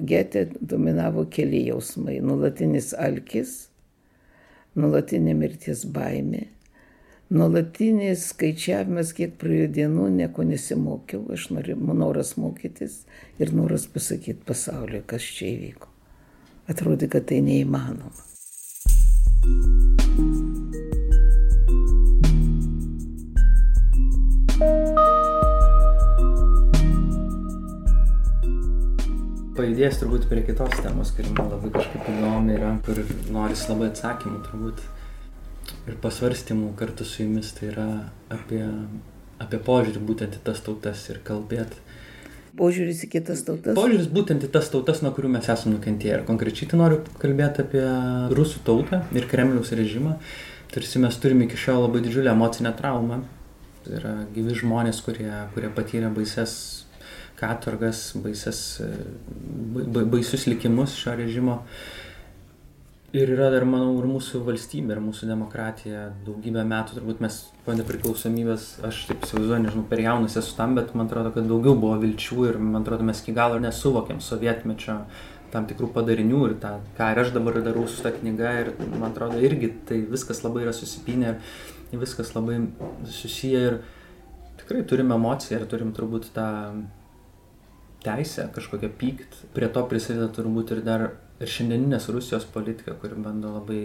getė 0.08 0.46
dominavo 0.60 1.26
keli 1.34 1.66
jausmai. 1.66 2.20
Nulatinis 2.24 2.92
alkis, 2.94 3.56
nulatinė 4.78 5.34
mirties 5.36 5.82
baimė, 5.84 6.46
nulatinis 7.32 8.26
skaičiavimas, 8.32 9.12
kiek 9.16 9.38
praėjo 9.40 9.68
dienų, 9.78 10.08
nieko 10.18 10.44
nesimokiau, 10.46 11.24
aš 11.32 11.48
noriu, 11.54 11.78
noras 11.96 12.34
mokytis 12.40 13.02
ir 13.40 13.54
noras 13.56 13.86
pasakyti 13.88 14.44
pasauliu, 14.48 15.02
kas 15.06 15.24
čia 15.38 15.48
įvyko. 15.54 15.88
Atrodė, 16.72 17.08
kad 17.10 17.26
tai 17.30 17.40
neįmanoma. 17.44 18.12
Pajudėjęs 29.52 29.98
turbūt 30.00 30.24
prie 30.30 30.42
kitos 30.46 30.72
temos, 30.80 31.10
kuri 31.16 31.32
man 31.36 31.50
labai 31.52 31.70
kažkaip 31.74 32.08
įdomi 32.12 32.56
yra, 32.56 32.72
kur 32.86 32.98
noris 33.34 33.66
labai 33.68 33.90
atsakymų 33.92 34.40
turbūt 34.46 34.80
ir 35.88 35.96
pasvarstymų 36.02 36.72
kartu 36.78 37.06
su 37.08 37.24
jumis, 37.24 37.52
tai 37.56 37.70
yra 37.72 37.88
apie, 38.32 38.62
apie 39.42 39.60
požiūrį 39.66 40.04
būtent 40.08 40.38
į 40.38 40.44
tas 40.46 40.62
tautas 40.64 41.04
ir 41.10 41.22
kalbėti. 41.26 41.80
Požiūris 42.52 43.06
į 43.06 43.08
kitas 43.14 43.46
tautas. 43.46 43.72
Požiūris 43.78 44.10
būtent 44.12 44.44
į 44.44 44.50
tas 44.52 44.68
tautas, 44.68 45.00
nuo 45.00 45.14
kurių 45.16 45.30
mes 45.38 45.46
esame 45.48 45.78
nukentėję. 45.78 46.18
Ir 46.18 46.24
konkrečiai 46.28 46.68
tai 46.68 46.80
noriu 46.82 46.98
kalbėti 47.22 47.64
apie 47.64 47.84
rusų 48.36 48.60
tautą 48.66 49.00
ir 49.16 49.28
Kremliaus 49.30 49.72
režimą. 49.72 50.18
Tarsi 50.72 51.00
mes 51.00 51.16
turime 51.20 51.46
iki 51.46 51.56
šiol 51.60 51.86
labai 51.86 52.02
didžiulę 52.04 52.32
emocinę 52.34 52.74
traumą. 52.76 53.22
Tai 53.86 53.96
yra 53.98 54.12
gyvi 54.34 54.58
žmonės, 54.60 55.00
kurie, 55.04 55.30
kurie 55.56 55.72
patyrė 55.72 56.12
baises 56.12 56.54
katorgas, 57.40 58.04
baises, 58.22 58.60
ba, 59.74 60.04
baisius 60.12 60.44
likimus 60.50 60.94
šio 61.00 61.16
režimo. 61.18 61.62
Ir 63.12 63.28
yra 63.28 63.50
dar, 63.52 63.66
manau, 63.68 63.90
ir 64.00 64.06
mūsų 64.08 64.38
valstybė, 64.46 64.94
ir 64.94 65.00
mūsų 65.04 65.26
demokratija. 65.28 66.06
Daugybę 66.24 66.62
metų 66.64 66.94
turbūt 66.96 67.18
mes 67.20 67.34
po 67.66 67.74
nepriklausomybės, 67.76 68.68
aš 68.88 69.02
taip 69.10 69.26
įsivaizduoju, 69.26 69.58
nežinau, 69.66 69.82
per 69.90 70.00
jaunas 70.00 70.38
esu 70.40 70.54
tam, 70.56 70.72
bet 70.78 70.94
man 70.96 71.10
atrodo, 71.10 71.28
kad 71.34 71.44
daugiau 71.44 71.76
buvo 71.76 71.98
vilčių 72.00 72.46
ir 72.48 72.56
man 72.56 72.80
atrodo, 72.80 73.04
mes 73.04 73.20
iki 73.20 73.34
galo 73.36 73.58
nesuvokėm 73.60 74.22
sovietmečio 74.24 74.96
tam 75.52 75.66
tikrų 75.68 75.90
padarinių 75.92 76.40
ir 76.46 76.54
tą, 76.62 76.70
ką 76.96 77.10
ir 77.12 77.20
aš 77.20 77.34
dabar 77.34 77.60
darau 77.60 77.84
su 77.84 78.00
ta 78.00 78.14
knyga 78.16 78.54
ir 78.62 78.72
man 78.94 79.10
atrodo 79.10 79.44
irgi 79.44 79.68
tai 79.90 80.00
viskas 80.08 80.40
labai 80.46 80.64
yra 80.64 80.72
susipinę 80.72 81.34
ir 81.92 82.00
viskas 82.00 82.32
labai 82.32 82.62
susiję 83.04 83.60
ir 83.68 83.78
tikrai 84.62 84.86
turime 84.88 85.18
emociją 85.20 85.60
ir 85.60 85.68
turim 85.68 85.92
turbūt 85.92 86.32
tą 86.32 86.48
teisę 88.02 88.48
kažkokią 88.56 88.88
pykt. 88.98 89.36
Prie 89.52 89.68
to 89.68 89.84
prisideda 89.86 90.32
turbūt 90.32 90.72
ir 90.72 90.82
dar 90.88 91.10
ir 91.42 91.50
šiandieninės 91.50 92.08
Rusijos 92.14 92.46
politika, 92.54 92.94
kuri 92.98 93.18
bando 93.18 93.56
labai 93.56 93.82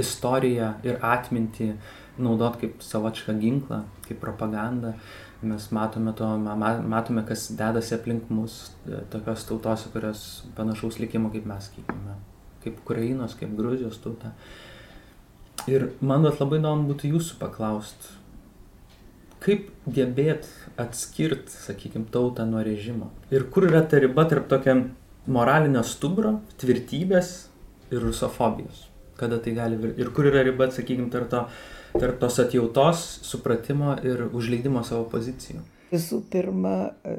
istoriją 0.00 0.74
ir 0.86 1.00
atmintį 1.04 1.72
naudot 2.20 2.58
kaip 2.60 2.84
savočką 2.84 3.34
ginklą, 3.40 3.82
kaip 4.06 4.20
propagandą. 4.22 4.94
Mes 5.42 5.70
matome, 5.72 6.12
to, 6.12 6.26
matome, 6.36 7.24
kas 7.24 7.46
dedasi 7.56 7.94
aplink 7.96 8.28
mus, 8.28 8.74
tokios 9.12 9.46
tautos, 9.48 9.86
kurios 9.94 10.24
panašaus 10.56 11.00
likimo 11.00 11.30
kaip 11.32 11.46
mes, 11.48 11.70
sakykime, 11.70 12.16
kaip 12.64 12.82
Ukrainos, 12.84 13.36
kaip 13.40 13.54
Gruzijos 13.56 13.96
tauta. 14.04 14.34
Ir 15.68 15.90
man 16.04 16.28
labai 16.28 16.60
įdomu 16.60 16.90
būtų 16.92 17.14
jūsų 17.14 17.38
paklausti, 17.40 18.12
kaip 19.40 19.70
gebėt 19.88 20.48
atskirt, 20.80 21.48
sakykime, 21.48 22.08
tautą 22.12 22.44
nuo 22.48 22.60
režimo. 22.64 23.08
Ir 23.32 23.48
kur 23.52 23.68
yra 23.68 23.80
ta 23.88 24.00
riba 24.00 24.26
tarp 24.28 24.48
tokio 24.52 24.76
moralinio 25.26 25.82
stubro, 25.86 26.38
tvirtybės 26.60 27.32
ir 27.90 28.04
rusofobijos. 28.04 28.86
Kada 29.20 29.40
tai 29.42 29.52
gali. 29.56 29.76
Ir 30.00 30.12
kur 30.16 30.30
yra 30.30 30.44
riba, 30.46 30.70
sakykime, 30.72 31.10
tarp, 31.12 31.28
to, 31.32 31.42
tarp 31.98 32.20
tos 32.22 32.38
atjautos, 32.40 33.02
supratimo 33.26 33.98
ir 34.06 34.28
užleidimo 34.30 34.84
savo 34.86 35.04
pozicijų. 35.12 35.60
Visų 35.90 36.22
pirma, 36.30 36.76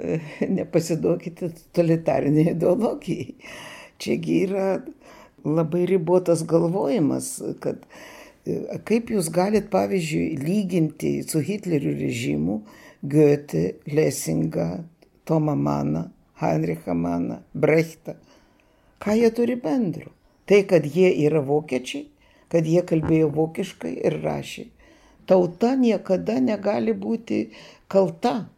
nepasiduokite 0.57 1.51
totalitariniai 1.59 2.55
ideologijai. 2.55 3.35
Čiagi 4.01 4.39
yra 4.47 4.65
labai 5.45 5.83
ribotas 5.89 6.41
galvojimas, 6.47 7.35
kad 7.61 7.83
Kaip 8.89 9.11
jūs 9.13 9.27
galit, 9.29 9.67
pavyzdžiui, 9.69 10.39
lyginti 10.41 11.11
su 11.29 11.43
Hitlerių 11.45 11.91
režimu 11.99 12.55
Goethe, 13.05 13.75
Lessingą, 13.85 14.81
Tomą 15.29 15.53
Maną, 15.55 16.07
Heinrichą 16.41 16.95
Maną, 16.97 17.41
Brechtą? 17.53 18.17
Ką 18.99 19.15
jie 19.17 19.31
turi 19.31 19.55
bendro? 19.57 20.11
Tai, 20.45 20.63
kad 20.67 20.85
jie 20.85 21.09
yra 21.25 21.41
vokiečiai, 21.45 22.07
kad 22.51 22.67
jie 22.67 22.81
kalbėjo 22.83 23.29
vokiškai 23.33 23.93
ir 24.07 24.17
rašė. 24.25 24.65
Tauta 25.29 25.75
niekada 25.79 26.39
negali 26.43 26.93
būti 26.97 27.43
kalta. 27.87 28.49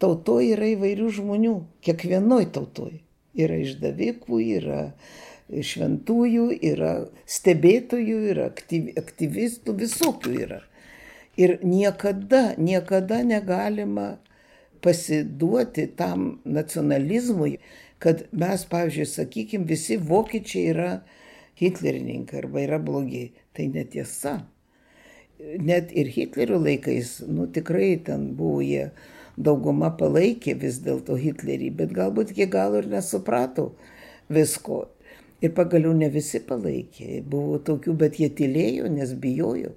Tautoje 0.00 0.54
yra 0.54 0.68
įvairių 0.76 1.08
žmonių, 1.16 1.56
kiekvienoj 1.84 2.46
tautoje. 2.54 3.00
Yra 3.36 3.58
išdavikų, 3.60 4.38
yra 4.60 4.80
šventųjų, 5.50 6.46
yra 6.70 6.92
stebėtojų, 7.28 8.18
yra 8.32 8.46
aktyv, 8.50 8.92
aktyvistų, 9.00 9.74
visokių 9.82 10.34
yra. 10.46 10.60
Ir 11.40 11.58
niekada, 11.64 12.54
niekada 12.58 13.20
negalima 13.26 14.18
pasiduoti 14.84 15.86
tam 15.96 16.40
nacionalizmui, 16.44 17.58
kad 18.00 18.24
mes, 18.32 18.64
pavyzdžiui, 18.70 19.08
sakykime, 19.08 19.68
visi 19.68 19.98
vokiečiai 20.00 20.70
yra 20.72 20.90
hitlerininkai 21.60 22.40
arba 22.44 22.64
yra 22.64 22.78
blogi. 22.82 23.30
Tai 23.56 23.66
netiesa. 23.74 24.38
Net 25.60 25.90
ir 25.96 26.08
Hitlerio 26.12 26.60
laikais, 26.60 27.18
nu 27.28 27.46
tikrai 27.50 27.96
ten 28.04 28.28
buvo 28.36 28.60
jie, 28.62 28.90
dauguma 29.40 29.90
palaikė 29.96 30.54
vis 30.60 30.78
dėlto 30.84 31.16
Hitlerį, 31.18 31.70
bet 31.80 31.94
galbūt 31.96 32.34
iki 32.34 32.46
galo 32.52 32.80
ir 32.82 32.88
nesuprato 32.92 33.70
visko. 34.28 34.84
Ir 35.40 35.54
pagaliau 35.56 35.94
ne 35.96 36.10
visi 36.12 36.42
palaikė. 36.44 37.22
Buvo 37.24 37.58
tokių, 37.64 37.94
bet 38.02 38.18
jie 38.20 38.28
tylėjo, 38.36 38.90
nes 38.92 39.14
bijojo. 39.16 39.72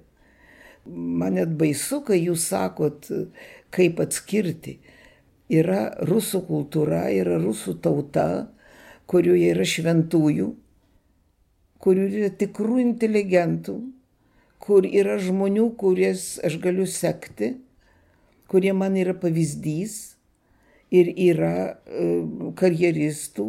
Man 0.84 1.38
net 1.38 1.54
baisu, 1.56 2.02
kai 2.04 2.18
jūs 2.20 2.44
sakot, 2.50 3.08
kaip 3.72 4.02
atskirti. 4.04 4.76
Yra 5.52 5.90
rusų 6.08 6.40
kultūra, 6.48 7.04
yra 7.12 7.36
rusų 7.42 7.76
tauta, 7.84 8.46
kurioje 9.10 9.50
yra 9.52 9.66
šventųjų, 9.68 10.46
kur 11.84 12.00
yra 12.00 12.30
tikrų 12.32 12.78
inteligentų, 12.80 13.76
kur 14.64 14.88
yra 14.88 15.18
žmonių, 15.20 15.68
kurias 15.76 16.38
aš 16.44 16.56
galiu 16.64 16.86
sekti, 16.88 17.58
kurie 18.48 18.72
man 18.72 18.96
yra 18.96 19.12
pavyzdys 19.12 20.16
ir 20.94 21.10
yra 21.12 21.76
karjeristų, 22.56 23.48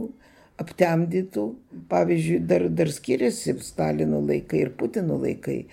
aptemdytų. 0.59 1.45
Pavyzdžiui, 1.91 2.39
dar, 2.47 2.67
dar 2.71 2.91
skiriasi 2.91 3.55
Stalino 3.63 4.21
laikai 4.23 4.65
ir 4.65 4.71
Putino 4.79 5.17
laikai, 5.21 5.65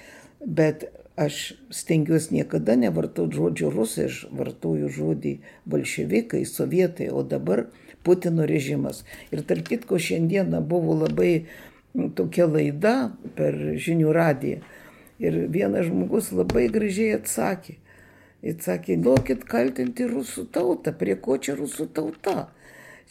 bet 0.43 0.87
aš 1.17 1.55
stengiuosi 1.71 2.35
niekada 2.35 2.77
nevartoti 2.77 3.37
žodžio 3.37 3.71
rusai, 3.71 4.09
aš 4.09 4.25
vartoju 4.33 4.89
žodį 4.89 5.35
bolševikai, 5.69 6.45
sovietai, 6.49 7.11
o 7.13 7.23
dabar 7.23 7.67
Putino 8.03 8.47
režimas. 8.49 9.05
Ir 9.31 9.45
tarp 9.47 9.69
kitko 9.69 9.99
šiandieną 9.99 10.59
buvo 10.67 10.97
labai 11.05 11.47
tokia 12.17 12.49
laida 12.51 13.13
per 13.37 13.55
žinių 13.79 14.15
radiją. 14.17 14.63
Ir 15.23 15.37
vienas 15.55 15.87
žmogus 15.87 16.33
labai 16.35 16.67
gražiai 16.73 17.15
atsakė. 17.21 17.77
Jis 18.43 18.65
sakė, 18.67 18.97
duokit 18.99 19.45
kaltinti 19.47 20.09
rusų 20.11 20.49
tautą, 20.51 20.91
prie 20.99 21.15
ko 21.15 21.37
čia 21.39 21.55
rusų 21.55 21.87
tauta? 21.95 22.49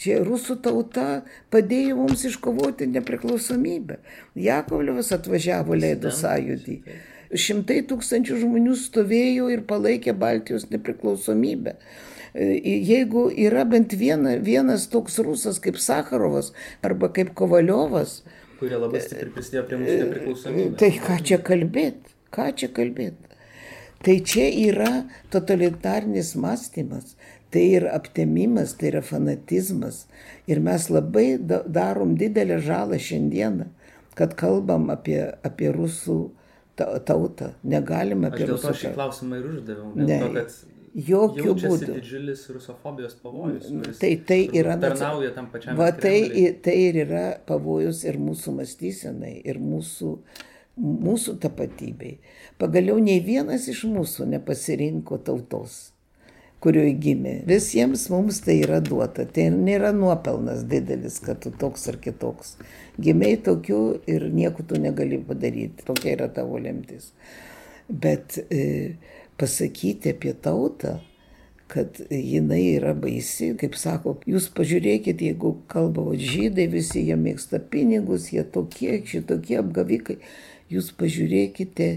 Čia 0.01 0.17
rusų 0.25 0.57
tauta 0.65 1.21
padėjo 1.53 1.95
mums 2.01 2.25
iškovoti 2.27 2.89
nepriklausomybę. 2.91 4.01
Jakovlevas 4.35 5.13
atvažiavo 5.15 5.77
leido 5.77 6.11
sąjūdį. 6.11 6.77
Šimtai 7.31 7.81
tūkstančių 7.87 8.41
žmonių 8.41 8.75
stovėjo 8.75 9.49
ir 9.53 9.63
palaikė 9.67 10.13
Baltijos 10.19 10.67
nepriklausomybę. 10.71 11.77
Jeigu 12.33 13.25
yra 13.31 13.65
bent 13.67 13.95
viena, 13.95 14.37
vienas 14.39 14.87
toks 14.91 15.19
rusas 15.23 15.59
kaip 15.63 15.79
Sakarovas 15.79 16.53
arba 16.83 17.09
kaip 17.11 17.33
Kovaliovas, 17.35 18.21
kurie 18.61 18.77
labai 18.77 19.01
stipriai 19.03 19.33
prisidėjo 19.35 19.65
prie 19.67 19.79
mūsų 19.81 19.97
nepriklausomybės. 20.05 20.79
tai 20.79 20.91
ką 21.03 21.17
čia 21.27 21.39
kalbėti? 21.43 22.15
Ką 22.31 22.47
čia 22.55 22.71
kalbėti? 22.71 23.31
Tai 24.01 24.15
čia 24.25 24.47
yra 24.47 24.91
totalitarnis 25.33 26.33
mąstymas, 26.39 27.15
tai 27.53 27.65
yra 27.77 27.91
aptemimas, 27.97 28.73
tai 28.79 28.93
yra 28.93 29.01
fanatizmas. 29.05 30.05
Ir 30.49 30.61
mes 30.63 30.87
labai 30.89 31.35
darom 31.41 32.15
didelę 32.17 32.61
žalą 32.65 32.97
šiandieną, 32.97 33.67
kad 34.17 34.33
kalbam 34.39 34.89
apie, 34.93 35.19
apie 35.45 35.69
rusų 35.75 36.31
tautą. 37.07 37.53
Negalim 37.63 38.27
apie 38.27 38.45
Aš 38.45 38.51
dėl 38.51 38.61
to 38.65 38.75
šį 38.81 38.93
klausimą 38.97 39.39
ir 39.41 39.49
uždaviau. 39.55 39.91
Ne, 39.95 40.19
to, 40.21 40.29
kad 40.35 40.59
Jokių 40.91 41.53
būdų. 41.55 41.93
didžiulis 41.95 42.41
rusofobijos 42.51 43.13
pavojus. 43.23 43.69
Tai, 43.99 44.09
tai 44.27 44.41
yra 44.59 44.75
Tarnauja 44.79 45.31
tam 45.35 45.47
pačiam. 45.53 45.77
Va, 45.79 45.87
tai, 45.95 46.17
tai 46.63 46.75
ir 46.89 46.99
yra 47.05 47.23
pavojus 47.47 48.03
ir 48.03 48.19
mūsų 48.19 48.57
mąstysenai, 48.57 49.37
ir 49.47 49.61
mūsų, 49.63 50.11
mūsų 51.07 51.37
tapatybei. 51.45 52.17
Pagaliau 52.59 52.99
nei 52.99 53.23
vienas 53.23 53.69
iš 53.71 53.85
mūsų 53.87 54.27
nepasirinko 54.33 55.21
tautos, 55.23 55.93
kurioje 56.61 56.93
gimė. 57.01 57.35
Visiems 57.49 58.07
mums 58.13 58.41
tai 58.45 58.59
yra 58.61 58.79
duota. 58.85 59.25
Tai 59.25 59.47
nėra 59.55 59.91
nuopelnas 59.97 60.65
didelis, 60.69 61.19
kad 61.25 61.41
tu 61.43 61.53
toks 61.63 61.87
ar 61.91 61.97
kitoks. 62.01 62.55
Gimiai 63.01 63.39
tokiu 63.41 63.81
ir 64.09 64.27
nieko 64.33 64.65
tu 64.67 64.79
negali 64.81 65.19
padaryti. 65.25 65.85
Tokia 65.87 66.15
yra 66.17 66.29
tavo 66.33 66.61
lemtis. 66.61 67.11
Bet 67.89 68.37
e, 68.49 68.97
pasakyti 69.41 70.13
apie 70.13 70.35
tautą, 70.37 70.99
kad 71.71 72.01
jinai 72.11 72.63
yra 72.75 72.93
baisi, 72.99 73.53
kaip 73.59 73.77
sako, 73.79 74.17
jūs 74.27 74.49
pažiūrėkit, 74.55 75.21
jeigu 75.23 75.53
kalba 75.71 76.03
žydai, 76.19 76.67
visi 76.71 77.05
jie 77.07 77.15
mėgsta 77.15 77.61
pinigus, 77.71 78.27
jie 78.35 78.43
tokie, 78.43 78.97
šitokie 79.07 79.55
apgavikai, 79.61 80.17
jūs 80.71 80.91
pažiūrėkite, 80.99 81.87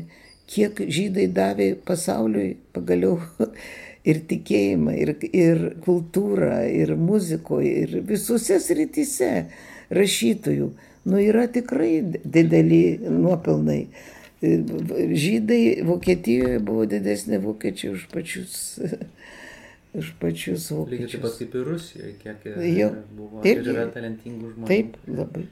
kiek 0.50 0.78
žydai 0.78 1.26
davė 1.34 1.72
pasauliui 1.88 2.54
pagaliau 2.76 3.18
ir 4.04 4.18
tikėjimą, 4.30 4.94
ir, 5.00 5.14
ir 5.32 5.62
kultūrą, 5.84 6.58
ir 6.68 6.94
muzikoje, 7.00 7.70
ir 7.86 7.94
visose 8.08 8.58
srityse 8.60 9.30
rašytojų. 9.94 10.70
Nu 11.04 11.20
yra 11.20 11.46
tikrai 11.52 11.98
dideli 12.24 12.98
nuopelnai. 13.04 13.86
Žydai 14.44 15.82
Vokietijoje 15.88 16.58
buvo 16.64 16.84
didesnė 16.88 17.38
vokiečiai 17.44 17.92
už 17.94 18.06
pačius, 18.12 18.56
už 20.00 20.10
pačius 20.20 20.66
Lygiai 20.68 21.08
taip 21.08 21.22
pat 21.24 21.32
vokiečius. 21.32 21.38
kaip 21.40 21.54
ir 21.60 21.68
Rusijoje, 21.70 22.14
kiek 22.22 22.48
Jo. 22.76 22.88
buvo 23.16 23.44
Irgi. 23.48 23.72
yra 23.72 23.86
talentingų 23.94 24.52
žmonių. 24.54 24.68
Taip, 24.68 24.96
labai. 25.08 25.46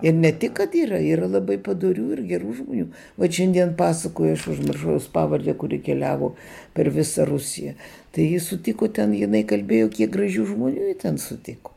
Ir 0.00 0.14
ne 0.16 0.32
tik, 0.32 0.54
kad 0.56 0.72
yra, 0.74 0.98
yra 1.04 1.28
labai 1.28 1.58
padorių 1.62 2.06
ir 2.16 2.22
gerų 2.30 2.54
žmonių. 2.62 2.86
Va 3.20 3.28
šiandien 3.28 3.74
pasakoju, 3.78 4.38
aš 4.38 4.46
užmiršau 4.54 4.96
jos 4.96 5.10
pavardę, 5.12 5.52
kuri 5.58 5.82
keliavo 5.84 6.32
per 6.74 6.88
visą 6.94 7.26
Rusiją. 7.28 7.76
Tai 8.16 8.24
jis 8.24 8.48
sutiko 8.48 8.88
ten, 8.88 9.12
jinai 9.16 9.44
kalbėjo, 9.48 9.92
kiek 9.92 10.10
gražių 10.14 10.48
žmonių 10.54 10.88
jį 10.88 10.96
ten 11.04 11.20
sutiko. 11.20 11.74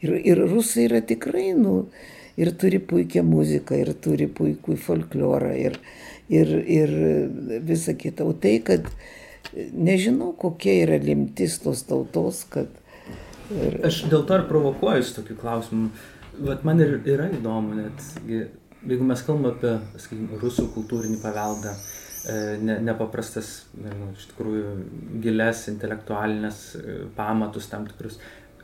Ir, 0.00 0.14
ir 0.24 0.40
rusai 0.48 0.86
yra 0.86 1.02
tikrai, 1.04 1.50
nu, 1.58 1.90
ir 2.40 2.52
turi 2.56 2.78
puikią 2.80 3.24
muziką, 3.26 3.76
ir 3.82 3.92
turi 4.00 4.30
puikų 4.30 4.78
folklorą, 4.80 5.52
ir, 5.58 5.80
ir, 6.32 6.54
ir 6.64 6.94
visa 7.66 7.92
kita. 7.98 8.24
O 8.24 8.32
tai, 8.32 8.56
kad 8.64 8.86
nežinau, 9.74 10.32
kokia 10.38 10.78
yra 10.86 11.00
limtis 11.02 11.58
tos 11.60 11.84
tautos, 11.88 12.46
kad... 12.48 12.70
Ir, 13.50 13.80
Aš 13.84 14.04
dėl 14.08 14.24
to 14.24 14.38
ir 14.38 14.46
provokuoju 14.48 15.04
su 15.04 15.18
tokiu 15.18 15.36
klausimu. 15.40 15.90
Vat 16.40 16.62
man 16.64 16.80
ir 16.80 16.94
yra 17.04 17.26
įdomu, 17.36 17.74
net 17.76 18.04
jeigu 18.88 19.04
mes 19.04 19.22
kalbame 19.26 19.50
apie, 19.52 19.72
sakykime, 20.00 20.38
rusų 20.40 20.70
kultūrinį 20.72 21.18
paveldą, 21.20 21.74
e, 21.74 22.36
ne, 22.64 22.78
nepaprastas, 22.86 23.50
nežinau, 23.76 24.10
iš 24.16 24.30
tikrųjų 24.32 24.70
gilias 25.24 25.66
intelektualinės 25.72 26.62
e, 26.78 26.96
pamatus 27.16 27.68
tam 27.72 27.84
tikrus, 27.90 28.16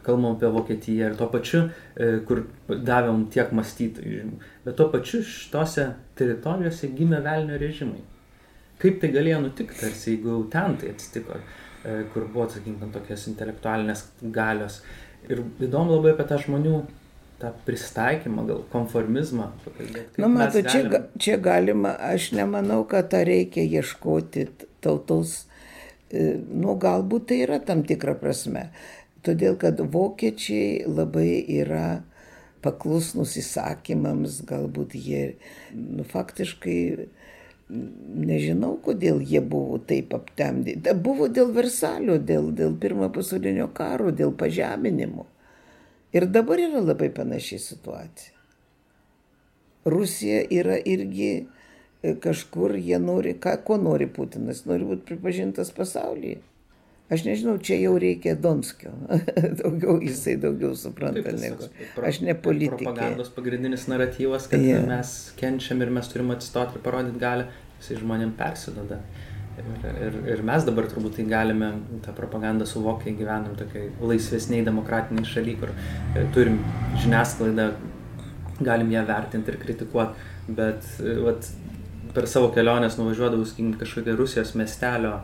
kalbam 0.07 0.39
apie 0.39 0.49
Vokietiją 0.55 1.11
ir 1.11 1.20
tuo 1.20 1.29
pačiu, 1.33 1.66
e, 1.99 2.11
kur 2.29 2.47
davėm 2.70 3.27
tiek 3.35 3.53
mąstytojų, 3.61 4.27
bet 4.64 4.81
tuo 4.81 4.89
pačiu 4.95 5.20
šitose 5.27 5.91
teritorijose 6.16 6.95
gimė 6.97 7.20
velnio 7.27 7.61
režimai. 7.61 8.05
Kaip 8.81 9.01
tai 9.03 9.12
galėjo 9.12 9.43
nutikti, 9.45 9.81
tarsi 9.85 10.14
jeigu 10.14 10.43
ten 10.53 10.77
tai 10.81 10.93
atsitiko, 10.93 11.39
kur 12.12 12.27
buvo, 12.29 12.45
sakykime, 12.53 12.91
tokios 12.93 13.22
intelektualinės 13.31 14.03
galios. 14.35 14.83
Ir 15.31 15.41
įdomu 15.64 15.95
labai 15.97 16.12
apie 16.12 16.27
tą 16.29 16.37
žmonių 16.43 16.81
tą 17.41 17.53
pristaikymą, 17.66 18.47
gal 18.49 18.62
konformizmą 18.72 19.51
Na, 20.18 20.28
matot, 20.28 20.64
čia, 20.66 20.82
galim- 20.82 20.93
ga- 20.93 21.09
čia 21.18 21.37
galima, 21.37 21.93
aš 22.12 22.30
nemanau, 22.32 22.84
kad 22.89 23.11
tą 23.12 23.24
reikia 23.28 23.64
ieškoti 23.64 24.47
tautos, 24.80 25.47
e, 26.11 26.39
nu, 26.49 26.76
galbūt 26.80 27.26
tai 27.28 27.43
yra 27.45 27.59
tam 27.61 27.82
tikra 27.84 28.14
prasme. 28.14 28.70
Todėl, 29.26 29.57
kad 29.59 29.80
vokiečiai 29.80 30.87
labai 30.87 31.45
yra 31.61 32.03
paklusnus 32.62 33.37
įsakymams, 33.37 34.41
galbūt 34.47 34.95
jie, 34.95 35.37
nu, 35.74 36.05
faktiškai, 36.07 37.09
nežinau, 37.68 38.76
kodėl 38.82 39.20
jie 39.20 39.41
buvo 39.43 39.78
taip 39.78 40.14
aptemdyti. 40.14 40.95
Buvo 41.03 41.26
dėl 41.28 41.51
Versalio, 41.55 42.18
dėl, 42.18 42.53
dėl 42.55 42.76
pirmojo 42.78 43.11
pasaulinio 43.18 43.68
karo, 43.74 44.12
dėl 44.14 44.32
pažeminimo. 44.32 45.26
Ir 46.16 46.26
dabar 46.32 46.60
yra 46.62 46.80
labai 46.80 47.10
panaši 47.12 47.58
situacija. 47.60 48.32
Rusija 49.86 50.42
yra 50.50 50.78
irgi 50.84 51.30
e, 51.36 52.14
kažkur, 52.22 52.74
jie 52.80 52.98
nori, 52.98 53.36
ką, 53.38 53.52
ko 53.66 53.76
nori 53.78 54.08
Putinas, 54.10 54.64
nori 54.66 54.88
būti 54.88 55.06
pripažintas 55.12 55.70
pasaulyje. 55.76 56.40
Aš 57.06 57.22
nežinau, 57.22 57.54
čia 57.62 57.76
jau 57.78 57.92
reikia 58.02 58.34
Donskio. 58.34 58.90
daugiau 59.60 60.00
jisai 60.02 60.34
daugiau 60.42 60.72
supranta 60.74 61.22
Taip, 61.28 61.38
negu. 61.38 61.68
Aš 62.02 62.18
ne 62.26 62.34
politikė. 62.34 62.88
Propagandos 62.88 63.30
pagrindinis 63.36 63.86
naratyvas, 63.92 64.48
kad 64.50 64.64
Jo. 64.64 64.80
mes 64.88 65.12
kenčiam 65.38 65.84
ir 65.86 65.92
mes 65.94 66.10
turim 66.10 66.34
atsistoti 66.34 66.80
ir 66.80 66.82
parodyti 66.82 67.22
galę, 67.22 67.46
jisai 67.78 68.00
žmonėm 68.00 68.34
persidoda. 68.40 68.98
Ir, 69.57 70.00
ir, 70.07 70.16
ir 70.34 70.42
mes 70.44 70.64
dabar 70.68 70.84
turbūt 70.90 71.14
tai 71.16 71.24
galime 71.30 71.70
tą 72.04 72.12
propagandą 72.16 72.66
suvokti, 72.68 73.14
gyvenam 73.16 73.54
tokiai 73.57 73.88
laisvesniai 74.04 74.64
demokratiniai 74.66 75.24
šaly, 75.24 75.54
kur 75.61 75.70
e, 75.72 76.26
turim 76.34 76.59
žiniasklaidą, 77.00 77.70
galim 78.61 78.90
ją 78.92 79.04
vertinti 79.09 79.52
ir 79.54 79.57
kritikuoti, 79.62 80.26
bet 80.59 80.84
e, 81.00 81.14
vat, 81.24 81.48
per 82.16 82.28
savo 82.28 82.50
keliones 82.52 82.98
nuvažiuodavau 83.00 83.48
sakykim, 83.48 83.72
kažkokią 83.80 84.16
Rusijos 84.20 84.52
miestelio 84.61 85.14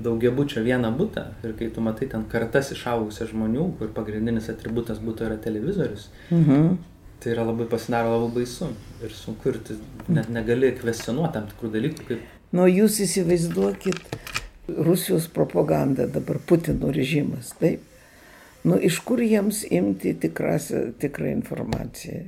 daugiabučio 0.00 0.62
vieną 0.66 0.90
butą 0.96 1.28
ir 1.44 1.54
kai 1.58 1.70
tu 1.74 1.82
matai 1.84 2.08
ten 2.10 2.24
kartas 2.30 2.70
išaugusią 2.74 3.26
žmonių, 3.30 3.68
kur 3.78 3.90
pagrindinis 3.94 4.50
atributas 4.50 4.98
būtų 5.02 5.26
yra 5.28 5.38
televizorius, 5.46 6.08
Mhm. 6.30 6.76
tai 7.20 7.34
yra 7.34 7.44
labai 7.44 7.66
pasidaro 7.68 8.14
labai 8.16 8.40
baisu 8.40 8.70
ir 9.04 9.10
sunku 9.14 9.50
ir 9.54 9.58
net 10.08 10.30
negali 10.32 10.70
kvestionuoti 10.78 11.34
tam 11.34 11.48
tikrų 11.50 11.72
dalykų, 11.74 12.06
kaip 12.08 12.20
Nu, 12.50 12.64
jūs 12.66 12.96
įsivaizduokit 13.04 14.00
Rusijos 14.74 15.28
propagandą 15.30 16.08
dabar 16.10 16.40
Putino 16.46 16.90
režimas, 16.90 17.52
taip? 17.60 17.84
Nu, 18.66 18.74
iš 18.76 18.98
kur 19.06 19.22
jiems 19.22 19.62
imti 19.70 20.16
tikrasią, 20.18 20.90
tikrą 21.00 21.30
informaciją? 21.36 22.24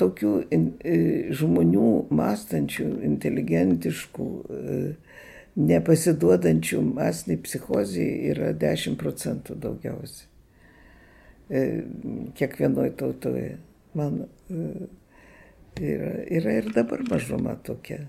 Tokių 0.00 0.30
in, 0.54 0.68
e, 0.80 0.94
žmonių 1.34 1.88
mąstančių, 2.14 2.86
inteligentiškų, 3.10 4.28
e, 4.46 4.78
nepasiduodančių 5.58 6.80
masiniai 6.94 7.42
psichozijai 7.42 8.30
yra 8.30 8.54
10 8.54 8.96
procentų 8.96 9.58
daugiausiai. 9.58 10.30
E, 11.50 11.66
Kiekvienoje 12.38 12.94
tautoje. 12.96 13.58
Man 13.94 14.22
yra, 14.48 16.14
yra 16.30 16.58
ir 16.62 16.72
dabar 16.72 17.02
mažuma 17.10 17.58
tokia. 17.66 18.06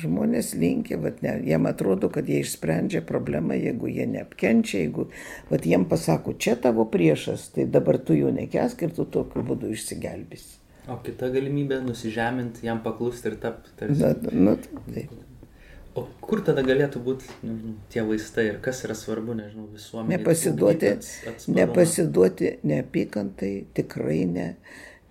Žmonės 0.00 0.54
linkia, 0.56 0.96
vat, 1.02 1.20
ne, 1.24 1.34
jiem 1.44 1.66
atrodo, 1.68 2.08
kad 2.12 2.28
jie 2.30 2.40
išsprendžia 2.40 3.02
problemą, 3.04 3.56
jeigu 3.58 3.90
jie 3.92 4.06
neapkenčia, 4.08 4.84
jeigu 4.86 5.08
vat, 5.50 5.66
jiem 5.68 5.84
pasako, 5.90 6.32
čia 6.38 6.56
tavo 6.56 6.86
priešas, 6.88 7.50
tai 7.56 7.66
dabar 7.68 7.98
tu 8.00 8.16
jų 8.16 8.32
nekesk 8.38 8.86
ir 8.86 8.94
tu 8.96 9.04
tokiu 9.04 9.44
būdu 9.46 9.72
išsigelbėsi. 9.74 10.56
O 10.90 10.96
kita 11.04 11.28
galimybė 11.30 11.82
nusižeminti, 11.84 12.64
jam 12.66 12.80
paklusti 12.82 13.30
ir 13.30 13.36
tapti 13.42 13.74
tarsi. 13.78 14.00
Na, 14.02 14.14
nu, 14.32 14.56
taip. 14.88 15.12
O 15.92 16.06
kur 16.24 16.40
tada 16.40 16.64
galėtų 16.64 17.02
būti 17.04 17.28
nežinau, 17.44 17.74
tie 17.92 18.02
vaistai 18.08 18.46
ir 18.48 18.58
kas 18.64 18.80
yra 18.86 18.96
svarbu, 18.96 19.36
nežinau, 19.36 19.66
visuomenė. 19.74 20.16
Nepasiduoti, 20.16 20.92
nepasiduoti 21.52 22.52
neapykantai, 22.64 23.52
tikrai 23.76 24.22
ne, 24.30 24.46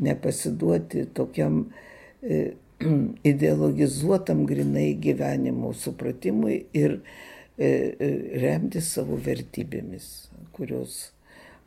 nepasiduoti 0.02 1.06
tokiam 1.14 1.68
e, 2.26 2.42
ideologizuotam 3.32 4.46
grinai 4.50 4.92
gyvenimo 5.02 5.74
supratimui 5.78 6.64
ir 6.78 7.02
remti 7.62 8.82
savo 8.82 9.18
vertybėmis, 9.22 10.06
kurios 10.56 11.12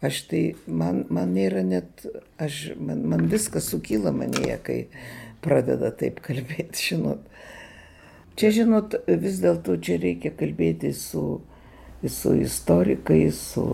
aš 0.05 0.21
tai, 0.29 0.43
man, 0.67 1.05
man 1.13 1.35
nėra 1.37 1.63
net, 1.65 2.05
aš, 2.43 2.75
man, 2.77 3.05
man 3.09 3.29
viskas 3.31 3.71
sukyla 3.73 4.13
manėje, 4.15 4.57
kai 4.67 4.79
pradeda 5.45 5.93
taip 5.95 6.21
kalbėti, 6.25 6.81
žinot. 6.91 7.23
Čia, 8.35 8.51
žinot, 8.57 8.97
vis 9.07 9.39
dėlto 9.43 9.77
čia 9.79 10.01
reikia 10.03 10.33
kalbėti 10.35 10.91
su, 10.99 11.39
su 12.03 12.35
istorikais, 12.43 13.39
su... 13.55 13.67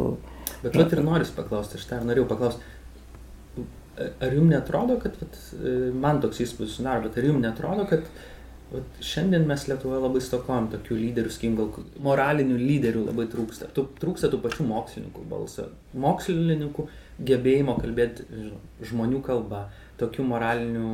Bet 0.60 0.76
vat 0.76 0.92
ir 0.92 1.00
noris 1.00 1.30
paklausti, 1.32 1.80
aš 1.80 1.86
tą 1.88 2.02
norėjau 2.04 2.28
paklausti. 2.28 2.66
Ar 4.00 4.34
jums 4.34 4.52
netrodo, 4.54 4.98
kad, 5.02 5.16
vat, 5.20 5.38
man 6.00 6.20
toks 6.22 6.42
įspūdis 6.46 6.78
sudaro, 6.78 7.04
bet 7.06 7.18
ar 7.20 7.26
jums 7.28 7.42
netrodo, 7.44 7.86
kad 7.90 8.06
vat, 8.72 9.00
šiandien 9.04 9.46
mes 9.48 9.66
Lietuvoje 9.68 10.00
labai 10.04 10.22
stokojam 10.24 10.70
tokių 10.72 10.98
lyderių, 11.00 11.32
skim, 11.34 11.56
gal 11.58 11.70
moralinių 12.06 12.58
lyderių 12.60 13.04
labai 13.10 13.26
trūksta. 13.32 13.70
Tu, 13.76 13.84
trūksta 14.00 14.30
tų 14.32 14.40
pačių 14.44 14.66
mokslininkų 14.70 15.26
balsą, 15.30 15.68
mokslininkų 16.06 16.86
gebėjimo 17.30 17.76
kalbėti 17.80 18.26
žmonių 18.88 19.20
kalba, 19.26 19.66
tokių 20.00 20.24
moralinių 20.30 20.92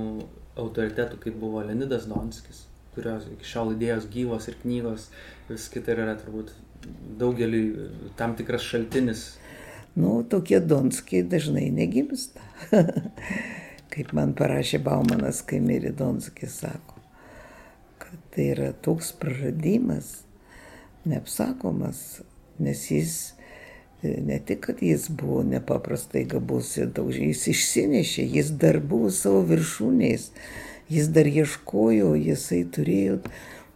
autoritetų, 0.56 1.20
kaip 1.22 1.36
buvo 1.38 1.62
Lenidas 1.66 2.08
Donskis, 2.10 2.64
kurios 2.96 3.26
iki 3.30 3.46
šiol 3.46 3.74
idėjos 3.74 4.08
gyvos 4.12 4.48
ir 4.48 4.56
knygos, 4.62 5.10
vis 5.50 5.68
kita 5.72 5.92
yra 5.94 6.14
turbūt 6.18 6.54
daugeliu 7.20 7.90
tam 8.16 8.34
tikras 8.38 8.64
šaltinis. 8.64 9.26
Nu, 9.96 10.20
tokie 10.28 10.60
Donskiai 10.60 11.24
dažnai 11.24 11.70
negimsta. 11.72 12.44
kaip 13.96 14.12
man 14.12 14.34
parašė 14.36 14.82
Baumanas, 14.84 15.40
kai 15.48 15.56
mirė 15.64 15.94
Donskis, 15.96 16.58
sako, 16.60 17.00
kad 18.02 18.20
tai 18.34 18.50
yra 18.52 18.68
toks 18.84 19.14
praradimas, 19.16 20.18
neapsakomas, 21.08 22.02
nes 22.60 22.82
jis 22.92 23.16
ne 24.02 24.36
tik, 24.44 24.66
kad 24.68 24.82
jis 24.84 25.08
buvo 25.08 25.40
nepaprastai 25.48 26.26
gabus 26.28 26.74
ir 26.76 26.92
daug, 26.92 27.08
jis 27.08 27.46
išsinešė, 27.54 28.26
jis 28.36 28.52
dar 28.60 28.82
buvo 28.84 29.08
savo 29.14 29.40
viršūniais, 29.48 30.28
jis 30.92 31.08
dar 31.16 31.32
ieškojo, 31.32 32.12
jisai 32.20 32.66
turėjo 32.76 33.22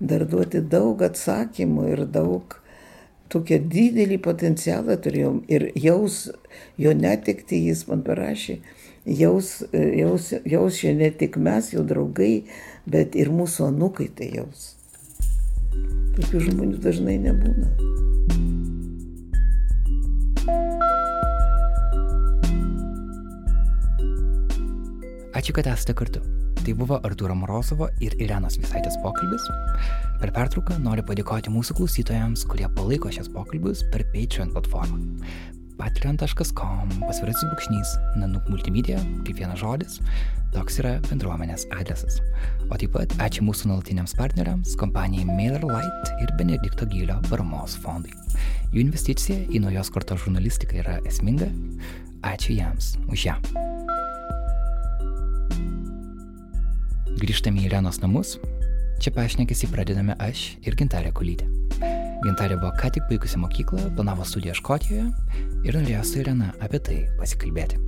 dar 0.00 0.26
duoti 0.28 0.60
daug 0.60 1.00
atsakymų 1.08 1.88
ir 1.94 2.04
daug 2.12 2.59
tokią 3.30 3.60
didelį 3.70 4.18
potencialą 4.24 4.96
turėjom 5.04 5.40
ir 5.52 5.68
jaus, 5.78 6.24
jo 6.80 6.94
netikti 6.96 7.62
jis 7.68 7.86
man 7.88 8.02
parašė, 8.06 8.58
jaus, 9.06 9.52
jaus, 9.72 10.32
jaus 10.44 10.80
čia 10.82 10.94
ne 10.98 11.12
tik 11.14 11.38
mes, 11.38 11.72
jo 11.74 11.84
draugai, 11.86 12.44
bet 12.90 13.16
ir 13.18 13.32
mūsų 13.34 13.70
anukai 13.70 14.10
tai 14.18 14.32
jaus. 14.34 14.74
Tokių 16.18 16.44
žmonių 16.50 16.82
dažnai 16.82 17.16
nebūna. 17.22 17.70
Ačiū, 25.40 25.54
kad 25.56 25.70
esate 25.70 25.94
kartu. 25.96 26.39
Tai 26.64 26.74
buvo 26.76 27.00
Arturo 27.02 27.34
Morozovo 27.34 27.88
ir 28.04 28.12
Irenos 28.20 28.58
Visaitės 28.60 28.98
pokalbis. 29.00 29.46
Per 30.20 30.32
pertrauką 30.36 30.76
noriu 30.84 31.04
padėkoti 31.08 31.52
mūsų 31.52 31.78
klausytojams, 31.78 32.44
kurie 32.50 32.68
palaiko 32.76 33.08
šias 33.12 33.30
pokalbius 33.32 33.86
per 33.92 34.04
Patreon 34.12 34.52
platformą. 34.52 35.00
patreon.com 35.80 36.90
pasvirasis 37.06 37.46
brūkšnys, 37.48 37.94
nanuk 38.20 38.44
multimedia, 38.52 38.98
kaip 39.24 39.38
vienas 39.38 39.62
žodis, 39.62 39.96
toks 40.52 40.76
yra 40.82 40.98
bendruomenės 41.08 41.64
adresas. 41.72 42.20
O 42.68 42.76
taip 42.76 42.92
pat 42.98 43.16
ačiū 43.24 43.46
mūsų 43.48 43.70
nuolatiniams 43.72 44.12
partneriams, 44.18 44.76
kompanijai 44.76 45.24
MailerLite 45.30 46.20
ir 46.20 46.36
Benedikto 46.36 46.84
Gylio 46.92 47.16
paramos 47.30 47.78
fondui. 47.80 48.12
Jų 48.74 48.84
investicija 48.84 49.40
į 49.48 49.64
naujos 49.64 49.88
kartos 49.94 50.20
žurnalistiką 50.26 50.82
yra 50.84 51.00
esminga. 51.08 51.48
Ačiū 52.28 52.60
jiems 52.60 52.98
už 53.08 53.30
ją. 53.30 53.40
Grįžtame 57.18 57.58
į 57.58 57.66
Irenos 57.66 57.98
namus. 57.98 58.36
Čia 59.02 59.10
pašnekėsi 59.16 59.66
pradedame 59.72 60.14
aš 60.22 60.42
ir 60.62 60.76
Gintarė 60.78 61.10
Kulytė. 61.16 61.48
Gintarė 62.22 62.58
buvo 62.60 62.70
ką 62.78 62.92
tik 62.94 63.08
baigusi 63.08 63.40
mokyklą, 63.40 63.88
planavo 63.96 64.26
studiją 64.28 64.54
Škotijoje 64.58 65.08
ir 65.66 65.78
norėjo 65.78 66.04
su 66.06 66.20
Irena 66.20 66.52
apie 66.62 66.78
tai 66.86 66.98
pasikalbėti. 67.18 67.80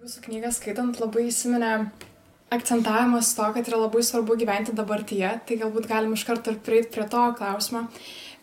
Jūsų 0.00 0.24
knygą 0.28 0.54
skaitant 0.56 1.02
labai 1.02 1.28
įsiminė 1.28 1.74
akcentavimas 2.52 3.34
to, 3.36 3.52
kad 3.54 3.68
yra 3.68 3.84
labai 3.84 4.02
svarbu 4.06 4.36
gyventi 4.40 4.74
dabartyje, 4.76 5.36
tai 5.48 5.60
galbūt 5.60 5.90
galim 5.90 6.16
iš 6.16 6.24
karto 6.28 6.52
ir 6.52 6.62
prieiti 6.64 6.94
prie 6.94 7.06
to 7.10 7.28
klausimo. 7.38 7.86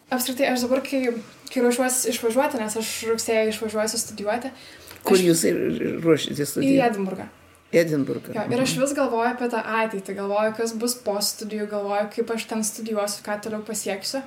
Apskritai, 0.10 0.48
aš 0.50 0.66
dabar, 0.66 0.82
kai, 0.86 1.04
kai 1.54 1.64
ruošiuosi 1.66 2.14
išvažiuoti, 2.14 2.62
nes 2.62 2.78
aš 2.82 2.94
rugsėjai 3.12 3.50
išvažiuosiu 3.52 4.00
studijuoti. 4.02 4.54
Kur 5.06 5.20
aš... 5.20 5.26
jūs 5.28 5.44
ruošiatės 6.04 6.56
studijuoti? 6.56 6.80
Į 6.80 6.88
Edinburgą. 6.88 7.28
Edinburgą. 7.72 8.34
Jo, 8.34 8.46
ir 8.50 8.62
aš 8.64 8.74
vis 8.82 8.94
galvoju 8.98 9.30
apie 9.30 9.50
tą 9.52 9.62
ateitį, 9.62 10.16
galvoju, 10.18 10.54
kas 10.58 10.74
bus 10.82 10.96
po 11.06 11.20
studijų, 11.22 11.68
galvoju, 11.70 12.08
kaip 12.16 12.32
aš 12.34 12.48
ten 12.50 12.64
studijuosiu, 12.66 13.22
ką 13.26 13.38
toliau 13.46 13.62
pasieksiu. 13.66 14.24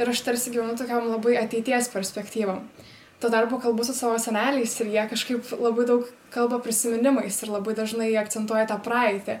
Ir 0.00 0.08
aš 0.08 0.20
tarsi 0.24 0.52
gyvenu 0.52 0.76
tokiam 0.76 1.08
labai 1.08 1.38
ateities 1.40 1.88
perspektyvam. 1.92 2.60
Tuo 3.20 3.30
tarpu 3.32 3.60
kalbu 3.62 3.84
su 3.86 3.94
savo 3.96 4.18
seneliais 4.20 4.74
ir 4.82 4.92
jie 4.92 5.02
kažkaip 5.08 5.52
labai 5.60 5.86
daug 5.88 6.08
kalba 6.34 6.58
prisiminimais 6.64 7.36
ir 7.44 7.52
labai 7.54 7.76
dažnai 7.78 8.10
akcentuoja 8.20 8.66
tą 8.68 8.80
praeitį. 8.82 9.38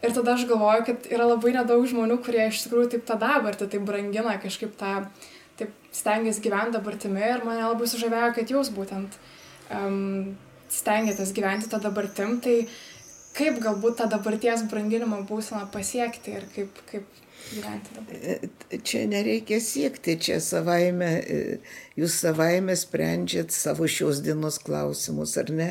Ir 0.00 0.14
tada 0.16 0.34
aš 0.34 0.46
galvoju, 0.48 0.84
kad 0.88 1.08
yra 1.12 1.26
labai 1.28 1.52
nedaug 1.52 1.84
žmonių, 1.88 2.20
kurie 2.24 2.46
iš 2.48 2.62
tikrųjų 2.64 2.94
taip 2.94 3.02
tą 3.08 3.18
dabartį, 3.20 3.68
taip 3.74 3.82
brangina, 3.88 4.38
kažkaip 4.40 4.72
tą, 4.80 4.94
taip 5.60 5.74
stengiasi 5.92 6.40
gyventi 6.46 6.78
dabartimi 6.78 7.20
ir 7.20 7.44
mane 7.44 7.66
labai 7.66 7.88
sužavėjo, 7.90 8.30
kad 8.38 8.54
jūs 8.54 8.72
būtent 8.72 9.18
um, 9.76 10.38
stengiatės 10.72 11.34
gyventi 11.36 11.68
tą 11.68 11.82
dabartim, 11.84 12.38
tai 12.40 12.62
kaip 13.36 13.60
galbūt 13.62 14.00
tą 14.00 14.08
dabarties 14.10 14.64
branginimo 14.70 15.20
būseną 15.28 15.66
pasiekti 15.74 16.38
ir 16.38 16.46
kaip, 16.54 16.80
kaip 16.88 17.20
gyventi 17.50 17.96
dabar? 17.96 18.48
Čia 18.86 19.04
nereikia 19.10 19.60
siekti, 19.62 20.16
čia 20.22 20.38
savaime, 20.44 21.10
jūs 21.98 22.18
savaime 22.24 22.76
sprendžiat 22.78 23.52
savo 23.54 23.88
šios 23.90 24.22
dienos 24.24 24.60
klausimus, 24.64 25.36
ar 25.40 25.52
ne? 25.54 25.70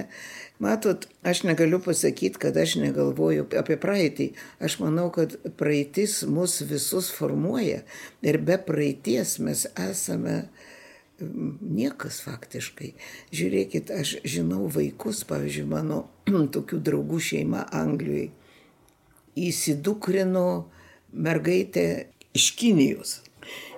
Matot, 0.60 1.06
aš 1.24 1.44
negaliu 1.48 1.80
pasakyti, 1.80 2.40
kad 2.40 2.58
aš 2.58 2.76
negalvoju 2.82 3.46
apie 3.60 3.78
praeitį. 3.80 4.34
Aš 4.60 4.80
manau, 4.82 5.08
kad 5.16 5.38
praeitis 5.60 6.22
mus 6.28 6.60
visus 6.68 7.08
formuoja 7.16 7.86
ir 8.22 8.40
be 8.44 8.58
praeities 8.68 9.38
mes 9.40 9.64
esame 9.80 10.42
niekas 11.20 12.20
faktiškai. 12.26 12.92
Žiūrėkit, 13.36 13.92
aš 13.92 14.18
žinau 14.28 14.68
vaikus, 14.72 15.24
pavyzdžiui, 15.30 15.68
mano 15.72 16.04
tokių 16.56 16.82
draugų 16.90 17.22
šeima 17.30 17.64
Anglijoje 17.76 18.30
įsidukrino 19.40 20.68
mergaitę 21.14 22.10
iš 22.36 22.52
Kinijos. 22.60 23.20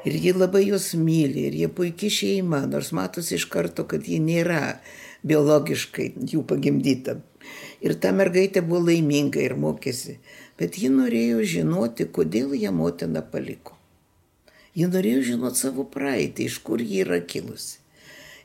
Ir 0.05 0.17
ji 0.17 0.33
labai 0.33 0.63
juos 0.65 0.91
myli, 0.97 1.45
ir 1.47 1.55
jie 1.55 1.69
puikiai 1.69 2.11
šeima, 2.11 2.63
nors 2.69 2.89
matosi 2.95 3.37
iš 3.37 3.45
karto, 3.51 3.85
kad 3.87 4.07
ji 4.09 4.17
nėra 4.23 4.79
biologiškai 5.27 6.07
jų 6.33 6.45
pagimdyta. 6.47 7.19
Ir 7.81 7.97
ta 7.97 8.13
mergaitė 8.13 8.61
buvo 8.65 8.85
laiminga 8.91 9.41
ir 9.41 9.57
mokėsi, 9.57 10.19
bet 10.59 10.77
ji 10.77 10.91
norėjo 10.93 11.41
žinoti, 11.55 12.07
kodėl 12.17 12.53
ją 12.57 12.73
motina 12.75 13.23
paliko. 13.25 13.77
Ji 14.77 14.87
norėjo 14.87 15.23
žinoti 15.33 15.65
savo 15.65 15.85
praeitį, 15.95 16.47
iš 16.47 16.59
kur 16.65 16.81
ji 16.81 17.01
yra 17.03 17.19
kilusi. 17.19 17.81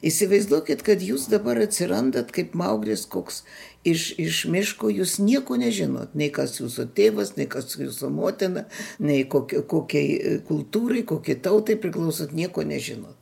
Įsivaizduokit, 0.07 0.83
kad 0.85 1.01
jūs 1.03 1.25
dabar 1.33 1.59
atsirandat 1.63 2.29
kaip 2.35 2.53
mauglis 2.59 3.07
koks 3.09 3.41
iš, 3.87 4.11
iš 4.21 4.43
miško, 4.53 4.91
jūs 4.93 5.17
nieko 5.23 5.57
nežinot, 5.61 6.13
nei 6.15 6.29
kas 6.35 6.59
jūsų 6.61 6.89
tėvas, 6.97 7.33
nei 7.39 7.49
kas 7.51 7.73
jūsų 7.81 8.11
motina, 8.13 8.67
nei 9.01 9.25
kokie, 9.25 9.63
kokiai 9.65 10.41
kultūrai, 10.49 11.05
kokiai 11.09 11.39
tautai 11.41 11.79
priklausot, 11.81 12.37
nieko 12.37 12.67
nežinot. 12.69 13.16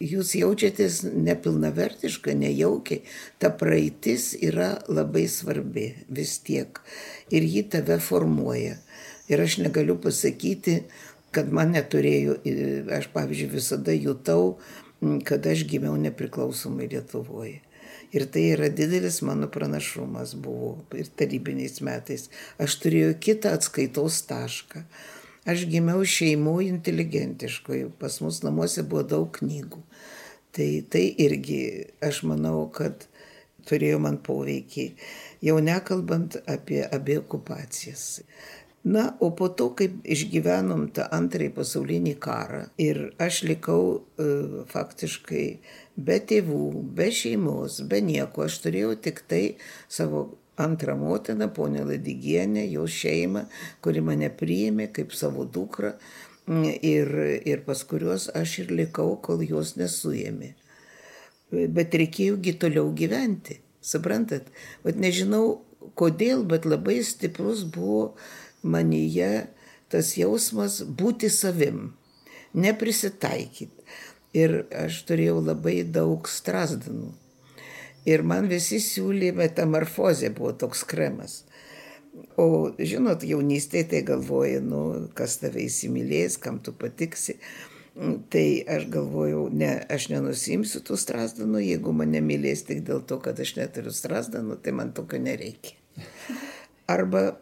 Jūs 0.00 0.30
jaučiatės 0.32 1.02
nepilnavertiškai, 1.04 2.32
nejaukiai. 2.40 3.02
Ta 3.36 3.50
praeitis 3.52 4.30
yra 4.40 4.78
labai 4.88 5.26
svarbi 5.28 5.90
vis 6.08 6.38
tiek. 6.40 6.80
Ir 7.28 7.44
ji 7.44 7.66
tave 7.74 7.98
formuoja. 8.00 8.78
Ir 9.28 9.42
aš 9.44 9.58
negaliu 9.60 9.98
pasakyti, 10.00 10.78
kad 11.36 11.52
man 11.52 11.76
neturėjo, 11.76 12.38
aš 12.96 13.10
pavyzdžiui 13.12 13.50
visada 13.52 13.92
jutau, 13.92 14.56
kad 15.28 15.44
aš 15.46 15.66
gimiau 15.68 16.00
nepriklausomai 16.00 16.88
Lietuvoje. 16.88 17.60
Ir 18.16 18.24
tai 18.32 18.48
yra 18.56 18.72
didelis 18.72 19.20
mano 19.22 19.52
pranašumas 19.52 20.32
buvo 20.34 20.78
ir 20.96 21.12
tarybiniais 21.12 21.78
metais. 21.84 22.30
Aš 22.56 22.80
turėjau 22.82 23.12
kitą 23.20 23.52
atskaitos 23.60 24.24
tašką. 24.32 24.82
Aš 25.48 25.68
gimiau 25.68 26.02
šeimoje 26.04 26.72
inteligentiškoje, 26.72 27.92
pas 28.00 28.18
mus 28.24 28.42
namuose 28.44 28.82
buvo 28.82 29.04
daug 29.12 29.30
knygų. 29.38 29.84
Tai, 30.56 30.70
tai 30.90 31.04
irgi 31.22 31.60
aš 32.02 32.24
manau, 32.26 32.64
kad 32.74 33.06
turėjo 33.68 34.00
man 34.02 34.18
poveikį, 34.26 34.86
jau 35.46 35.58
nekalbant 35.62 36.40
apie 36.50 36.80
abi 36.82 37.20
okupacijas. 37.20 38.22
Na, 38.82 39.10
o 39.20 39.28
po 39.36 39.50
to, 39.52 39.68
kaip 39.76 39.98
išgyvenom 40.08 40.86
tą 40.96 41.04
antrąjį 41.12 41.52
pasaulinį 41.58 42.14
karą 42.24 42.62
ir 42.80 43.00
aš 43.20 43.42
likau 43.44 43.82
e, 43.92 44.28
faktiškai 44.72 45.44
be 46.00 46.16
tėvų, 46.30 46.62
be 46.96 47.10
šeimos, 47.12 47.82
be 47.90 48.00
nieko, 48.00 48.46
aš 48.48 48.56
turėjau 48.64 48.94
tik 49.04 49.20
tai 49.28 49.42
savo 49.84 50.30
antrą 50.60 50.96
motiną, 50.96 51.50
ponę 51.52 51.84
Ladigienę, 51.84 52.64
jos 52.72 52.96
šeimą, 53.02 53.44
kuri 53.84 54.00
mane 54.04 54.32
priėmė 54.32 54.88
kaip 54.96 55.12
savo 55.12 55.44
dukrą 55.44 55.92
ir, 56.50 57.10
ir 57.46 57.62
pas 57.66 57.82
kuriuos 57.86 58.28
aš 58.34 58.58
ir 58.64 58.74
likau, 58.74 59.14
kol 59.22 59.42
jos 59.46 59.76
nesuėmė. 59.78 60.54
Bet 61.50 61.94
reikėjogi 61.98 62.56
toliau 62.62 62.90
gyventi, 62.94 63.60
suprantat? 63.82 64.50
Vat 64.84 64.98
nežinau 64.98 65.60
kodėl, 65.98 66.44
bet 66.46 66.66
labai 66.66 67.00
stiprus 67.06 67.64
buvo 67.64 68.14
manyje 68.62 69.48
tas 69.90 70.14
jausmas 70.18 70.80
būti 70.84 71.30
savim, 71.30 71.90
neprisitaikyti. 72.54 73.74
Ir 74.30 74.60
aš 74.78 75.00
turėjau 75.08 75.40
labai 75.42 75.80
daug 75.82 76.28
strasdanų. 76.30 77.10
Ir 78.06 78.22
man 78.22 78.46
visi 78.48 78.78
siūlė 78.80 79.32
metamorfozė, 79.36 80.30
buvo 80.36 80.52
toks 80.54 80.84
kremas. 80.86 81.40
O 82.40 82.72
žinot, 82.78 83.22
jaunystėje 83.26 83.86
tai 83.92 84.00
galvoji, 84.06 84.60
nu, 84.64 84.80
kas 85.16 85.36
tave 85.42 85.62
įsimylės, 85.66 86.38
kam 86.42 86.58
tu 86.64 86.74
patiksi. 86.76 87.36
Tai 88.32 88.44
aš 88.70 88.86
galvojau, 88.90 89.44
ne, 89.52 89.70
aš 89.92 90.08
nenusimsiu 90.12 90.80
tų 90.86 90.96
strasdanų, 90.98 91.60
jeigu 91.66 91.92
mane 91.94 92.22
mylės 92.24 92.62
tik 92.66 92.84
dėl 92.86 93.02
to, 93.06 93.18
kad 93.22 93.38
aš 93.42 93.56
neturiu 93.58 93.92
strasdanų, 93.94 94.56
tai 94.62 94.74
man 94.78 94.94
tokio 94.96 95.20
nereikia. 95.22 95.74
Arba 96.94 97.36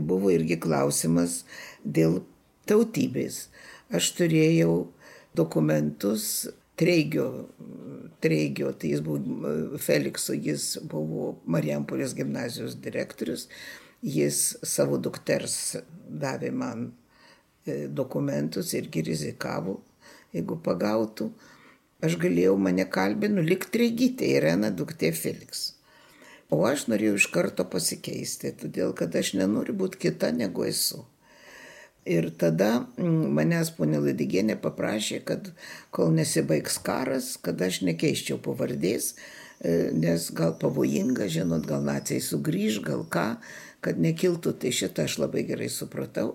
buvo 0.00 0.32
irgi 0.34 0.58
klausimas 0.60 1.44
dėl 1.84 2.22
tautybės. 2.68 3.46
Aš 3.94 4.12
turėjau 4.18 4.72
dokumentus 5.36 6.48
Treigio, 6.80 7.28
Treigio, 8.24 8.72
tai 8.72 8.94
jis 8.94 9.02
buvo 9.04 9.78
Felikso, 9.80 10.32
jis 10.32 10.78
buvo 10.88 11.34
Marijampolės 11.44 12.14
gimnazijos 12.16 12.78
direktorius, 12.80 13.46
jis 14.02 14.56
savo 14.66 14.98
dukters 14.98 15.76
davė 16.08 16.50
man 16.50 16.90
e, 16.90 17.86
dokumentus 17.88 18.72
irgi 18.74 19.04
rizikavo, 19.10 19.80
jeigu 20.34 20.58
pagautų. 20.64 21.30
Aš 22.00 22.16
galėjau 22.20 22.56
mane 22.56 22.86
kalbinu, 22.88 23.44
lik 23.44 23.68
Treigytė, 23.72 24.30
Irena 24.38 24.70
duktė 24.72 25.12
Feliks. 25.12 25.74
O 26.50 26.64
aš 26.66 26.86
norėjau 26.90 27.18
iš 27.20 27.26
karto 27.30 27.66
pasikeisti, 27.68 28.54
todėl 28.56 28.94
kad 28.96 29.14
aš 29.14 29.34
nenoriu 29.38 29.76
būti 29.76 30.00
kita 30.08 30.32
negu 30.34 30.64
esu. 30.66 31.04
Ir 32.08 32.30
tada 32.40 32.86
manęs 32.96 33.70
ponė 33.76 34.00
Ladigienė 34.00 34.56
paprašė, 34.58 35.20
kad 35.28 35.52
kol 35.94 36.10
nesibaigs 36.16 36.80
karas, 36.82 37.34
kad 37.44 37.60
aš 37.60 37.82
nekeiščiau 37.84 38.40
pavardės, 38.42 39.12
e, 39.60 39.92
nes 39.92 40.30
gal 40.34 40.56
pavojinga, 40.58 41.28
žinot, 41.28 41.68
gal 41.68 41.84
nacijai 41.84 42.24
sugrįž, 42.24 42.80
gal 42.88 43.04
ką, 43.04 43.28
kad 43.84 44.00
nekiltų, 44.00 44.54
tai 44.60 44.72
šitą 44.74 45.06
aš 45.08 45.18
labai 45.22 45.44
gerai 45.48 45.70
supratau. 45.72 46.34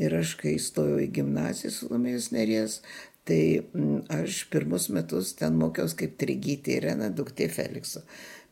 Ir 0.00 0.14
aš, 0.16 0.36
kai 0.40 0.54
įstojau 0.56 1.00
į 1.02 1.10
gimnaziją 1.18 1.72
Salomėjus 1.74 2.30
Nerės, 2.32 2.76
tai 3.28 3.60
mm, 3.60 4.06
aš 4.20 4.44
pirmus 4.52 4.88
metus 4.94 5.34
ten 5.38 5.58
mokiausi 5.60 5.98
kaip 6.02 6.14
Trigyti 6.20 6.76
Irena, 6.78 7.10
duktė 7.12 7.50
Felikso. 7.52 8.04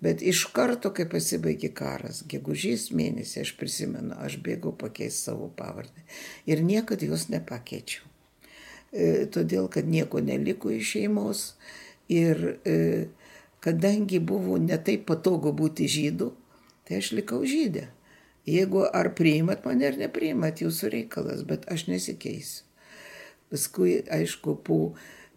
Bet 0.05 0.22
iš 0.22 0.45
karto, 0.55 0.93
kai 0.95 1.09
pasibaigė 1.11 1.72
karas, 1.74 2.20
gegužės 2.30 2.91
mėnesį, 2.95 3.41
aš 3.43 3.55
prisimenu, 3.59 4.14
aš 4.22 4.36
bėgau 4.45 4.74
pakeisti 4.78 5.30
savo 5.30 5.49
pavardę. 5.59 6.05
Ir 6.47 6.62
niekada 6.62 7.09
jos 7.09 7.26
nepakeičiau. 7.32 8.05
E, 8.93 9.26
todėl, 9.26 9.66
kad 9.72 9.89
nieko 9.91 10.22
neliko 10.22 10.70
iš 10.70 10.95
šeimos. 10.95 11.43
Ir 12.09 12.61
e, 12.62 13.09
kadangi 13.64 14.20
buvo 14.22 14.61
netaip 14.62 15.05
patogu 15.09 15.53
būti 15.53 15.89
žydu, 15.91 16.30
tai 16.86 17.03
aš 17.03 17.12
likau 17.18 17.43
žydė. 17.43 17.89
Jeigu 18.49 18.86
ar 18.94 19.12
priimat 19.18 19.66
mane 19.68 19.90
ar 19.90 19.99
nepriimat, 20.01 20.62
jūsų 20.64 20.92
reikalas, 20.94 21.44
bet 21.49 21.66
aš 21.72 21.88
nesikeisiu. 21.90 22.64
Paskui, 23.49 24.03
aišku, 24.12 24.59
po 24.64 24.78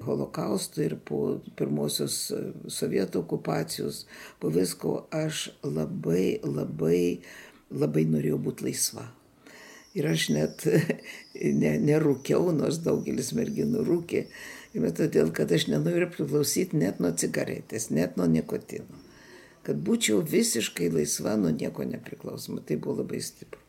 holokausto 0.03 0.81
ir 0.83 0.97
po 1.07 1.39
pirmosios 1.59 2.15
e, 2.33 2.41
sovietų 2.71 3.21
okupacijos, 3.21 4.05
po 4.41 4.51
visko 4.53 5.05
aš 5.15 5.49
labai, 5.63 6.39
labai, 6.43 7.21
labai 7.71 8.05
norėjau 8.09 8.39
būti 8.47 8.67
laisva. 8.67 9.05
Ir 9.95 10.07
aš 10.11 10.29
net 10.35 10.65
ne, 11.61 11.75
nerūkiau, 11.91 12.51
nors 12.55 12.81
daugelis 12.83 13.31
merginų 13.37 13.85
rūkė, 13.87 14.25
bet 14.75 14.99
todėl, 14.99 15.31
kad 15.35 15.51
aš 15.51 15.67
nenoriu 15.71 16.09
priklausyti 16.11 16.79
net 16.79 17.03
nuo 17.03 17.13
cigaretės, 17.15 17.89
net 17.91 18.19
nuo 18.19 18.29
nikotino. 18.31 19.00
Kad 19.65 19.81
būčiau 19.85 20.23
visiškai 20.25 20.89
laisva, 20.93 21.35
nuo 21.37 21.51
nieko 21.53 21.85
nepriklausoma. 21.85 22.63
Tai 22.65 22.79
buvo 22.81 23.03
labai 23.03 23.21
stipru. 23.21 23.61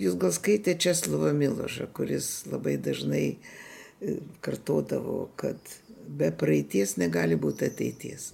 Jūs 0.00 0.16
gal 0.20 0.32
skaitėte 0.32 0.78
Česlavą 0.80 1.32
Milošą, 1.36 1.90
kuris 1.96 2.28
labai 2.48 2.78
dažnai 2.80 3.24
uh, 3.34 3.50
kartodavo, 4.40 5.28
kad 5.36 5.56
be 6.08 6.30
praeities 6.32 6.96
negali 6.96 7.36
būti 7.36 7.68
ateities. 7.68 8.32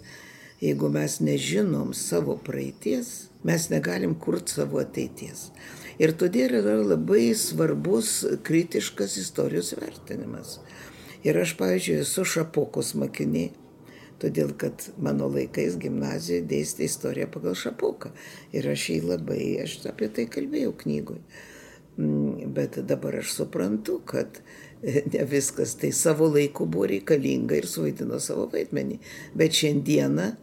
Jeigu 0.62 0.88
mes 0.88 1.18
nežinom 1.20 1.92
savo 1.94 2.38
praeities, 2.44 3.28
mes 3.44 3.68
negalim 3.70 4.14
kurti 4.14 4.56
savo 4.56 4.80
ateities. 4.80 5.50
Ir 6.00 6.12
todėl 6.16 6.58
yra 6.60 6.76
labai 6.80 7.34
svarbus 7.36 8.22
kritiškas 8.44 9.16
istorijos 9.20 9.74
vertinimas. 9.76 10.58
Ir 11.26 11.36
aš, 11.40 11.56
pavyzdžiui, 11.58 12.00
esu 12.04 12.24
Šapokos 12.24 12.94
mokiniai, 13.00 13.50
todėl 14.22 14.54
kad 14.58 14.88
mano 15.02 15.28
laikais 15.32 15.76
gimnazijoje 15.80 16.46
dėstė 16.50 16.86
istoriją 16.88 17.28
pagal 17.34 17.56
Šapoką. 17.58 18.12
Ir 18.56 18.68
aš 18.72 18.88
jį 18.94 19.00
labai, 19.10 19.42
aš 19.64 19.78
apie 19.90 20.08
tai 20.08 20.26
kalbėjau 20.32 20.72
knygoje. 20.84 21.22
Mm, 21.96 22.52
bet 22.56 22.76
dabar 22.84 23.20
aš 23.22 23.32
suprantu, 23.38 24.00
kad 24.04 24.40
ne 25.12 25.24
viskas 25.24 25.74
tai 25.80 25.92
savo 25.96 26.28
laiku 26.28 26.66
buvo 26.68 26.90
reikalinga 26.92 27.56
ir 27.56 27.68
suvaidino 27.68 28.20
savo 28.20 28.44
vaidmenį. 28.52 28.98
Bet 29.36 29.56
šiandieną 29.56 30.34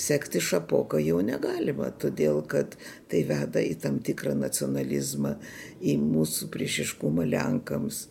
sekti 0.00 0.40
šapoką 0.40 1.00
jau 1.02 1.20
negalima, 1.24 1.90
todėl 1.90 2.40
kad 2.48 2.76
tai 3.10 3.24
veda 3.28 3.60
į 3.60 3.74
tam 3.82 3.98
tikrą 4.04 4.36
nacionalizmą, 4.38 5.34
į 5.82 5.96
mūsų 6.00 6.48
priešiškumą 6.54 7.26
Lenkams. 7.28 8.06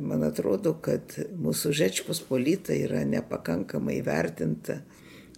Man 0.00 0.24
atrodo, 0.24 0.72
kad 0.80 1.12
mūsų 1.36 1.72
žečpos 1.76 2.22
polita 2.24 2.72
yra 2.72 3.02
nepakankamai 3.04 3.98
vertinta. 4.04 4.80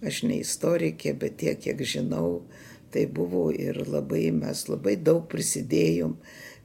Aš 0.05 0.23
ne 0.27 0.39
istorikė, 0.39 1.15
bet 1.19 1.39
tiek, 1.41 1.59
kiek 1.59 1.81
žinau, 1.83 2.45
tai 2.93 3.05
buvo 3.11 3.49
ir 3.51 3.81
labai 3.87 4.29
mes 4.35 4.65
labai 4.69 4.95
daug 4.95 5.25
prisidėjom 5.31 6.15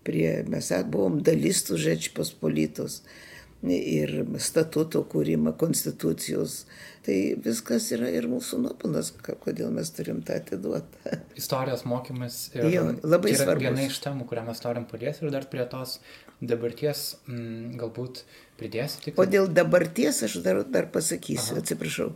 prie, 0.07 0.45
mes 0.51 0.71
buvom 0.93 1.19
dalis 1.27 1.65
tų 1.67 1.79
žečpos 1.81 2.31
politos 2.39 3.01
ir 3.67 4.13
statuto 4.41 5.03
kūrimą, 5.05 5.53
konstitucijos. 5.61 6.65
Tai 7.05 7.17
viskas 7.45 7.91
yra 7.97 8.11
ir 8.13 8.29
mūsų 8.29 8.61
nuopelnas, 8.65 9.11
kodėl 9.25 9.73
mes 9.73 9.91
turim 9.97 10.21
tą 10.25 10.37
atiduoti. 10.41 11.19
Istorijos 11.41 11.87
mokymas 11.89 12.51
ir 12.55 12.69
jo, 12.71 12.87
labai 13.03 13.35
tai 13.35 13.43
svarbu. 13.43 13.67
Viena 13.67 13.87
iš 13.89 14.01
temų, 14.05 14.27
kurią 14.29 14.45
mes 14.49 14.61
norim 14.65 14.87
paliesti 14.89 15.27
ir 15.27 15.33
dar 15.33 15.49
prie 15.51 15.65
tos 15.69 15.99
dabarties 16.41 17.17
m, 17.29 17.35
mm, 17.35 17.73
galbūt 17.81 18.23
pridėsiu 18.61 19.05
tik. 19.05 19.19
O 19.21 19.27
dėl 19.29 19.49
dabarties 19.53 20.23
aš 20.27 20.39
dar, 20.45 20.63
dar 20.69 20.89
pasakysiu, 20.93 21.57
Aha. 21.57 21.65
atsiprašau, 21.65 22.11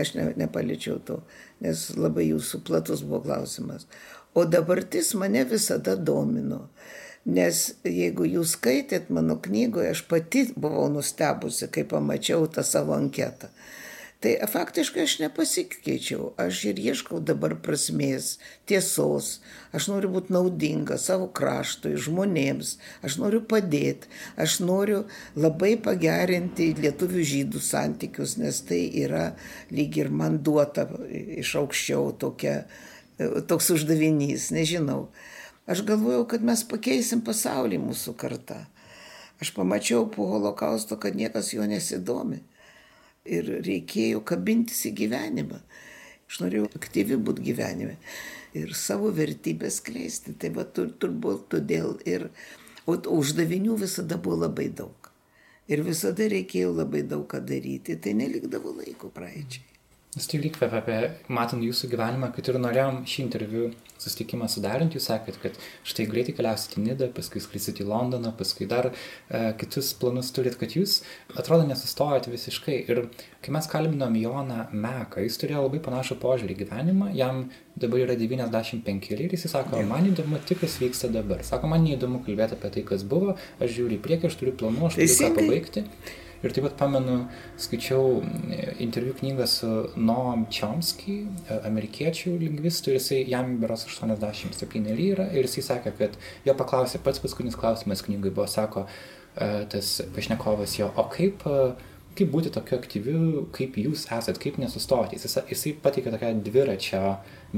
aš 0.00 0.14
ne, 0.16 0.28
nepaliečiau 0.40 1.00
to, 1.04 1.20
nes 1.64 1.88
labai 1.96 2.28
jūsų 2.30 2.62
platus 2.68 3.04
buvo 3.06 3.22
klausimas. 3.28 3.88
O 4.36 4.44
dabartis 4.48 5.14
mane 5.18 5.44
visada 5.48 5.96
domino. 5.96 6.68
Nes 7.28 7.74
jeigu 7.84 8.24
jūs 8.24 8.54
skaitėt 8.56 9.10
mano 9.12 9.36
knygoje, 9.44 9.90
aš 9.92 10.04
pati 10.08 10.46
buvau 10.56 10.86
nustebusi, 10.92 11.66
kai 11.68 11.84
pamačiau 11.84 12.46
tą 12.48 12.64
savo 12.64 12.94
anketą. 12.96 13.50
Tai 14.18 14.32
faktiškai 14.50 15.04
aš 15.06 15.12
nepasikeičiau, 15.22 16.32
aš 16.42 16.64
ir 16.72 16.78
ieškau 16.82 17.20
dabar 17.22 17.52
prasmės, 17.62 18.32
tiesos, 18.66 19.28
aš 19.70 19.86
noriu 19.92 20.10
būti 20.16 20.34
naudinga 20.34 20.96
savo 20.98 21.28
kraštui, 21.30 21.92
žmonėms, 22.02 22.72
aš 23.06 23.20
noriu 23.22 23.44
padėti, 23.46 24.10
aš 24.34 24.56
noriu 24.66 25.04
labai 25.38 25.76
pagerinti 25.78 26.72
lietuvių 26.80 27.22
žydų 27.34 27.62
santykius, 27.62 28.34
nes 28.42 28.58
tai 28.66 28.80
yra 29.04 29.36
lyg 29.70 30.00
ir 30.02 30.10
man 30.10 30.42
duota 30.42 30.88
iš 31.38 31.54
aukščiau 31.62 32.10
tokia, 32.18 32.64
toks 33.22 33.70
uždavinys, 33.78 34.50
nežinau. 34.50 35.12
Aš 35.70 35.86
galvojau, 35.86 36.26
kad 36.26 36.42
mes 36.42 36.66
pakeisim 36.66 37.22
pasaulį 37.22 37.78
mūsų 37.86 38.18
kartą. 38.18 38.64
Aš 39.38 39.54
pamačiau 39.54 40.08
po 40.10 40.26
holokausto, 40.26 40.98
kad 40.98 41.14
niekas 41.14 41.54
jo 41.54 41.62
nesidomi. 41.70 42.42
Ir 43.28 43.48
reikėjo 43.66 44.22
kabintis 44.24 44.84
į 44.88 44.94
gyvenimą. 45.02 45.60
Aš 46.28 46.40
norėjau 46.42 46.68
aktyvi 46.76 47.16
būti 47.24 47.44
gyvenime 47.50 47.96
ir 48.56 48.74
savo 48.76 49.10
vertybės 49.14 49.80
kleisti. 49.84 50.34
Tai 50.40 50.52
va 50.56 50.64
tur, 50.64 50.90
turbūt 51.00 51.48
todėl 51.54 51.96
ir, 52.08 52.28
o 52.88 52.96
uždavinių 53.18 53.78
visada 53.84 54.20
buvo 54.20 54.42
labai 54.46 54.68
daug. 54.82 55.10
Ir 55.68 55.84
visada 55.84 56.28
reikėjo 56.32 56.72
labai 56.72 57.02
daug 57.04 57.26
ką 57.28 57.42
daryti, 57.44 57.98
tai 58.00 58.14
nelikdavo 58.16 58.72
laiko 58.80 59.12
praeičiai. 59.12 59.77
Jūs 60.16 60.24
tai 60.24 60.38
įkvėpia 60.40 60.78
apie, 60.80 60.98
matant 61.28 61.62
jūsų 61.62 61.90
gyvenimą, 61.92 62.30
kad 62.32 62.48
ir 62.48 62.56
norėjom 62.58 63.02
šį 63.06 63.18
interviu 63.26 63.66
susitikimą 64.00 64.46
sudarinti, 64.48 64.96
jūs 64.96 65.08
sakėt, 65.10 65.36
kad 65.42 65.56
štai 65.86 66.06
greitai 66.08 66.32
keliausite 66.38 66.78
į 66.78 66.84
Nidą, 66.86 67.08
paskui 67.12 67.42
skrisite 67.44 67.82
į 67.84 67.88
Londoną, 67.90 68.30
paskui 68.38 68.64
dar 68.70 68.88
e, 68.88 68.94
kitus 69.60 69.90
planus 70.00 70.30
turit, 70.32 70.56
kad 70.56 70.72
jūs 70.72 71.02
atrodo 71.36 71.66
nesustojate 71.68 72.32
visiškai. 72.32 72.78
Ir 72.88 73.02
kai 73.44 73.52
mes 73.54 73.68
kalbinom 73.68 74.16
Joną 74.16 74.68
Meką, 74.72 75.22
jis 75.26 75.36
turėjo 75.42 75.66
labai 75.66 75.82
panašų 75.84 76.16
požiūrį 76.22 76.56
į 76.56 76.60
gyvenimą, 76.62 77.10
jam 77.18 77.44
dabar 77.78 78.06
yra 78.06 78.16
95 78.18 79.10
ir 79.12 79.26
jis 79.28 79.44
sako, 79.50 79.82
man 79.90 80.08
įdomu 80.08 80.40
tik, 80.48 80.62
kas 80.62 80.78
vyksta 80.80 81.12
dabar. 81.12 81.44
Sako, 81.46 81.68
man 81.74 81.84
neįdomu 81.84 82.22
kalbėti 82.24 82.56
apie 82.56 82.72
tai, 82.78 82.86
kas 82.94 83.04
buvo, 83.04 83.36
aš 83.60 83.76
žiūriu 83.76 84.00
į 84.00 84.02
priekį, 84.08 84.32
aš 84.32 84.40
turiu 84.40 84.56
planų, 84.56 84.88
aš 84.88 84.98
turiu 85.02 85.18
ką 85.20 85.36
pabaigti. 85.42 85.84
Ir 86.38 86.54
taip 86.54 86.68
pat 86.68 86.76
pamenu, 86.78 87.16
skaičiau 87.58 88.20
mm, 88.22 88.78
interviu 88.84 89.14
knygą 89.18 89.46
su 89.50 89.70
Noam 89.98 90.46
Chomsky, 90.54 91.20
e, 91.26 91.58
amerikiečių 91.66 92.36
lingvistų, 92.44 92.92
ir 92.92 93.00
jisai 93.00 93.20
jam 93.26 93.56
beros 93.62 93.86
87 93.88 94.86
yra, 94.94 95.26
ir 95.34 95.48
jisai 95.48 95.66
sakė, 95.72 95.94
kad 95.98 96.18
jo 96.46 96.54
paklausė, 96.58 97.02
pats 97.02 97.22
paskutinis 97.24 97.58
klausimas 97.58 98.04
knygai 98.06 98.30
buvo, 98.30 98.46
sako, 98.46 98.86
e, 99.34 99.50
tas 99.72 99.96
pašnekovas 100.14 100.78
jo, 100.78 100.92
o 100.94 101.08
kaip 101.10 101.42
uh, 101.50 101.74
kaip 102.18 102.30
būti 102.32 102.52
tokiu 102.54 102.78
aktyviu, 102.78 103.20
kaip 103.54 103.78
jūs 103.80 104.06
esat, 104.14 104.40
kaip 104.42 104.58
nesustoti. 104.60 105.18
Jis, 105.18 105.38
jisai 105.50 105.74
pateikė 105.82 106.12
tokią 106.14 106.32
dviračio 106.46 107.02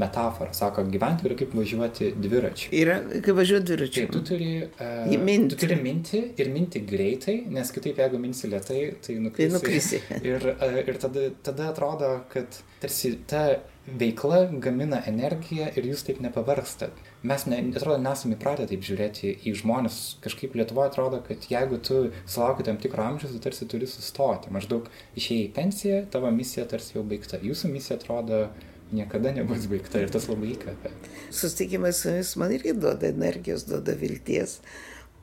metaforą, 0.01 0.53
sako, 0.55 0.85
gyventi 0.93 1.27
yra 1.27 1.37
kaip 1.41 1.55
važiuoti 1.59 2.13
dviračiu. 2.21 2.71
Yra 2.79 3.01
kaip 3.11 3.35
važiuoti 3.41 3.69
dviračiu. 3.73 4.05
Taip, 4.05 4.13
tu 4.15 4.23
turi, 4.29 4.53
uh, 4.69 5.17
minti. 5.25 5.55
tu 5.55 5.65
turi 5.65 5.81
minti 5.83 6.23
ir 6.39 6.53
minti 6.55 6.85
greitai, 6.87 7.41
nes 7.51 7.75
kitaip 7.75 7.99
jeigu 8.05 8.21
minsi 8.23 8.51
lietai, 8.53 8.81
tai 9.03 9.19
nukrisi. 9.25 9.51
Tai 9.51 9.57
nukrisi. 9.57 10.03
ir 10.31 10.49
uh, 10.55 10.79
ir 10.85 11.03
tada, 11.03 11.27
tada 11.43 11.73
atrodo, 11.75 12.15
kad 12.31 12.63
tarsi 12.81 13.17
ta 13.27 13.49
veikla 13.87 14.45
gamina 14.63 15.01
energiją 15.09 15.71
ir 15.77 15.87
jūs 15.91 16.05
taip 16.07 16.21
nepavargstat. 16.23 16.97
Mes, 17.27 17.47
ne, 17.51 17.61
atrodo, 17.75 17.99
nesame 18.03 18.37
įpratę 18.37 18.67
taip 18.71 18.85
žiūrėti 18.87 19.33
į 19.49 19.55
žmonės. 19.63 19.99
Kažkaip 20.25 20.55
Lietuvoje 20.59 20.93
atrodo, 20.93 21.21
kad 21.27 21.47
jeigu 21.51 21.81
tu 21.83 22.03
sulauki 22.29 22.67
tam 22.67 22.79
tikro 22.81 23.07
amžiaus, 23.07 23.35
tu 23.35 23.43
tarsi 23.43 23.69
turi 23.71 23.89
sustoti. 23.91 24.53
Maždaug 24.55 24.91
išėjai 25.19 25.49
į 25.49 25.53
pensiją, 25.57 26.03
tavo 26.13 26.31
misija 26.35 26.69
tarsi 26.71 26.97
jau 26.99 27.05
baigta. 27.07 27.41
Jūsų 27.43 27.73
misija 27.73 27.99
atrodo 27.99 28.47
niekada 28.93 29.35
nebus 29.35 29.67
baigta 29.71 30.03
ir 30.03 30.13
tas 30.13 30.29
labai 30.31 30.55
įkvepia. 30.55 30.95
Susitikimas 31.31 32.03
su 32.03 32.11
jumis 32.13 32.35
man 32.41 32.55
irgi 32.55 32.75
duoda 32.77 33.11
energijos, 33.11 33.67
duoda 33.69 33.95
vilties. 33.99 34.59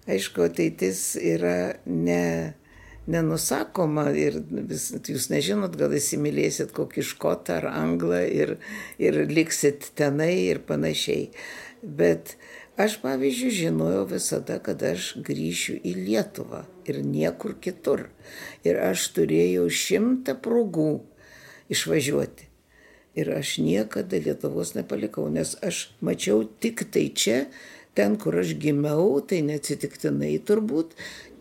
Aišku, 0.07 0.45
ateitis 0.47 1.17
yra 1.19 1.75
ne 1.85 2.55
nenusakoma 3.07 4.09
ir 4.17 4.41
vis, 4.47 4.89
jūs 4.91 5.29
nežinot, 5.31 5.77
gal 5.79 5.95
įsimylėsit 5.95 6.73
kokį 6.75 7.05
škotą 7.11 7.61
ar 7.61 7.69
anglą 7.71 8.21
ir, 8.27 8.57
ir 8.99 9.23
liksit 9.31 9.91
tenai 9.97 10.33
ir 10.49 10.61
panašiai. 10.67 11.29
Bet 11.81 12.35
aš, 12.79 12.99
pavyzdžiui, 13.03 13.53
žinojau 13.61 14.03
visada, 14.11 14.59
kad 14.63 14.83
aš 14.83 15.13
grįšiu 15.25 15.77
į 15.87 15.93
Lietuvą 16.01 16.65
ir 16.89 16.99
niekur 17.05 17.55
kitur. 17.63 18.09
Ir 18.67 18.81
aš 18.81 19.09
turėjau 19.15 19.69
šimtą 19.71 20.37
progų 20.43 20.91
išvažiuoti. 21.73 22.51
Ir 23.17 23.31
aš 23.33 23.57
niekada 23.63 24.19
Lietuvos 24.21 24.75
nepalikau, 24.75 25.25
nes 25.33 25.55
aš 25.65 25.87
mačiau 26.05 26.43
tik 26.45 26.85
tai 26.93 27.07
čia, 27.09 27.47
ten, 27.97 28.13
kur 28.21 28.37
aš 28.37 28.53
gimiau, 28.61 29.17
tai 29.25 29.41
neatsitiktinai 29.41 30.35
turbūt, 30.45 30.93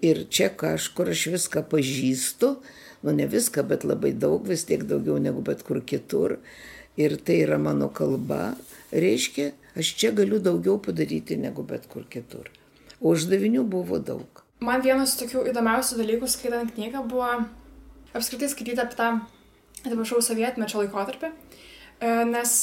ir 0.06 0.24
čia 0.30 0.48
kažkur 0.62 1.10
aš 1.12 1.26
viską 1.34 1.62
pažįstu, 1.70 2.54
nu 3.02 3.14
ne 3.16 3.26
viską, 3.30 3.64
bet 3.68 3.84
labai 3.84 4.12
daug, 4.12 4.46
vis 4.46 4.64
tiek 4.68 4.84
daugiau 4.88 5.18
negu 5.22 5.42
bet 5.44 5.62
kur 5.66 5.82
kitur. 5.82 6.38
Ir 6.96 7.18
tai 7.20 7.42
yra 7.44 7.58
mano 7.60 7.90
kalba, 7.92 8.54
reiškia, 8.92 9.50
aš 9.76 9.92
čia 10.00 10.14
galiu 10.16 10.40
daugiau 10.40 10.78
padaryti 10.80 11.36
negu 11.36 11.66
bet 11.66 11.84
kur 11.92 12.06
kitur. 12.08 12.48
O 13.00 13.12
uždavinių 13.12 13.66
buvo 13.68 14.00
daug. 14.00 14.42
Man 14.64 14.80
vienas 14.80 15.18
tokių 15.20 15.44
įdomiausių 15.50 15.98
dalykų 16.00 16.28
skaitant 16.32 16.72
knygą 16.72 17.02
buvo 17.10 17.28
apskritai 18.16 18.48
skaityti 18.48 18.80
apie 18.80 18.96
tą, 18.96 19.10
atsiprašau, 19.82 20.22
sovietmečio 20.24 20.80
laikotarpį, 20.80 21.28
e, 22.00 22.12
nes 22.30 22.54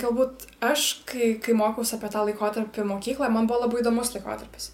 galbūt 0.00 0.46
aš, 0.64 0.86
kai, 1.08 1.34
kai 1.42 1.56
mokiausi 1.56 1.96
apie 1.98 2.10
tą 2.12 2.24
laikotarpį 2.28 2.86
mokykloje, 2.88 3.32
man 3.32 3.48
buvo 3.50 3.66
labai 3.66 3.82
įdomus 3.82 4.14
laikotarpis. 4.16 4.70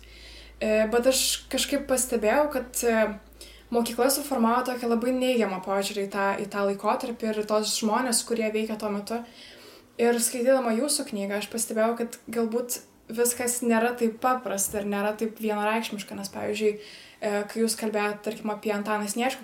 E, 0.62 0.86
bet 0.92 1.08
aš 1.10 1.42
kažkaip 1.50 1.88
pastebėjau, 1.90 2.44
kad 2.54 2.82
e, 2.86 2.98
mokykla 3.74 4.06
suformavo 4.14 4.62
tokį 4.68 4.92
labai 4.92 5.14
neigiamą 5.16 5.58
požiūrį 5.64 6.06
į 6.06 6.12
tą, 6.12 6.26
į 6.38 6.46
tą 6.52 6.62
laikotarpį 6.68 7.32
ir 7.32 7.40
tos 7.50 7.74
žmonės, 7.80 8.22
kurie 8.28 8.46
veikia 8.54 8.76
tuo 8.78 8.92
metu. 8.94 9.18
Ir 10.00 10.18
skaitydama 10.22 10.76
jūsų 10.76 11.08
knygą, 11.10 11.40
aš 11.40 11.50
pastebėjau, 11.52 11.96
kad 11.98 12.20
galbūt 12.32 12.78
viskas 13.12 13.58
nėra 13.66 13.90
taip 13.98 14.20
paprasta 14.22 14.80
ir 14.80 14.86
nėra 14.88 15.12
taip 15.18 15.40
vienareikšmiška, 15.42 16.16
nes, 16.16 16.30
pavyzdžiui, 16.32 16.72
e, 16.78 17.34
kai 17.50 17.64
jūs 17.64 17.76
kalbėjote, 17.80 18.22
tarkim, 18.28 18.54
apie 18.54 18.72
Antaną 18.76 19.10
Sniečką, 19.10 19.42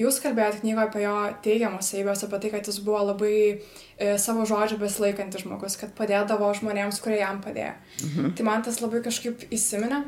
jūs 0.00 0.22
kalbėjote 0.24 0.62
knygoje 0.62 0.88
apie 0.88 1.04
jo 1.04 1.14
teigiamas 1.44 1.92
savybės, 1.92 2.24
apie 2.24 2.40
tai, 2.40 2.54
kad 2.56 2.72
jis 2.72 2.80
buvo 2.86 3.04
labai 3.10 3.36
e, 3.36 4.16
savo 4.22 4.48
žodžių 4.48 4.80
besilaikantis 4.80 5.44
žmogus, 5.44 5.76
kad 5.80 5.92
padėdavo 6.00 6.48
žmonėms, 6.56 7.04
kurie 7.04 7.20
jam 7.20 7.44
padėjo. 7.44 7.76
Mhm. 8.08 8.34
Tai 8.38 8.48
man 8.48 8.66
tas 8.66 8.80
labai 8.80 9.04
kažkaip 9.04 9.46
įsiminė 9.52 10.04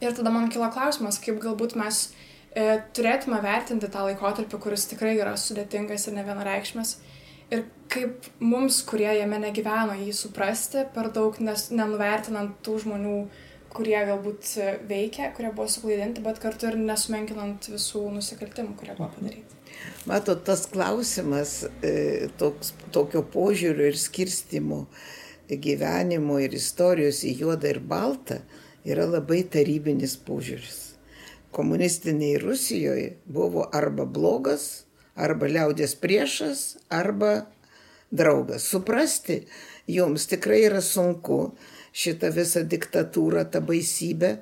Ir 0.00 0.14
tada 0.14 0.30
man 0.30 0.50
kilo 0.52 0.68
klausimas, 0.70 1.18
kaip 1.22 1.40
galbūt 1.42 1.74
mes 1.78 2.04
e, 2.54 2.78
turėtume 2.94 3.40
vertinti 3.42 3.90
tą 3.90 4.04
laikotarpį, 4.06 4.60
kuris 4.62 4.86
tikrai 4.92 5.16
yra 5.18 5.34
sudėtingas 5.38 6.06
ir 6.06 6.18
ne 6.18 6.24
vienareikšmis. 6.26 6.94
Ir 7.54 7.64
kaip 7.90 8.28
mums, 8.44 8.82
kurie 8.86 9.10
jame 9.16 9.40
negyveno, 9.40 9.96
jį 9.96 10.14
suprasti 10.14 10.84
per 10.94 11.08
daug, 11.14 11.38
nes 11.40 11.70
nenuvertinant 11.72 12.58
tų 12.64 12.76
žmonių, 12.84 13.18
kurie 13.72 13.98
galbūt 14.08 14.50
veikia, 14.88 15.32
kurie 15.36 15.50
buvo 15.52 15.68
suklaidinti, 15.72 16.22
bet 16.24 16.40
kartu 16.42 16.68
ir 16.70 16.78
nesumenkinant 16.80 17.70
visų 17.72 18.04
nusikaltimų, 18.18 18.76
kurie 18.78 18.94
buvo 18.98 19.10
padaryti. 19.16 19.56
Matot, 20.08 20.42
tas 20.44 20.64
klausimas 20.70 21.62
e, 21.84 22.28
toks, 22.40 22.72
tokio 22.94 23.22
požiūrio 23.34 23.88
ir 23.90 23.98
skirstimo 24.00 24.84
gyvenimo 25.48 26.38
ir 26.44 26.56
istorijos 26.56 27.22
į 27.24 27.34
juodą 27.42 27.72
ir 27.74 27.80
baltą, 27.80 28.40
yra 28.88 29.06
labai 29.08 29.42
tarybinis 29.52 30.16
požiūris. 30.24 30.78
Komunistiniai 31.52 32.38
Rusijoje 32.40 33.16
buvo 33.24 33.64
arba 33.72 34.04
blogas, 34.04 34.84
arba 35.16 35.48
liaudės 35.48 35.94
priešas, 36.00 36.78
arba 36.92 37.48
draugas. 38.10 38.68
Suprasti 38.68 39.42
jums 39.88 40.28
tikrai 40.30 40.62
yra 40.68 40.80
sunku 40.84 41.40
šitą 41.92 42.30
visą 42.36 42.64
diktatūrą, 42.68 43.46
tą 43.52 43.62
baisybę. 43.64 44.38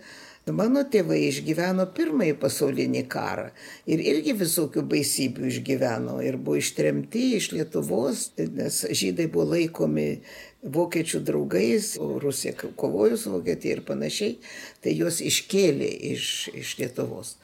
Mano 0.47 0.85
tėvai 0.87 1.25
išgyveno 1.27 1.89
pirmąjį 1.91 2.35
pasaulinį 2.39 3.01
karą 3.11 3.49
ir 3.91 3.99
irgi 3.99 4.31
visokių 4.39 4.85
baisybių 4.93 5.49
išgyveno 5.49 6.21
ir 6.23 6.39
buvo 6.39 6.61
ištremti 6.61 7.25
iš 7.41 7.49
Lietuvos, 7.51 8.29
nes 8.39 8.77
žydai 9.01 9.27
buvo 9.27 9.57
laikomi 9.57 10.07
vokiečių 10.63 11.25
draugais, 11.27 11.91
Rusija 11.99 12.55
kovojo 12.79 13.19
su 13.19 13.35
Vokietija 13.35 13.81
ir 13.81 13.85
panašiai, 13.91 14.39
tai 14.87 14.95
juos 14.95 15.19
iškėlė 15.19 15.91
iš, 16.13 16.31
iš 16.55 16.79
Lietuvos. 16.79 17.35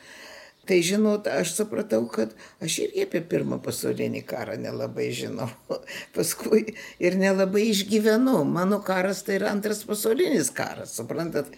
Tai 0.70 0.78
žinot, 0.78 1.26
aš 1.26 1.56
supratau, 1.58 2.04
kad 2.06 2.38
aš 2.62 2.84
irgi 2.86 3.08
apie 3.08 3.26
pirmą 3.26 3.58
pasaulinį 3.66 4.22
karą 4.30 4.60
nelabai 4.62 5.10
žinau. 5.10 5.50
Paskui 6.14 6.68
ir 7.02 7.18
nelabai 7.18 7.66
išgyvenau. 7.74 8.44
Mano 8.46 8.78
karas 8.86 9.26
tai 9.26 9.42
yra 9.42 9.50
antras 9.50 9.82
pasaulinis 9.90 10.54
karas, 10.54 10.94
suprantat? 10.94 11.50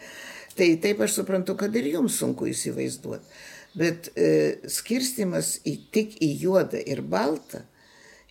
Tai 0.55 0.69
taip 0.83 1.01
aš 1.03 1.19
suprantu, 1.19 1.57
kad 1.59 1.75
ir 1.75 1.89
jums 1.91 2.19
sunku 2.21 2.47
įsivaizduoti. 2.51 3.39
Bet 3.75 4.13
e, 4.15 4.27
skirstimas 4.71 5.57
į 5.67 5.79
tik 5.95 6.15
į 6.23 6.29
juodą 6.45 6.79
ir 6.79 7.03
baltą 7.03 7.65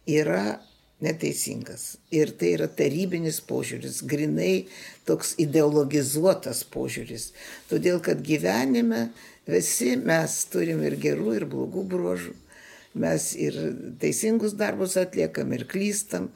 yra 0.07 0.61
neteisingas. 1.03 1.97
Ir 2.15 2.31
tai 2.39 2.53
yra 2.57 2.69
tarybinis 2.71 3.41
požiūris, 3.43 3.99
grinai 4.07 4.69
toks 5.07 5.33
ideologizuotas 5.43 6.63
požiūris. 6.71 7.31
Todėl, 7.71 7.99
kad 8.03 8.23
gyvenime 8.23 9.09
visi 9.49 9.97
mes 9.99 10.37
turim 10.53 10.83
ir 10.87 10.95
gerų, 11.03 11.35
ir 11.41 11.47
blogų 11.51 11.83
bruožų. 11.91 12.37
Mes 13.03 13.31
ir 13.35 13.57
teisingus 13.99 14.53
darbus 14.55 14.95
atliekam, 15.01 15.51
ir 15.55 15.65
klystam. 15.67 16.29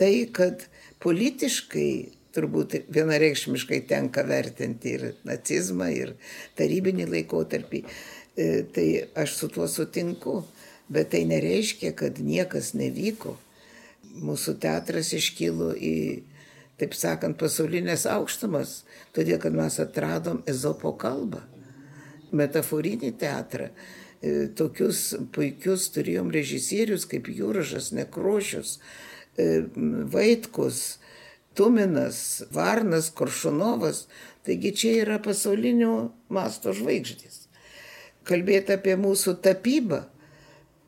Tai, 0.00 0.12
kad 0.32 0.64
politiškai 1.02 1.90
turbūt 2.34 2.76
vienareikšmiškai 2.92 3.82
tenka 3.90 4.24
vertinti 4.26 4.96
ir 4.96 5.06
nacizmą, 5.28 5.90
ir 5.94 6.14
tarybinį 6.58 7.08
laikotarpį, 7.10 7.84
e, 7.84 8.48
tai 8.74 8.88
aš 9.18 9.36
su 9.42 9.52
tuo 9.52 9.68
sutinku. 9.68 10.40
Bet 10.90 11.12
tai 11.12 11.22
nereiškia, 11.22 11.92
kad 11.94 12.16
niekas 12.18 12.72
nevyko 12.74 13.36
mūsų 14.18 14.56
teatras 14.58 15.12
iškilo 15.14 15.70
į, 15.76 15.94
taip 16.80 16.96
sakant, 16.98 17.38
pasaulinės 17.38 18.08
aukštumas, 18.10 18.80
todėl 19.14 19.38
kad 19.38 19.54
mes 19.54 19.78
atradom 19.82 20.42
ezopo 20.50 20.90
kalbą, 20.98 21.44
metaforinį 22.34 23.12
teatrą. 23.20 23.70
E, 24.20 24.48
tokius 24.56 25.14
puikius 25.32 25.86
turėjom 25.94 26.28
režisierius 26.34 27.06
kaip 27.08 27.30
Jūražas, 27.32 27.88
Nekrošius, 27.96 28.78
e, 29.38 29.62
Vaitkus, 30.12 30.99
Tuminas, 31.54 32.42
Varnas, 32.54 33.10
Koršunovas. 33.14 34.06
Taigi 34.46 34.72
čia 34.76 34.92
yra 35.02 35.18
pasaulinio 35.22 36.10
masto 36.32 36.72
žvaigždės. 36.76 37.46
Kalbėti 38.24 38.76
apie 38.76 38.96
mūsų 39.00 39.36
tapybą, 39.44 40.04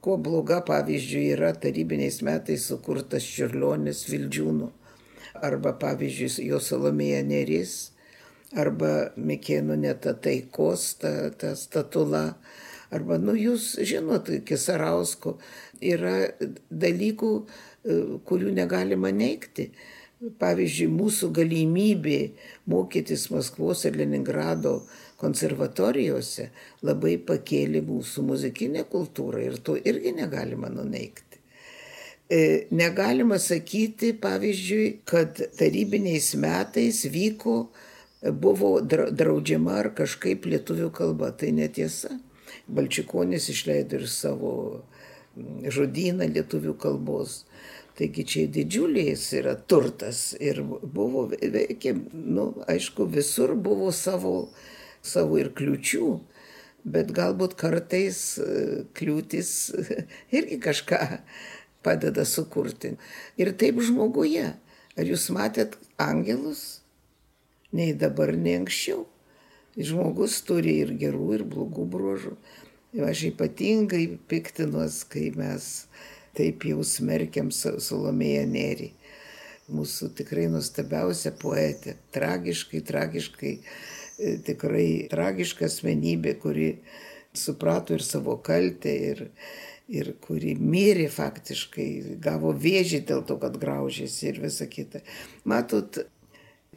kuo 0.05 0.17
bloga 0.21 0.61
pavyzdžiui 0.67 1.25
yra 1.37 1.53
tarybiniais 1.57 2.21
metais 2.27 2.65
sukurtas 2.69 3.27
Čiurlionis 3.27 4.05
Vildžiūnų, 4.09 4.69
arba 5.45 5.75
pavyzdžiui 5.83 6.49
jo 6.49 6.61
Salomėja 6.63 7.23
Neris, 7.27 7.77
arba 8.57 9.13
Mikėnų 9.17 9.79
neta 9.85 10.15
taikos, 10.15 10.93
ta, 11.03 11.13
ta 11.37 11.57
statula 11.59 12.27
Arba, 12.93 13.17
nu, 13.17 13.33
jūs 13.33 13.79
žinot, 13.89 14.29
Kisarausko 14.45 15.39
yra 15.81 16.17
dalykų, 16.69 17.31
e, 17.41 17.95
kurių 18.29 18.53
negalima 18.59 19.09
neikti. 19.17 19.71
Pavyzdžiui, 20.23 20.87
mūsų 20.87 21.33
galimybė 21.35 22.19
mokytis 22.71 23.25
Maskvos 23.33 23.81
ir 23.89 23.97
Leningrado 23.99 24.77
konservatorijose 25.19 26.47
labai 26.87 27.17
pakėlė 27.27 27.83
mūsų 27.89 28.23
muzikinę 28.29 28.85
kultūrą 28.93 29.43
ir 29.43 29.57
to 29.67 29.75
irgi 29.75 30.13
negalima 30.15 30.71
nuneikti. 30.71 31.41
E, 32.31 32.69
negalima 32.71 33.41
sakyti, 33.43 34.13
pavyzdžiui, 34.23 34.87
kad 35.11 35.43
tarybiniais 35.59 36.31
metais 36.39 37.03
vyko, 37.11 37.57
buvo 38.23 38.77
draudžiama 38.87 39.81
ar 39.81 39.91
kažkaip 39.99 40.47
lietuvių 40.47 40.93
kalba. 40.95 41.33
Tai 41.35 41.51
netiesa. 41.59 42.15
Balčikonis 42.71 43.51
išleido 43.51 43.99
ir 43.99 44.07
savo 44.07 44.53
žodyną 45.67 46.31
lietuvių 46.31 46.77
kalbos. 46.79 47.43
Taigi 47.99 48.25
čia 48.25 48.47
didžiulis 48.49 49.27
yra 49.37 49.53
turtas 49.69 50.33
ir 50.41 50.63
buvo, 50.65 51.27
veikia, 51.29 51.93
nu, 52.13 52.47
aišku, 52.65 53.05
visur 53.05 53.53
buvo 53.55 53.91
savo, 53.93 54.49
savo 55.05 55.37
ir 55.41 55.51
kliučių, 55.53 56.09
bet 56.89 57.13
galbūt 57.13 57.59
kartais 57.61 58.23
e, 58.41 58.49
kliūtis 58.97 59.51
irgi 60.39 60.59
kažką 60.65 61.03
padeda 61.85 62.25
sukurti. 62.25 62.97
Ir 63.37 63.53
taip 63.61 63.83
žmoguje. 63.85 64.55
Ar 64.93 65.09
jūs 65.09 65.31
matėt 65.33 65.79
angelus? 66.01 66.83
Nei 67.73 67.95
dabar, 67.97 68.35
nei 68.37 68.59
anksčiau. 68.61 69.07
Žmogus 69.73 70.43
turi 70.45 70.75
ir 70.83 70.93
gerų, 71.01 71.29
ir 71.39 71.45
blogų 71.49 71.87
bruožų. 71.95 72.35
Aš 73.09 73.23
ypatingai 73.31 74.05
piktinuos, 74.29 74.99
kai 75.09 75.31
mes 75.33 75.87
taip 76.37 76.67
jau 76.69 76.85
smerkiam 76.87 77.51
Salomėją 77.53 78.45
Nerį. 78.51 78.91
Mūsų 79.73 80.11
tikrai 80.19 80.49
nuostabiausia 80.53 81.33
poetė, 81.39 81.97
tragiškai, 82.13 82.81
tragiškai, 82.89 83.53
e, 83.57 84.33
tikrai 84.45 84.87
tragiška 85.13 85.69
asmenybė, 85.69 86.35
kuri 86.43 86.71
suprato 87.33 87.97
ir 87.97 88.05
savo 88.05 88.37
kaltę, 88.45 88.93
ir, 89.13 89.23
ir 89.89 90.13
kuri 90.25 90.57
mirė 90.59 91.07
faktiškai, 91.13 92.19
gavo 92.21 92.53
vėžį 92.53 93.05
dėl 93.09 93.23
to, 93.29 93.39
kad 93.41 93.57
graužėsi 93.63 94.33
ir 94.33 94.43
visa 94.43 94.69
kita. 94.69 95.01
Matot, 95.49 96.03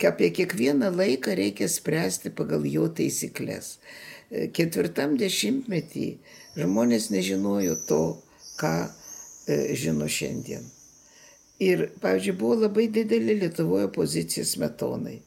Apie 0.03 0.27
kiekvieną 0.31 0.91
laiką 0.91 1.31
reikia 1.39 1.69
spręsti 1.71 2.27
pagal 2.35 2.65
jo 2.67 2.89
taisyklės. 2.91 3.77
E, 4.27 4.49
ketvirtam 4.51 5.13
dešimtmetį 5.15 6.07
žmonės 6.59 7.05
nežinojo 7.13 7.77
to, 7.87 8.01
ką 8.59 8.73
žino 9.47 10.07
šiandien. 10.09 10.65
Ir, 11.61 11.87
pavyzdžiui, 12.03 12.35
buvo 12.35 12.55
labai 12.65 12.89
didelė 12.91 13.37
Lietuvoje 13.39 13.87
pozicija 13.95 14.43
smetonai. 14.45 15.21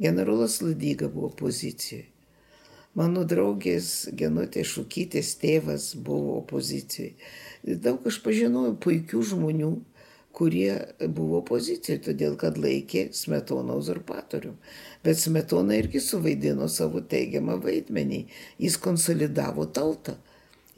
Generolas 0.00 0.60
Ladyga 0.62 1.08
buvo 1.10 1.32
pozicijoje. 1.42 2.06
Mano 2.98 3.22
draugės 3.22 4.08
Genutė 4.18 4.64
Šukytės 4.66 5.36
tėvas 5.38 5.92
buvo 5.94 6.40
opozicijoje. 6.40 7.12
Daug 7.84 8.06
aš 8.10 8.18
pažinojau 8.24 8.72
puikių 8.82 9.20
žmonių, 9.32 9.68
kurie 10.34 10.72
buvo 11.18 11.42
pozicijoje, 11.46 12.00
todėl 12.08 12.34
kad 12.40 12.58
laikė 12.58 13.08
Smetoną 13.14 13.76
uzurpatorium. 13.78 14.56
Bet 15.04 15.18
Smetona 15.22 15.78
irgi 15.78 16.02
suvaidino 16.02 16.66
savo 16.70 17.02
teigiamą 17.02 17.60
vaidmenį. 17.62 18.24
Jis 18.58 18.78
konsolidavo 18.82 19.66
tautą. 19.66 20.16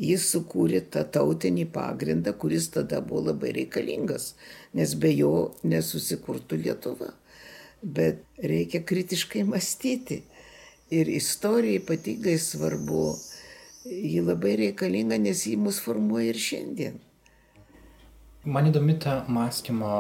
Jis 0.01 0.25
sukūrė 0.33 0.81
tą 0.95 1.03
tautinį 1.15 1.67
pagrindą, 1.75 2.33
kuris 2.33 2.71
tada 2.73 3.03
buvo 3.05 3.27
labai 3.29 3.53
reikalingas, 3.59 4.33
nes 4.73 4.95
be 4.97 5.13
jo 5.13 5.53
nesusikurtų 5.63 6.59
Lietuva. 6.65 7.13
Bet 7.83 8.23
reikia 8.39 8.81
kritiškai 8.87 9.45
mąstyti. 9.45 10.23
Ir 10.93 11.09
istorija 11.09 11.81
ypatingai 11.81 12.37
svarbu, 12.41 13.05
ji 13.85 14.21
labai 14.25 14.57
reikalinga, 14.61 15.17
nes 15.19 15.47
ji 15.49 15.57
mus 15.57 15.81
formuoja 15.81 16.33
ir 16.33 16.41
šiandien. 16.41 17.01
Man 18.45 18.67
įdomi 18.67 18.97
ta 18.99 19.21
mąstymo 19.31 19.91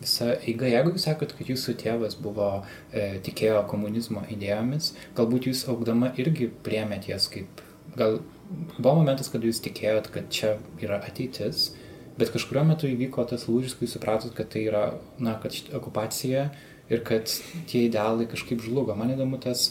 visa 0.00 0.32
eiga. 0.42 0.66
Jeigu 0.66 0.90
jūs 0.90 1.04
sakot, 1.06 1.32
kad 1.38 1.46
jūsų 1.52 1.76
tėvas 1.78 2.16
buvo 2.18 2.48
e, 2.90 3.20
tikėjo 3.22 3.60
komunizmo 3.70 4.24
idėjomis, 4.26 4.88
galbūt 5.14 5.46
jūs 5.46 5.62
augdama 5.70 6.10
irgi 6.18 6.48
priemėt 6.66 7.06
jas 7.12 7.28
kaip, 7.30 7.62
gal 7.96 8.20
buvo 8.78 8.96
momentas, 9.00 9.30
kad 9.32 9.44
jūs 9.44 9.62
tikėjot, 9.64 10.10
kad 10.14 10.28
čia 10.32 10.56
yra 10.82 11.00
ateitis, 11.02 11.70
bet 12.18 12.32
kažkurio 12.34 12.64
metu 12.68 12.90
įvyko 12.90 13.24
tas 13.28 13.46
lūžis, 13.48 13.76
kai 13.78 13.88
supratot, 13.90 14.34
kad 14.36 14.50
tai 14.52 14.66
yra, 14.68 14.84
na, 15.22 15.38
kad 15.42 15.56
okupacija 15.76 16.50
ir 16.92 17.02
kad 17.06 17.30
tie 17.70 17.86
idealai 17.86 18.28
kažkaip 18.30 18.62
žlugo. 18.64 18.94
Man 18.98 19.14
įdomu 19.14 19.40
tas, 19.42 19.70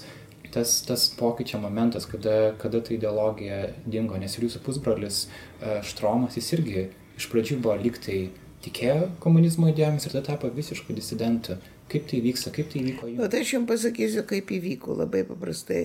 tas, 0.54 0.80
tas 0.88 1.08
pokyčio 1.18 1.62
momentas, 1.62 2.08
kada, 2.10 2.54
kada 2.62 2.82
ta 2.82 2.96
ideologija 2.96 3.68
dingo, 3.86 4.18
nes 4.22 4.38
ir 4.38 4.48
jūsų 4.48 4.64
pusbrolis 4.66 5.26
e, 5.28 5.82
Štromas, 5.86 6.40
jis 6.40 6.54
irgi 6.58 6.88
iš 7.20 7.30
pradžių 7.32 7.60
buvo 7.62 7.78
liktai 7.82 8.24
tikėjo 8.66 9.12
komunizmo 9.22 9.70
idėjomis 9.72 10.08
ir 10.08 10.16
tada 10.16 10.26
tapo 10.34 10.50
visišku 10.54 10.96
disidentu. 10.98 11.58
Kaip 11.92 12.06
tai 12.08 12.22
vyksta, 12.24 12.54
kaip 12.56 12.70
tai 12.72 12.82
vyko? 12.86 13.10
Na, 13.18 13.28
tai 13.28 13.42
aš 13.44 13.50
jums 13.58 13.68
pasakysiu, 13.68 14.22
kaip 14.28 14.52
įvyko, 14.56 14.94
labai 14.96 15.26
paprastai. 15.28 15.82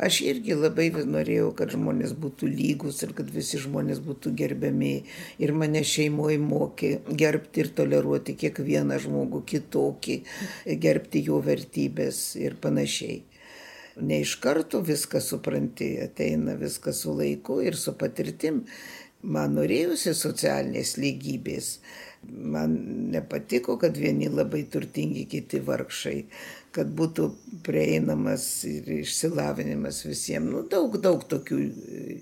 Aš 0.00 0.22
irgi 0.24 0.56
labai 0.56 0.86
norėjau, 1.04 1.50
kad 1.58 1.74
žmonės 1.74 2.14
būtų 2.16 2.48
lygus 2.48 3.02
ir 3.04 3.12
kad 3.18 3.28
visi 3.34 3.60
žmonės 3.60 4.00
būtų 4.06 4.32
gerbiami. 4.40 4.94
Ir 5.44 5.52
mane 5.52 5.82
šeimoje 5.84 6.38
mokė 6.40 6.94
gerbti 7.12 7.64
ir 7.66 7.72
toleruoti 7.76 8.38
kiekvieną 8.40 9.02
žmogų 9.04 9.42
kitokį, 9.52 10.16
gerbti 10.80 11.26
jo 11.28 11.42
vertybės 11.44 12.22
ir 12.40 12.56
panašiai. 12.62 13.20
Ne 14.00 14.22
iš 14.24 14.38
karto 14.40 14.80
viską 14.80 15.20
supranti, 15.20 15.92
ateina 16.00 16.56
viskas 16.56 17.02
su 17.04 17.12
laiku 17.12 17.60
ir 17.60 17.76
su 17.76 17.92
patirtim. 18.00 18.64
Man 19.20 19.58
norėjusi 19.58 20.14
socialinės 20.16 20.94
lygybės. 20.96 21.74
Man 22.28 22.74
nepatiko, 23.14 23.78
kad 23.80 23.96
vieni 23.96 24.28
labai 24.28 24.66
turtingi, 24.72 25.24
kiti 25.30 25.60
vargšai, 25.64 26.18
kad 26.76 26.90
būtų 26.96 27.30
prieinamas 27.64 28.44
ir 28.68 28.90
išsilavinimas 29.00 30.02
visiems. 30.04 30.50
Nu, 30.52 30.60
daug, 30.68 30.98
daug 31.00 31.24
tokių 31.30 31.60
e, 31.60 32.18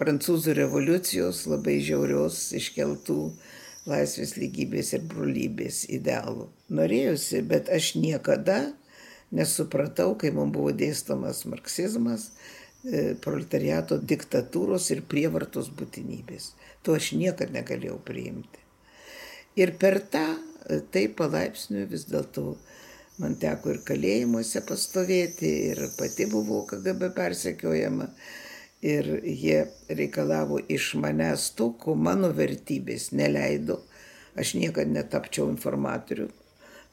prancūzų 0.00 0.52
revoliucijos 0.60 1.46
labai 1.48 1.78
žiaurios 1.80 2.42
iškeltų 2.60 3.18
laisvės 3.88 4.36
lygybės 4.36 4.92
ir 4.98 5.08
brolybės 5.08 5.86
idealų. 5.88 6.50
Norėjusi, 6.68 7.40
bet 7.48 7.72
aš 7.72 7.94
niekada 7.96 8.60
nesupratau, 9.32 10.12
kai 10.20 10.30
man 10.36 10.52
buvo 10.52 10.76
dėstomas 10.76 11.46
marksizmas, 11.48 12.28
E, 12.86 13.16
proletariato 13.18 13.96
diktatūros 13.98 14.84
ir 14.94 15.00
prievartos 15.12 15.66
būtinybės. 15.80 16.52
To 16.86 16.94
aš 16.94 17.10
niekada 17.18 17.56
negalėjau 17.58 17.98
priimti. 18.06 18.62
Ir 19.56 19.72
per 19.80 20.00
tą, 20.12 20.26
e, 20.68 20.80
taip 20.92 21.16
palaipsniui 21.20 21.86
vis 21.90 22.04
dėlto 22.10 22.56
man 23.18 23.38
teko 23.40 23.72
ir 23.74 23.80
kalėjimuose 23.86 24.62
pastovėti, 24.68 25.52
ir 25.72 25.80
pati 25.98 26.28
buvau 26.30 26.66
KGB 26.68 27.12
persekiojama. 27.16 28.10
Ir 28.82 29.08
jie 29.26 29.64
reikalavo 29.90 30.60
iš 30.70 30.92
manęs 31.02 31.48
to, 31.58 31.72
ko 31.82 31.96
mano 31.98 32.30
vertybės 32.30 33.10
neleido. 33.10 33.80
Aš 34.38 34.54
niekada 34.54 34.92
netapčiau 34.92 35.48
informatoriu, 35.50 36.28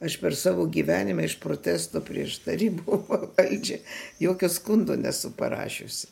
Aš 0.00 0.18
per 0.20 0.34
savo 0.36 0.66
gyvenimą 0.68 1.24
iš 1.24 1.38
protesto 1.40 2.02
prieš 2.04 2.42
tarybų 2.44 2.98
valdžią 3.38 3.78
jokio 4.20 4.50
skundo 4.52 4.96
nesu 5.00 5.30
parašiusi. 5.38 6.10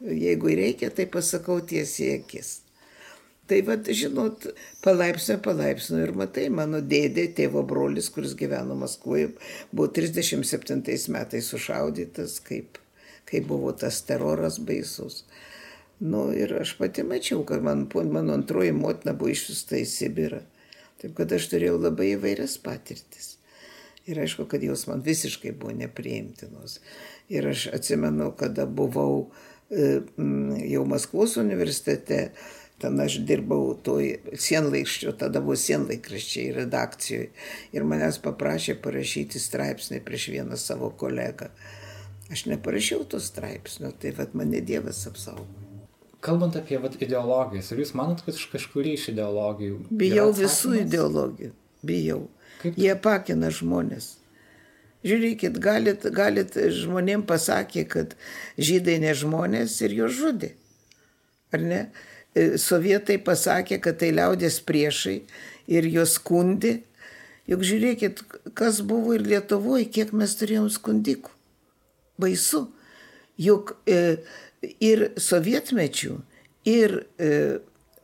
Jeigu 0.00 0.50
reikia, 0.58 0.90
tai 0.90 1.06
pasakau 1.06 1.60
tiesiai 1.60 2.18
akis. 2.18 2.60
Tai 3.50 3.62
vad, 3.66 3.88
žinot, 3.90 4.44
palaipsnio, 4.84 5.40
palaipsnio 5.42 6.04
ir 6.04 6.12
matai, 6.14 6.44
mano 6.54 6.78
dėdė, 6.86 7.24
tėvo 7.34 7.64
brolis, 7.66 8.06
kuris 8.14 8.36
gyveno 8.38 8.76
Maskvoje, 8.78 9.32
buvo 9.72 9.88
37 9.90 11.10
metais 11.10 11.48
sušaudytas, 11.50 12.36
kaip, 12.46 12.78
kaip 13.26 13.48
buvo 13.50 13.72
tas 13.74 13.98
teroras 14.06 14.60
baisus. 14.62 15.24
Nu, 15.98 16.28
ir 16.30 16.54
aš 16.60 16.76
pati 16.78 17.02
mačiau, 17.02 17.42
kad 17.48 17.66
man, 17.66 17.88
mano 18.14 18.38
antroji 18.38 18.70
motina 18.72 19.16
buvo 19.18 19.34
išsiusta 19.34 19.80
į 19.82 19.88
Sibirą. 19.96 20.40
Taip 21.02 21.18
kad 21.18 21.34
aš 21.34 21.50
turėjau 21.50 21.80
labai 21.80 22.12
įvairias 22.14 22.54
patirtis. 22.62 23.34
Ir 24.06 24.22
aišku, 24.22 24.46
kad 24.46 24.62
jos 24.62 24.86
man 24.86 25.02
visiškai 25.02 25.56
buvo 25.58 25.74
nepriimtinos. 25.76 26.78
Ir 27.34 27.50
aš 27.50 27.66
atsimenu, 27.74 28.30
kada 28.38 28.64
buvau 28.66 29.26
e, 29.74 30.00
jau 30.70 30.86
Maskvos 30.88 31.36
universitete, 31.42 32.30
Ten 32.80 33.00
aš 33.04 33.18
dirbau 33.28 33.74
toj 33.84 34.14
sienlaiščio, 34.40 35.12
tada 35.20 35.42
buvo 35.44 35.58
sienlaikraščiai 35.60 36.54
redakcijoje. 36.56 37.28
Ir 37.76 37.84
manęs 37.88 38.20
paprašė 38.24 38.78
parašyti 38.80 39.42
straipsnį 39.42 40.00
prieš 40.06 40.30
vieną 40.32 40.56
savo 40.60 40.88
kolegą. 41.02 41.50
Aš 42.32 42.46
neparašiau 42.46 43.04
to 43.10 43.20
straipsnio, 43.20 43.90
tai 44.00 44.14
vad 44.16 44.36
mane 44.38 44.62
Dievas 44.64 45.02
apsaugo. 45.10 45.48
Kalbant 46.24 46.56
apie 46.56 46.78
vat, 46.80 46.96
ideologijas, 47.00 47.72
ar 47.72 47.80
jūs 47.80 47.94
manot, 47.96 48.20
kad 48.24 48.36
iš 48.36 48.46
kažkurį 48.52 48.92
iš 48.96 49.06
ideologijų? 49.14 49.78
Bijau 50.02 50.28
visų 50.36 50.74
ideologijų. 50.82 51.52
Bijau. 51.86 52.22
Kaip... 52.60 52.76
Jie 52.76 52.92
pakina 53.00 53.48
žmonės. 53.56 54.12
Žiūrėkit, 55.00 55.56
galit, 55.64 56.04
galit 56.12 56.56
žmonėm 56.76 57.24
pasakė, 57.28 57.86
kad 57.88 58.16
žydai 58.60 58.98
ne 59.00 59.14
žmonės 59.16 59.78
ir 59.86 59.96
juos 59.96 60.12
žudė. 60.18 60.52
Ar 61.56 61.64
ne? 61.64 61.80
E, 62.34 62.58
sovietai 62.62 63.18
pasakė, 63.26 63.80
kad 63.82 63.98
tai 64.02 64.12
liaudės 64.14 64.60
priešai 64.62 65.16
ir 65.70 65.88
juos 65.90 66.14
skundi. 66.18 66.76
Juk 67.50 67.64
žiūrėkit, 67.66 68.22
kas 68.54 68.78
buvo 68.86 69.16
ir 69.16 69.24
Lietuvoje, 69.26 69.88
kiek 69.90 70.12
mes 70.14 70.36
turėjom 70.38 70.68
skundikų. 70.70 71.32
Baisu. 72.20 72.68
Juk 73.40 73.74
e, 73.88 74.20
ir 74.84 75.08
sovietmečių, 75.18 76.18
ir 76.68 76.94
e, 77.18 77.30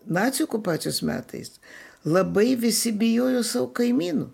nacijų 0.07 0.48
okupacijos 0.48 1.03
metais 1.07 1.59
labai 2.07 2.55
visi 2.59 2.93
bijojo 2.94 3.43
savo 3.44 3.70
kaimynų, 3.77 4.28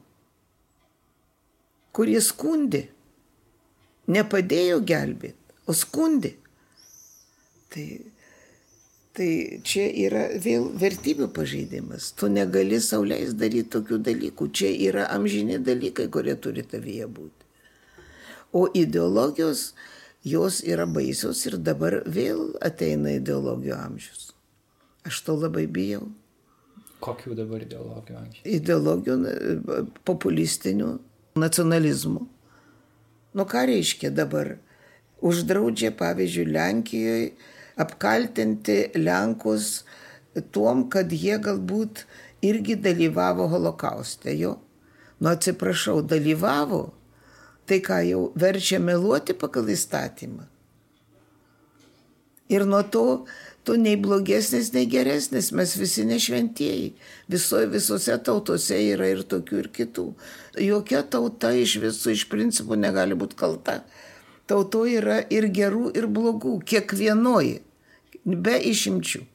kurie 1.97 2.21
skundė. 2.25 2.87
Nepadėjo 4.13 4.81
gelbėti, 4.83 5.39
o 5.71 5.75
skundė. 5.77 6.33
Tai 7.73 7.85
Tai 9.13 9.29
čia 9.69 9.91
yra 10.07 10.23
vėl 10.41 10.71
vertybių 10.81 11.27
pažeidimas. 11.37 12.15
Tu 12.17 12.31
negali 12.33 12.79
sauliais 12.81 13.35
daryti 13.37 13.69
tokių 13.75 13.99
dalykų. 14.09 14.49
Čia 14.57 14.71
yra 14.89 15.05
amžini 15.13 15.59
dalykai, 15.61 16.07
kurie 16.09 16.33
turi 16.41 16.65
tavyje 16.65 17.11
būti. 17.13 17.49
O 18.57 18.65
ideologijos, 18.73 19.75
jos 20.25 20.63
yra 20.65 20.89
baisios 20.89 21.45
ir 21.45 21.59
dabar 21.61 22.01
vėl 22.09 22.55
ateina 22.65 23.13
ideologijų 23.19 23.77
amžius. 23.77 24.33
Aš 25.05 25.21
to 25.27 25.37
labai 25.37 25.67
bijau. 25.69 26.09
Kokių 27.05 27.37
dabar 27.37 27.69
ideologijų 27.69 28.17
amžius? 28.17 28.43
Ideologijų 28.49 29.87
populistinių, 30.09 30.93
nacionalizmų. 31.37 32.27
Nu 33.37 33.49
ką 33.49 33.69
reiškia 33.69 34.13
dabar? 34.15 34.57
Uždraudžia, 35.23 35.93
pavyzdžiui, 35.95 36.49
Lenkijoje 36.49 37.33
apkaltinti 37.81 38.93
Lenkus 38.99 39.83
tuom, 40.53 40.87
kad 40.93 41.13
jie 41.13 41.39
galbūt 41.43 42.05
irgi 42.45 42.77
dalyvavo 42.81 43.49
holokauste. 43.53 44.33
Jo, 44.37 44.57
nu 45.21 45.33
atsiprašau, 45.33 46.01
dalyvavo, 46.03 46.89
tai 47.69 47.81
ką 47.85 48.01
jau 48.09 48.23
verčia 48.39 48.81
meluoti 48.83 49.37
pagal 49.39 49.71
įstatymą. 49.73 50.49
Ir 52.53 52.67
nuo 52.69 52.83
to 52.85 53.25
tu 53.65 53.79
nei 53.81 53.97
blogesnis, 53.97 54.73
nei 54.75 54.89
geresnis, 54.91 55.53
mes 55.57 55.73
visi 55.79 56.05
nešventieji. 56.05 56.91
Viso, 57.31 57.63
visose 57.71 58.17
tautose 58.27 58.77
yra 58.93 59.09
ir 59.09 59.23
tokių, 59.25 59.61
ir 59.63 59.69
kitų. 59.73 60.09
Jokia 60.61 61.05
tauta 61.09 61.53
iš 61.57 61.79
visų 61.81 62.17
iš 62.17 62.27
principų 62.33 62.77
negali 62.83 63.17
būti 63.17 63.39
kalta 63.39 63.81
tautoje 64.53 65.01
yra 65.01 65.19
ir 65.33 65.49
gerų, 65.49 65.91
ir 65.97 66.09
blogų, 66.13 66.59
kiekvienoji, 66.69 67.61
be 68.25 68.57
išimčių. 68.73 69.27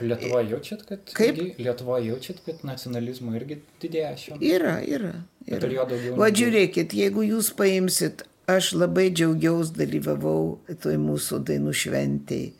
Lietuvoje 0.00 0.50
jaučiat, 0.50 0.82
kad... 0.88 1.02
Kaip? 1.14 1.38
Lietuvoje 1.58 2.08
jaučiat, 2.08 2.40
kad 2.46 2.62
nacionalizmo 2.66 3.34
irgi 3.38 3.60
didėja 3.82 4.14
metu? 4.32 4.40
Yra, 4.42 4.78
yra. 4.82 5.12
yra. 5.46 5.70
Va 6.18 6.30
žiūrėkit, 6.34 6.96
jeigu 6.98 7.22
jūs 7.28 7.52
paimsit, 7.54 8.24
aš 8.50 8.72
labai 8.74 9.10
džiaugiausi, 9.14 9.76
dalyvavau 9.78 10.58
toj 10.82 10.98
mūsų 11.00 11.40
dainų 11.46 11.76
šventėjai, 11.78 12.50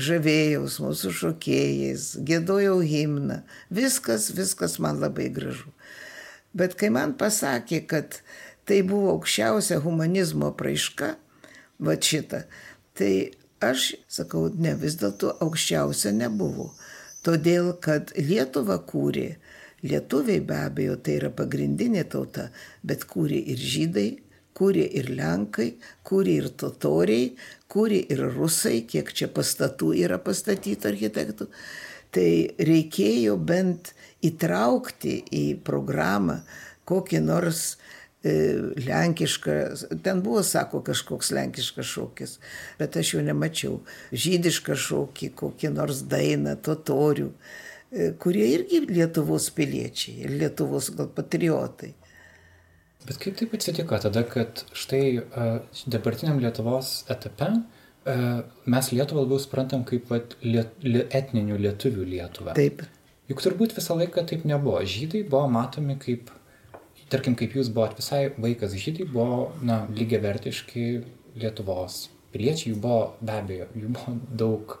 žavėjaus 0.00 0.80
mūsų 0.82 1.14
šokėjais, 1.20 2.10
gėdojau 2.26 2.80
himną, 2.86 3.40
viskas, 3.70 4.30
viskas 4.34 4.78
man 4.82 5.00
labai 5.02 5.30
gražu. 5.34 5.70
Bet 6.56 6.74
kai 6.78 6.90
man 6.90 7.14
pasakė, 7.18 7.84
kad 7.86 8.20
tai 8.66 8.82
buvo 8.86 9.14
aukščiausia 9.14 9.78
humanizmo 9.84 10.50
praiška, 10.58 11.14
va 11.84 11.96
šitą. 11.96 12.44
Tai 12.96 13.12
aš 13.64 13.94
sakau, 14.08 14.48
ne, 14.54 14.74
vis 14.78 14.96
dėlto 15.00 15.36
aukščiausia 15.44 16.12
nebuvo. 16.16 16.70
Todėl, 17.24 17.74
kad 17.84 18.14
Lietuva 18.16 18.78
kūrė, 18.88 19.34
lietuviai 19.84 20.40
be 20.44 20.56
abejo 20.64 20.96
tai 21.04 21.18
yra 21.18 21.30
pagrindinė 21.36 22.06
tauta, 22.12 22.48
bet 22.84 23.04
kūrė 23.08 23.40
ir 23.52 23.60
žydai, 23.60 24.08
kūrė 24.56 24.86
ir 25.00 25.10
lenkai, 25.16 25.74
kūrė 26.04 26.36
ir 26.42 26.48
totoriai, 26.60 27.30
kūrė 27.70 28.00
ir 28.12 28.24
rusai, 28.34 28.80
kiek 28.88 29.12
čia 29.12 29.28
pastatų 29.32 29.94
yra 30.00 30.18
pastatyta 30.20 30.90
architektų. 30.92 31.48
Tai 32.10 32.30
reikėjo 32.58 33.36
bent 33.38 33.92
įtraukti 34.26 35.20
į 35.30 35.44
programą 35.64 36.40
kokį 36.90 37.20
nors 37.22 37.76
E, 38.20 38.32
lenkišką, 38.86 39.52
ten 40.04 40.18
buvo, 40.20 40.42
sako, 40.44 40.82
kažkoks 40.84 41.30
lenkiškas 41.32 41.86
šokis, 41.88 42.34
bet 42.76 42.98
aš 43.00 43.14
jo 43.14 43.22
nemačiau. 43.24 43.78
Žydišką 44.12 44.76
šokį, 44.76 45.30
kokį 45.40 45.70
nors 45.72 46.02
dainą, 46.10 46.52
totorių, 46.60 47.30
e, 47.32 48.10
kurie 48.20 48.44
irgi 48.58 48.82
Lietuvos 48.90 49.48
piliečiai 49.56 50.26
ir 50.26 50.34
Lietuvos 50.42 50.90
gal 50.98 51.08
patriotai. 51.16 51.94
Bet 53.08 53.16
kaip 53.22 53.38
taip 53.40 53.56
atsitiko 53.56 53.96
tada, 54.04 54.20
kad 54.28 54.66
štai 54.76 55.04
uh, 55.22 55.54
dabartiniam 55.88 56.36
Lietuvos 56.42 57.06
etape 57.08 57.54
mes 58.68 58.90
Lietuvą 58.92 59.22
labiau 59.24 59.40
suprantam 59.40 59.86
kaip 59.88 60.12
liet, 60.44 60.76
li, 60.84 61.02
etninių 61.08 61.56
lietuvių 61.60 62.04
Lietuvą. 62.14 62.54
Taip. 62.56 62.84
Juk 63.30 63.40
turbūt 63.44 63.72
visą 63.76 63.96
laiką 63.96 64.24
taip 64.28 64.44
nebuvo. 64.48 64.80
Žydai 64.84 65.22
buvo 65.28 65.46
matomi 65.52 65.96
kaip 66.00 66.30
tarkim, 67.10 67.36
kaip 67.38 67.54
jūs 67.58 67.70
buvot 67.74 67.96
visai 67.98 68.28
vaikas 68.38 68.74
žydai, 68.78 69.08
buvo, 69.10 69.50
na, 69.66 69.84
lygiai 69.96 70.22
vertiški 70.24 70.86
Lietuvos 71.40 72.08
piliečiai, 72.34 72.72
jų 72.72 72.80
buvo 72.82 73.02
be 73.22 73.36
abejo, 73.36 73.68
jų 73.78 73.92
buvo 73.94 74.16
daug 74.42 74.76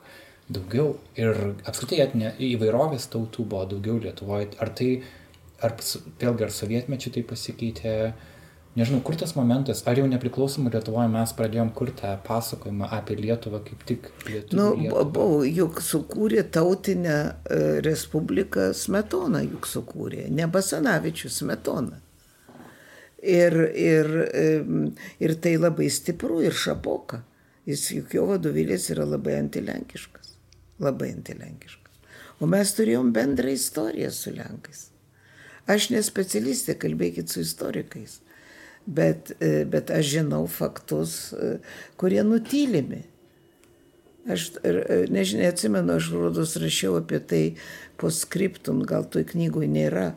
daugiau 0.50 0.96
ir 1.18 1.36
apskritai 1.68 2.00
etinė 2.04 2.34
įvairovės 2.50 3.08
tautų 3.12 3.46
buvo 3.46 3.68
daugiau 3.70 4.00
Lietuvoje. 4.02 4.50
Ar 4.62 4.72
tai, 4.74 4.90
ar 5.62 5.76
vėlgi 6.20 6.46
ar 6.46 6.52
sovietmečių 6.54 7.12
tai 7.14 7.22
pasikeitė, 7.30 7.94
nežinau, 8.78 9.00
kur 9.06 9.18
tas 9.20 9.36
momentas, 9.38 9.84
ar 9.86 10.00
jau 10.00 10.08
nepriklausomai 10.10 10.72
Lietuvoje 10.74 11.10
mes 11.12 11.34
pradėjom 11.38 11.72
kurti 11.78 12.14
pasakojimą 12.26 12.90
apie 12.98 13.18
Lietuvą 13.20 13.62
kaip 13.66 13.86
tik 13.86 14.10
Lietuvą. 14.26 14.58
Nu, 14.58 15.00
buvo, 15.14 15.42
juk 15.46 15.82
sukūrė 15.86 16.44
tautinę 16.50 17.18
e, 17.20 17.62
respubliką 17.86 18.72
Smetona, 18.76 19.44
juk 19.46 19.70
sukūrė, 19.70 20.26
ne 20.34 20.50
Basanavičius 20.50 21.42
Smetona. 21.44 22.02
Ir, 23.20 23.52
ir, 23.76 24.06
ir 25.20 25.34
tai 25.44 25.58
labai 25.60 25.90
stipru 25.92 26.38
ir 26.40 26.56
šapoka. 26.56 27.20
Jis 27.68 27.82
juk 27.98 28.14
jo 28.16 28.24
vadovėlis 28.30 28.88
yra 28.94 29.04
labai 29.04 29.36
antilenkiškas. 29.42 30.32
Labai 30.80 31.10
antilenkiškas. 31.12 31.80
O 32.40 32.48
mes 32.48 32.72
turėjom 32.72 33.12
bendrą 33.12 33.52
istoriją 33.52 34.08
su 34.16 34.32
Lenkais. 34.32 34.86
Aš 35.70 35.90
ne 35.92 36.00
specialistė, 36.02 36.74
kalbėkit 36.80 37.30
su 37.30 37.44
istorikais. 37.44 38.18
Bet, 38.86 39.34
e, 39.44 39.66
bet 39.68 39.92
aš 39.92 40.08
žinau 40.16 40.46
faktus, 40.48 41.32
e, 41.36 41.58
kurie 42.00 42.22
nutylimi. 42.24 43.02
Aš 44.30 44.48
e, 44.64 44.72
nežinai, 45.12 45.50
atsimenu, 45.52 45.98
aš 46.00 46.10
rodos 46.16 46.56
rašiau 46.60 46.96
apie 46.98 47.20
tai 47.20 47.42
po 48.00 48.10
skriptum, 48.10 48.82
gal 48.88 49.04
toj 49.04 49.28
knygoj 49.34 49.68
nėra 49.68 50.14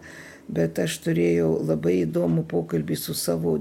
bet 0.48 0.80
aš 0.84 1.00
turėjau 1.06 1.56
labai 1.64 2.02
įdomų 2.04 2.46
pokalbį 2.52 2.98
su 3.00 3.16
savo 3.18 3.58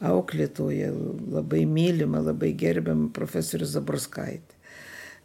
auklėtoje, 0.00 0.88
labai 1.34 1.64
mylimą, 1.68 2.22
labai 2.30 2.54
gerbiamą 2.56 3.10
profesorių 3.16 3.68
Zaborskaitį. 3.68 4.56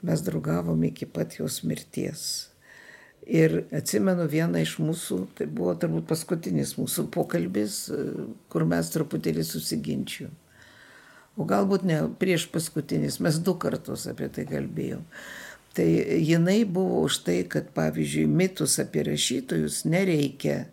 Mes 0.06 0.22
draugavom 0.22 0.84
iki 0.86 1.08
pat 1.10 1.40
jos 1.40 1.62
mirties. 1.64 2.50
Ir 3.26 3.64
atsimenu 3.74 4.28
vieną 4.30 4.62
iš 4.62 4.76
mūsų, 4.84 5.22
tai 5.38 5.48
buvo 5.50 5.74
turbūt 5.82 6.06
paskutinis 6.10 6.76
mūsų 6.78 7.08
pokalbis, 7.14 7.88
kur 8.54 8.68
mes 8.70 8.92
truputėlį 8.94 9.46
susiginčiu. 9.48 10.30
O 11.36 11.48
galbūt 11.48 11.84
ne 11.88 12.04
prieš 12.20 12.46
paskutinis, 12.54 13.18
mes 13.24 13.40
du 13.42 13.56
kartus 13.60 14.06
apie 14.12 14.30
tai 14.32 14.46
kalbėjom. 14.48 15.02
Tai 15.76 15.88
jinai 16.22 16.62
buvo 16.64 17.02
už 17.10 17.18
tai, 17.26 17.42
kad 17.50 17.74
pavyzdžiui 17.76 18.30
mitus 18.32 18.78
apie 18.80 19.04
rašytojus 19.04 19.82
nereikia, 19.90 20.68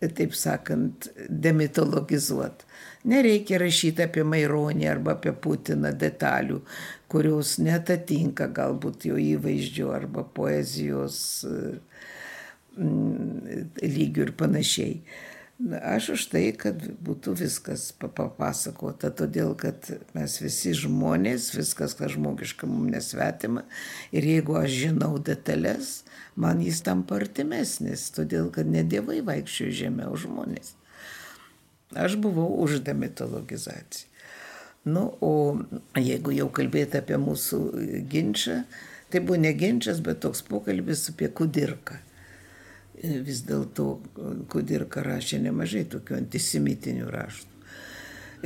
taip 0.00 0.34
sakant, 0.38 1.08
demitologizuoti. 1.28 2.66
Nereikia 3.08 3.58
rašyti 3.62 4.04
apie 4.04 4.24
Maironį 4.26 4.86
arba 4.90 5.16
apie 5.16 5.32
Putiną 5.32 5.90
detalių, 5.98 6.60
kurios 7.10 7.56
netatinka 7.62 8.46
galbūt 8.54 9.08
jo 9.10 9.18
įvaizdžio 9.22 9.90
arba 9.94 10.22
poezijos 10.22 11.18
mm, 12.78 13.66
lygių 13.82 14.28
ir 14.28 14.32
panašiai. 14.38 14.94
Aš 15.82 16.12
už 16.14 16.24
tai, 16.30 16.44
kad 16.54 16.78
būtų 17.02 17.32
viskas 17.40 17.88
papasakota, 17.98 19.10
todėl 19.10 19.56
kad 19.58 19.88
mes 20.14 20.36
visi 20.38 20.70
žmonės, 20.78 21.48
viskas, 21.56 21.96
kas 21.98 22.14
žmogiška 22.14 22.68
mums 22.70 22.92
nesvetima. 22.94 23.64
Ir 24.14 24.22
jeigu 24.22 24.54
aš 24.60 24.76
žinau 24.84 25.16
detalės, 25.18 26.04
man 26.38 26.62
jis 26.64 26.82
tampa 26.86 27.18
artimesnis, 27.18 28.08
todėl 28.14 28.52
kad 28.54 28.70
ne 28.70 28.84
dievai 28.86 29.20
vaikščiojo 29.26 29.76
žemiau 29.82 30.18
žmonės. 30.18 30.74
Aš 31.98 32.18
buvau 32.20 32.50
už 32.64 32.82
demitologizaciją. 32.86 34.06
Nu, 34.88 35.02
o 35.20 35.58
jeigu 35.98 36.32
jau 36.32 36.46
kalbėti 36.54 37.00
apie 37.00 37.18
mūsų 37.20 37.58
ginčą, 38.08 38.62
tai 39.12 39.20
buvo 39.20 39.36
ne 39.40 39.50
ginčas, 39.56 39.98
bet 40.04 40.22
toks 40.24 40.44
pokalbis 40.46 41.08
apie 41.12 41.28
kudirką 41.28 41.98
vis 43.02 43.42
dėlto 43.46 43.86
Kudirka 44.50 45.02
rašė 45.06 45.40
nemažai 45.44 45.84
tokių 45.90 46.18
antisemitinių 46.22 47.10
raštų. 47.12 47.54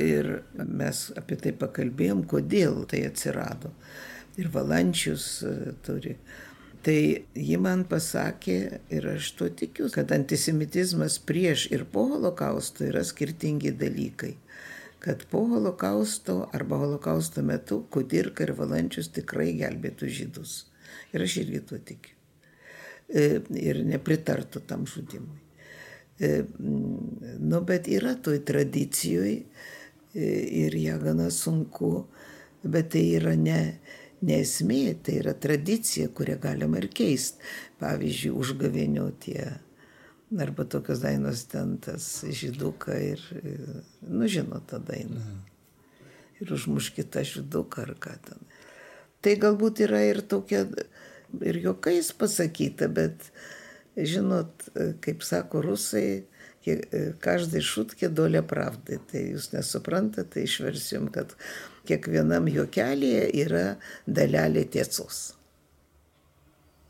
Ir 0.03 0.29
mes 0.57 1.03
apie 1.17 1.37
tai 1.37 1.53
pakalbėjom, 1.57 2.23
kodėl 2.29 2.83
tai 2.89 3.03
atsirado. 3.07 3.73
Ir 4.41 4.49
Valančius 4.53 5.27
e, 5.45 5.73
turi. 5.85 6.15
Tai 6.83 6.95
ji 7.39 7.57
man 7.63 7.85
pasakė, 7.87 8.57
ir 8.91 9.05
aš 9.13 9.29
tuo 9.39 9.47
tikiu, 9.47 9.87
kad 9.93 10.11
antisemitizmas 10.11 11.15
prieš 11.23 11.69
ir 11.71 11.85
po 11.87 12.03
holokausto 12.09 12.83
yra 12.83 13.05
skirtingi 13.07 13.71
dalykai. 13.79 14.33
Kad 15.03 15.23
po 15.31 15.45
holokausto 15.47 16.41
arba 16.55 16.81
holokausto 16.81 17.43
metu 17.43 17.81
Kudirka 17.91 18.43
ir 18.43 18.51
Valančius 18.57 19.11
tikrai 19.15 19.53
gelbėtų 19.59 20.11
žydus. 20.17 20.57
Ir 21.15 21.23
aš 21.23 21.37
irgi 21.45 21.63
tuo 21.69 21.79
tikiu. 21.79 22.17
E, 23.07 23.39
ir 23.59 23.79
nepritartų 23.87 24.63
tam 24.67 24.83
žudimui. 24.89 25.39
E, 26.19 26.43
nu, 26.59 27.63
bet 27.63 27.87
yra 27.91 28.15
toj 28.19 28.43
tradicijoje 28.47 29.43
ir 30.13 30.75
ją 30.77 30.99
gana 31.01 31.31
sunku, 31.33 31.93
bet 32.63 32.91
tai 32.93 33.07
yra 33.17 33.33
ne, 33.39 33.79
ne 34.23 34.39
esmė, 34.41 34.95
tai 35.03 35.19
yra 35.21 35.35
tradicija, 35.35 36.09
kurią 36.15 36.39
galima 36.41 36.79
ir 36.79 36.89
keisti. 36.95 37.43
Pavyzdžiui, 37.83 38.33
užgavinio 38.39 39.09
tie, 39.23 39.49
arba 40.39 40.65
tokios 40.65 41.03
dainos 41.03 41.43
ten 41.51 41.75
tas 41.83 42.07
žyduką 42.25 42.99
ir, 43.11 43.23
nu 44.07 44.29
žinot 44.31 44.69
tą 44.71 44.79
dainą. 44.83 45.21
Ir 46.41 46.53
užmuškite 46.55 47.23
žyduką 47.27 47.83
ar 47.85 47.95
ką 48.01 48.15
ten. 48.27 48.47
Tai 49.23 49.35
galbūt 49.39 49.83
yra 49.85 50.01
ir 50.07 50.23
tokia 50.27 50.65
ir 51.43 51.59
juokais 51.63 52.09
pasakyta, 52.17 52.89
bet 52.91 53.29
žinot, 53.95 54.65
kaip 55.05 55.23
sako 55.23 55.61
rusai, 55.63 56.25
každai 57.23 57.61
šutkė 57.63 58.09
dolė 58.11 58.41
pravdai. 58.47 58.99
Tai 59.11 59.21
jūs 59.35 59.51
nesuprantate, 59.53 60.27
tai 60.33 60.47
išversim, 60.47 61.07
kad 61.13 61.35
kiekvienam 61.87 62.49
juokelėje 62.51 63.29
yra 63.43 63.63
dalelė 64.07 64.65
tiesos. 64.73 65.31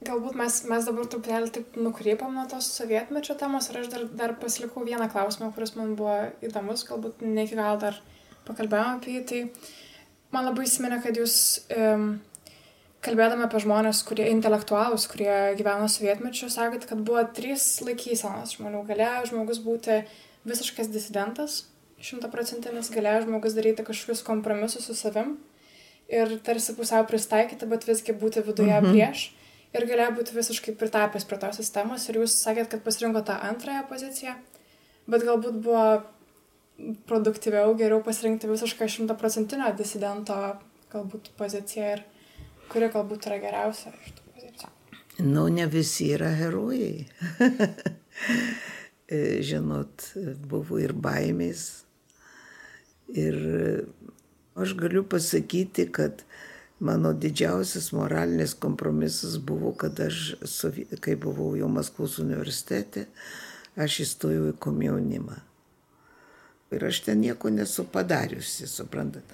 Galbūt 0.04 0.36
mes, 0.36 0.58
mes 0.68 0.84
dabar 0.88 1.08
truputėlį 1.08 1.52
taip 1.56 1.78
nukreipam 1.80 2.34
nuo 2.36 2.44
tos 2.52 2.68
sovietmečio 2.76 3.38
temos 3.40 3.70
ir 3.72 3.80
aš 3.80 3.88
dar, 3.94 4.04
dar 4.20 4.34
pasilikau 4.42 4.84
vieną 4.84 5.08
klausimą, 5.14 5.54
kuris 5.56 5.78
man 5.78 5.94
buvo 6.00 6.18
įdomus, 6.44 6.84
galbūt 6.90 7.24
ne 7.24 7.46
iki 7.48 7.56
gal 7.60 7.80
dar 7.80 8.02
pakalbėjome 8.48 8.98
apie 9.00 9.16
jį. 9.16 9.24
Tai 9.30 9.42
man 10.36 10.50
labai 10.50 10.68
įsiminė, 10.68 11.00
kad 11.06 11.20
jūs 11.22 11.38
um, 11.78 12.10
kalbėdami 13.06 13.48
apie 13.48 13.64
žmonės, 13.64 14.04
kurie 14.08 14.28
intelektualus, 14.34 15.08
kurie 15.12 15.32
gyveno 15.60 15.88
sovietmečiu, 15.92 16.52
sakėt, 16.52 16.90
kad 16.90 17.04
buvo 17.08 17.24
trys 17.38 17.70
laikysenos 17.86 18.58
žmonių. 18.58 18.84
Galėjo 18.90 19.30
žmogus 19.32 19.64
būti 19.64 20.02
visiškas 20.48 20.92
disidentas, 20.92 21.62
šimtaprocentinis, 22.04 22.92
galėjo 22.94 23.26
žmogus 23.28 23.56
daryti 23.58 23.86
kažkokius 23.88 24.24
kompromisus 24.28 24.90
su 24.90 24.96
savim 24.98 25.38
ir 26.12 26.36
tarsi 26.46 26.76
pusiau 26.78 27.06
pristaikyti, 27.08 27.70
bet 27.70 27.88
visgi 27.88 28.16
būti 28.16 28.44
viduje 28.46 28.76
mhm. 28.76 28.92
prieš. 28.92 29.30
Ir 29.74 29.88
galėjo 29.90 30.12
būti 30.20 30.36
visiškai 30.36 30.76
pritapęs 30.78 31.26
prie 31.26 31.40
tos 31.42 31.58
sistemos. 31.58 32.04
Ir 32.10 32.20
jūs 32.22 32.36
sakėt, 32.44 32.70
kad 32.70 32.84
pasirinko 32.86 33.24
tą 33.26 33.40
antrąją 33.48 33.88
poziciją, 33.90 34.36
bet 35.10 35.26
galbūt 35.26 35.58
buvo 35.66 35.86
produktyviau, 37.10 37.74
geriau 37.80 38.04
pasirinkti 38.06 38.50
visišką 38.52 38.86
šimtaprocentinio 38.92 39.72
disidento 39.78 40.38
galbūt 40.94 41.32
poziciją 41.40 41.96
ir 41.96 42.04
Kuri 42.74 42.90
galbūt 42.90 43.28
yra 43.30 43.40
geriausia 43.42 43.92
iš 43.94 44.14
tų 44.18 44.32
pozicijų? 44.34 44.70
Nu, 45.30 45.46
ne 45.54 45.68
visi 45.70 46.08
yra 46.16 46.32
herojai. 46.34 47.06
Žinot, 49.50 50.08
buvo 50.50 50.80
ir 50.82 50.96
baimės. 50.98 51.83
Ir 53.14 53.38
aš 54.58 54.74
galiu 54.78 55.04
pasakyti, 55.06 55.86
kad 55.94 56.24
mano 56.80 57.14
didžiausias 57.14 57.92
moralinis 57.94 58.54
kompromisas 58.54 59.38
buvo, 59.38 59.72
kad 59.78 60.00
aš, 60.00 60.36
kai 61.00 61.16
buvau 61.16 61.54
jau 61.56 61.70
Maskvos 61.70 62.18
universitete, 62.20 63.06
aš 63.78 64.00
įstojau 64.08 64.50
į 64.52 64.58
komjaunimą. 64.62 65.38
Ir 66.74 66.86
aš 66.90 67.04
ten 67.06 67.22
nieko 67.22 67.54
nesu 67.54 67.86
padariusi, 67.86 68.66
suprantat. 68.68 69.30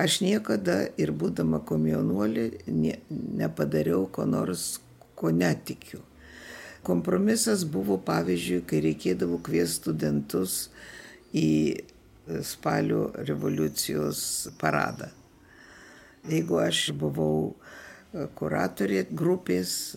Aš 0.00 0.20
niekada 0.24 0.88
ir 0.98 1.12
būdama 1.14 1.62
komjaunuolė 1.66 2.46
ne, 2.66 2.96
nepadariau 3.10 4.06
ko 4.10 4.26
nors, 4.26 4.80
ko 5.14 5.30
netikiu. 5.34 6.02
Kompromisas 6.86 7.66
buvo, 7.68 7.98
pavyzdžiui, 8.02 8.62
kai 8.66 8.80
reikėdavo 8.86 9.38
kviesti 9.44 9.82
studentus 9.82 10.54
į 11.36 11.50
spalio 12.42 13.10
revoliucijos 13.14 14.48
paradą. 14.60 15.08
Jeigu 16.28 16.60
aš 16.60 16.90
buvau 17.00 17.54
kuratorė 18.36 19.06
grupės 19.10 19.96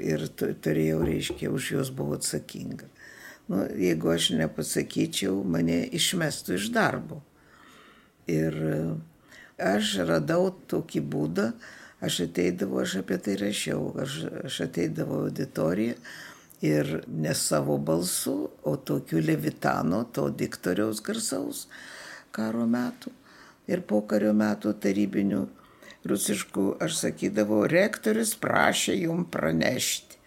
ir 0.00 0.26
turėjau, 0.36 1.00
reiškia, 1.06 1.50
už 1.52 1.72
juos 1.74 1.92
buvau 1.94 2.18
atsakinga. 2.18 2.88
Nu, 3.50 3.64
jeigu 3.74 4.12
aš 4.12 4.30
nepasakyčiau, 4.38 5.40
mane 5.42 5.82
išmestų 5.96 6.56
iš 6.58 6.68
darbo. 6.74 7.20
Ir 8.30 8.54
e, 8.54 8.76
aš 9.58 9.96
radau 10.06 10.52
tokį 10.70 11.02
būdą, 11.10 11.48
aš 12.04 12.20
ateidavau, 12.28 12.84
aš 12.84 13.00
apie 13.02 13.18
tai 13.24 13.34
rašiau, 13.40 13.88
aš, 14.04 14.20
aš 14.46 14.60
ateidavau 14.68 15.24
auditoriją 15.26 15.96
ir 16.64 17.04
ne 17.08 17.34
savo 17.34 17.78
balsu, 17.78 18.50
o 18.62 18.76
tokiu 18.76 19.22
levitano, 19.24 20.04
to 20.12 20.28
diktoriaus 20.30 21.00
garsaus 21.04 21.66
karo 22.30 22.66
metų 22.68 23.12
ir 23.70 23.82
pokario 23.86 24.32
metų 24.36 24.74
tarybinių 24.82 25.40
rusiškų, 26.10 26.66
aš 26.84 27.00
sakydavau, 27.04 27.64
rektorius 27.68 28.34
prašė 28.40 28.96
jum 29.02 29.26
pranešti. 29.30 30.18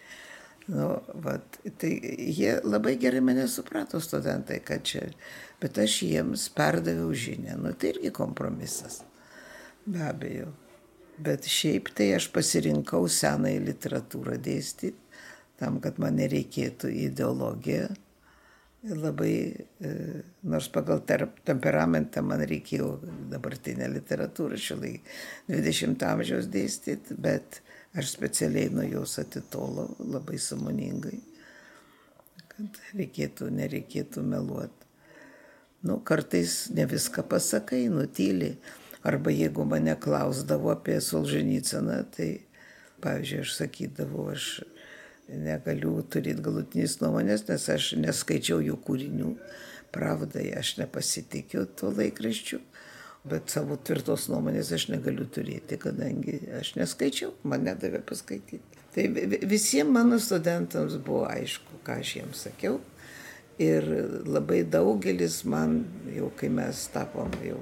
Nu, 0.64 0.94
vat, 1.20 1.58
tai 1.76 1.90
jie 2.32 2.54
labai 2.64 2.94
gerai 2.96 3.20
mane 3.20 3.44
suprato, 3.52 4.00
studentai, 4.00 4.62
kad 4.64 4.86
čia 4.88 5.10
bet 5.64 5.78
aš 5.78 6.02
jiems 6.04 6.48
perdaviau 6.52 7.12
žinę. 7.12 7.56
Nu, 7.60 7.72
tai 7.72 7.94
irgi 7.94 8.10
kompromisas. 8.12 9.02
Be 9.86 10.02
abejo. 10.08 10.50
Bet 11.24 11.46
šiaip 11.48 11.92
tai 11.94 12.10
aš 12.16 12.26
pasirinkau 12.34 13.06
senąją 13.08 13.62
literatūrą 13.68 14.34
dėstyti, 14.42 14.96
tam, 15.60 15.80
kad 15.84 16.00
man 16.02 16.18
nereikėtų 16.20 16.90
ideologiją. 17.08 17.88
Labai, 18.84 19.34
e, 19.80 19.90
nors 20.44 20.66
pagal 20.68 21.00
temperamentą 21.48 22.20
man 22.20 22.42
reikėjo 22.44 22.90
dabartinę 23.32 23.88
literatūrą 23.94 24.58
šiolai 24.60 24.98
20 25.48 26.04
amžiaus 26.04 26.50
dėstyti, 26.52 27.16
bet 27.16 27.62
aš 27.96 28.12
specialiai 28.12 28.68
nuo 28.74 28.84
jos 28.84 29.16
atitolau 29.22 29.94
labai 30.04 30.36
samoningai, 30.36 31.16
kad 32.52 32.82
reikėtų, 32.92 33.48
nereikėtų 33.56 34.26
meluoti 34.28 34.84
nu, 35.84 36.00
kartais 36.00 36.68
ne 36.70 36.86
viską 36.86 37.22
pasakai, 37.28 37.88
nutyli. 37.88 38.56
Arba 39.04 39.30
jeigu 39.30 39.64
mane 39.68 39.96
klausdavo 40.00 40.70
apie 40.72 40.96
Solženiciną, 41.00 41.98
tai, 42.16 42.28
pavyzdžiui, 43.04 43.40
aš 43.44 43.56
sakydavau, 43.58 44.30
aš 44.32 44.46
negaliu 45.28 45.98
turėti 46.10 46.44
galutinės 46.44 46.98
nuomonės, 47.00 47.46
nes 47.48 47.68
aš 47.72 47.92
neskaičiau 48.00 48.60
jų 48.64 48.78
kūrinių. 48.86 49.34
Pravdai 49.94 50.48
aš 50.58 50.74
nepasitikiu 50.80 51.68
tuo 51.78 51.92
laikraščiu, 51.94 52.58
bet 53.30 53.52
savo 53.52 53.76
tvirtos 53.78 54.26
nuomonės 54.32 54.72
aš 54.74 54.88
negaliu 54.90 55.26
turėti, 55.30 55.78
kadangi 55.80 56.40
aš 56.58 56.74
neskaičiau, 56.80 57.30
man 57.46 57.64
nedavė 57.68 58.02
paskaityti. 58.06 58.82
Tai 58.94 59.06
visiems 59.50 59.94
mano 59.94 60.18
studentams 60.22 60.98
buvo 61.02 61.24
aišku, 61.30 61.80
ką 61.86 62.00
aš 62.02 62.16
jiems 62.18 62.44
sakiau. 62.48 62.80
Ir 63.62 63.86
labai 64.26 64.64
daugelis 64.66 65.44
man, 65.46 65.84
jau 66.10 66.32
kai 66.34 66.50
mes 66.50 66.84
tapom 66.90 67.30
jau 67.46 67.60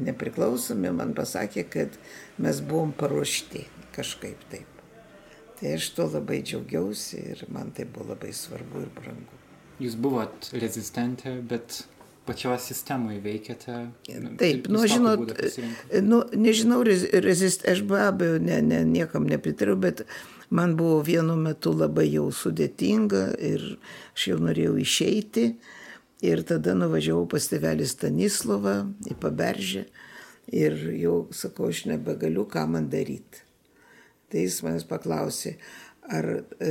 nepriklausomi, 0.00 0.88
man 0.96 1.12
pasakė, 1.16 1.66
kad 1.68 2.00
mes 2.40 2.64
buvom 2.64 2.96
paruošti 2.96 3.66
kažkaip 3.92 4.48
taip. 4.48 4.71
Tai 5.62 5.76
aš 5.78 5.92
to 5.94 6.08
labai 6.10 6.40
džiaugiausi 6.42 7.22
ir 7.32 7.44
man 7.54 7.70
tai 7.70 7.86
buvo 7.86 8.08
labai 8.10 8.32
svarbu 8.34 8.82
ir 8.82 8.88
brangu. 8.96 9.36
Jūs 9.82 9.94
buvot 9.94 10.48
rezistentė, 10.58 11.36
bet 11.46 11.84
pačioje 12.26 12.58
sistemoje 12.64 13.20
veikėte. 13.22 13.76
Taip, 14.40 14.66
nu, 14.70 14.82
žinot, 14.90 15.30
nu, 16.06 16.18
nežinau, 16.34 16.80
rezist, 16.86 17.62
aš 17.68 17.82
be 17.86 18.00
abejo 18.08 18.40
ne, 18.42 18.58
ne, 18.62 18.82
niekam 18.86 19.26
nepritariu, 19.30 19.76
bet 19.78 20.02
man 20.50 20.74
buvo 20.78 20.98
vienu 21.06 21.38
metu 21.38 21.74
labai 21.74 22.08
jau 22.10 22.26
sudėtinga 22.34 23.24
ir 23.38 23.68
aš 24.16 24.28
jau 24.32 24.40
norėjau 24.42 24.74
išeiti. 24.82 25.46
Ir 26.22 26.44
tada 26.46 26.74
nuvažiavau 26.78 27.24
pas 27.30 27.46
tėvelį 27.50 27.86
Stanislovą 27.90 28.76
į 29.10 29.16
Paberžę 29.22 29.88
ir 30.54 30.76
jau 30.98 31.16
sakau, 31.34 31.70
aš 31.70 31.86
nebegaliu, 31.90 32.46
ką 32.50 32.66
man 32.70 32.90
daryti. 32.90 33.41
Tai 34.32 34.42
jis 34.42 34.62
manęs 34.64 34.86
paklausė, 34.88 35.56
ar 36.08 36.28
e, 36.32 36.70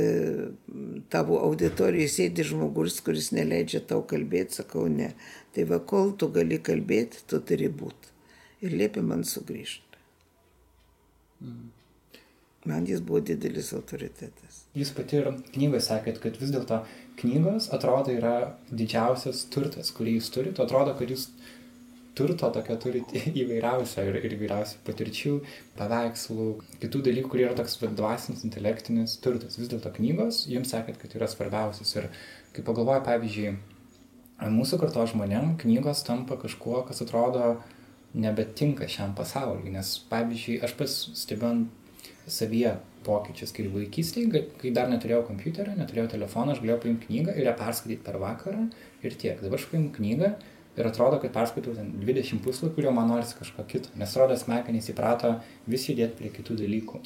tavo 1.12 1.38
auditorijoje 1.46 2.10
sėdi 2.10 2.46
žmogus, 2.46 2.98
kuris 3.06 3.30
neleidžia 3.36 3.82
tau 3.92 4.02
kalbėti, 4.08 4.58
sakau 4.60 4.88
ne. 4.90 5.12
Tai 5.54 5.68
va, 5.70 5.78
kol 5.92 6.12
tu 6.18 6.28
gali 6.34 6.58
kalbėti, 6.58 7.22
tu 7.30 7.40
turi 7.46 7.70
būti. 7.70 8.10
Ir 8.66 8.74
liepė 8.78 9.04
man 9.06 9.24
sugrįžti. 9.26 10.02
Mm. 11.42 11.70
Man 12.64 12.84
jis 12.86 13.00
buvo 13.02 13.18
didelis 13.26 13.72
autoritetas. 13.74 14.60
Jūs 14.78 14.92
pati 14.94 15.18
ir 15.18 15.32
knygoje 15.56 15.82
sakėt, 15.88 16.20
kad 16.22 16.36
vis 16.38 16.52
dėlto 16.54 16.84
knygos 17.18 17.66
atrodo 17.74 18.14
yra 18.14 18.36
didžiausias 18.70 19.42
turtas, 19.50 19.90
kurį 19.96 20.20
jūs 20.20 20.30
turite. 20.34 20.62
Atrodo, 20.62 20.94
kad 20.98 21.10
jūs 21.10 21.26
turto 22.18 22.50
tokio 22.52 22.76
turit 22.80 23.12
įvairiausio 23.42 24.04
ir, 24.08 24.18
ir 24.26 24.36
įvairiausių 24.36 24.80
patirčių, 24.86 25.34
paveikslų, 25.78 26.46
kitų 26.82 27.02
dalykų, 27.08 27.32
kurie 27.32 27.46
yra 27.48 27.56
toks 27.58 27.78
dvasinis, 27.82 28.44
intelektinis 28.48 29.18
turtas. 29.24 29.58
Vis 29.60 29.70
dėlto 29.72 29.92
knygos, 29.96 30.44
jums 30.50 30.72
sakėt, 30.74 31.00
kad 31.00 31.16
yra 31.18 31.28
svarbiausias. 31.30 31.94
Ir 31.98 32.08
kai 32.56 32.64
pagalvoju, 32.66 33.04
pavyzdžiui, 33.08 33.52
mūsų 34.52 34.80
karto 34.82 35.06
žmonėm 35.12 35.56
knygos 35.62 36.04
tampa 36.06 36.38
kažkuo, 36.40 36.82
kas 36.88 37.04
atrodo 37.04 37.56
nebetinka 38.12 38.88
šiam 38.90 39.14
pasauliu. 39.16 39.72
Nes, 39.72 39.96
pavyzdžiui, 40.10 40.60
aš 40.66 40.76
pas 40.78 40.96
stebėjau 41.16 41.68
savyje 42.30 42.76
pokyčius, 43.02 43.50
kai 43.54 43.66
vaikystėje, 43.72 44.44
kai 44.60 44.70
dar 44.74 44.90
neturėjau 44.90 45.24
kompiuterio, 45.26 45.74
neturėjau 45.78 46.12
telefono, 46.12 46.54
aš 46.54 46.60
galėjau 46.62 46.82
paimti 46.84 47.08
knygą 47.08 47.34
ir 47.34 47.48
ją 47.48 47.54
perskaityti 47.58 48.04
per 48.06 48.18
vakarą 48.22 48.66
ir 49.02 49.16
tiek. 49.18 49.40
Dabar 49.42 49.58
aš 49.58 49.66
paimu 49.72 49.90
knygą 49.96 50.30
ir 50.76 50.88
atrodo, 50.88 51.18
kad 51.20 51.34
perskaitau 51.34 51.74
ten 51.76 51.92
20 52.00 52.40
puslapių 52.44 52.86
ir 52.86 52.94
man 52.96 53.10
norisi 53.12 53.36
kažko 53.38 53.64
kito, 53.68 53.92
nes 53.98 54.14
atrodo 54.14 54.38
smegenys 54.40 54.88
įprato 54.92 55.34
vis 55.68 55.86
judėti 55.88 56.18
prie 56.18 56.32
kitų 56.32 56.56
dalykų. 56.62 57.02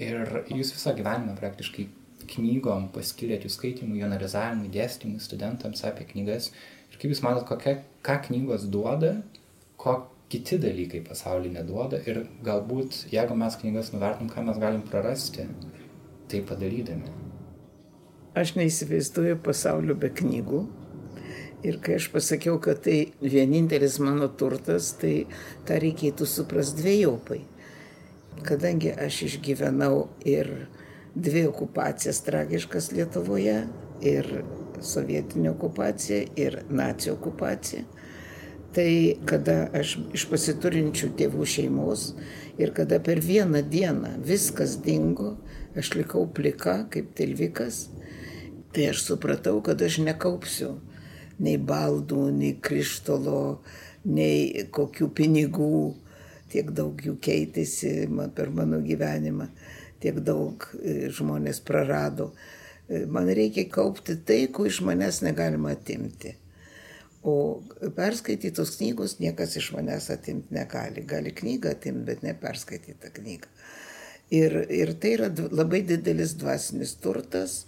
Ir 0.00 0.42
jūs 0.52 0.74
visą 0.76 0.92
gyvenimą 0.96 1.36
praktiškai 1.38 1.86
knygom 2.32 2.90
paskirėt 2.94 3.46
jų 3.46 3.52
skaitimui, 3.52 4.00
jų 4.00 4.08
analizavimui, 4.08 4.72
dėstymui 4.72 5.22
studentams 5.22 5.84
apie 5.88 6.08
knygas. 6.10 6.50
Ir 6.90 7.00
kaip 7.00 7.12
jūs 7.12 7.22
manot, 7.24 7.46
kokia, 7.48 7.78
ką 8.06 8.18
knygos 8.26 8.66
duoda, 8.72 9.14
ko 9.80 9.98
kiti 10.32 10.58
dalykai 10.58 11.02
pasaulyje 11.06 11.54
neduoda 11.54 12.00
ir 12.08 12.24
galbūt, 12.44 13.06
jeigu 13.12 13.36
mes 13.38 13.58
knygas 13.60 13.92
nuvertinam, 13.94 14.32
ką 14.32 14.44
mes 14.48 14.58
galim 14.62 14.82
prarasti, 14.88 15.46
tai 16.30 16.42
padarydami. 16.48 17.12
Aš 18.36 18.56
neįsivaizduoju 18.58 19.38
pasaulio 19.44 19.94
be 19.96 20.10
knygų 20.12 20.64
Ir 21.64 21.78
kai 21.80 21.96
aš 21.96 22.10
pasakiau, 22.12 22.58
kad 22.60 22.82
tai 22.84 23.12
vienintelis 23.22 23.96
mano 24.04 24.28
turtas, 24.28 24.92
tai 25.00 25.26
tą 25.66 25.80
reikėtų 25.82 26.28
suprasti 26.28 26.82
dviejopai. 26.82 27.40
Kadangi 28.46 28.92
aš 28.92 29.22
išgyvenau 29.30 30.08
ir 30.28 30.68
dvi 31.16 31.46
okupacijas 31.48 32.20
tragiškas 32.26 32.90
Lietuvoje, 32.92 33.62
ir 34.04 34.28
sovietinė 34.84 35.52
okupacija, 35.54 36.24
ir 36.36 36.60
nacijų 36.68 37.14
okupacija, 37.16 37.84
tai 38.76 39.16
kada 39.28 39.70
aš 39.76 39.96
iš 40.16 40.26
pasiturinčių 40.28 41.14
tėvų 41.16 41.46
šeimos 41.48 42.10
ir 42.60 42.74
kada 42.76 42.98
per 43.00 43.22
vieną 43.24 43.62
dieną 43.70 44.16
viskas 44.24 44.76
dingo, 44.84 45.36
aš 45.76 45.94
likau 45.96 46.26
plika 46.28 46.82
kaip 46.92 47.14
tilvikas, 47.16 47.86
tai 48.72 48.90
aš 48.92 49.06
supratau, 49.06 49.62
kad 49.64 49.80
aš 49.82 50.00
nekaupsiu 50.04 50.76
nei 51.42 51.56
baldų, 51.58 52.28
nei 52.36 52.56
krištolo, 52.62 53.60
nei 54.08 54.66
kokių 54.72 55.10
pinigų. 55.16 55.80
Tiek 56.52 56.70
daug 56.70 57.00
jų 57.02 57.16
keitėsi 57.20 58.06
man, 58.08 58.30
per 58.32 58.52
mano 58.54 58.78
gyvenimą, 58.84 59.48
tiek 60.00 60.20
daug 60.24 60.62
e, 60.78 61.08
žmonės 61.12 61.58
prarado. 61.66 62.30
E, 62.86 63.02
man 63.10 63.26
reikia 63.26 63.66
kaupti 63.72 64.14
tai, 64.22 64.44
ko 64.54 64.68
iš 64.70 64.80
manęs 64.86 65.20
negalima 65.26 65.74
atimti. 65.74 66.36
O 67.26 67.64
perskaitytos 67.96 68.76
knygos 68.78 69.16
niekas 69.18 69.56
iš 69.58 69.72
manęs 69.74 70.06
atimti 70.14 70.54
negali. 70.54 71.02
Gali 71.02 71.34
knygą 71.34 71.74
atimti, 71.74 72.06
bet 72.06 72.22
ne 72.22 72.36
perskaitytą 72.38 73.10
knygą. 73.18 73.50
Ir, 74.30 74.54
ir 74.70 74.94
tai 75.02 75.12
yra 75.14 75.28
labai 75.54 75.84
didelis 75.86 76.34
dvasinis 76.38 76.96
turtas, 77.02 77.64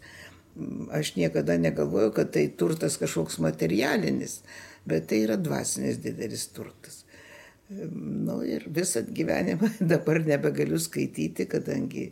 aš 0.94 1.14
niekada 1.16 1.58
negalvojau, 1.60 2.12
kad 2.16 2.32
tai 2.34 2.48
turtas 2.58 2.98
kažkoks 3.00 3.38
materialinis, 3.44 4.40
bet 4.88 5.08
tai 5.10 5.22
yra 5.26 5.36
dvasinis 5.40 6.00
didelis 6.02 6.48
turtas. 6.54 7.04
Nu, 7.68 8.40
ir 8.48 8.64
visą 8.72 9.02
gyvenimą 9.04 9.74
dabar 9.92 10.22
nebegaliu 10.26 10.80
skaityti, 10.80 11.48
kadangi 11.50 12.10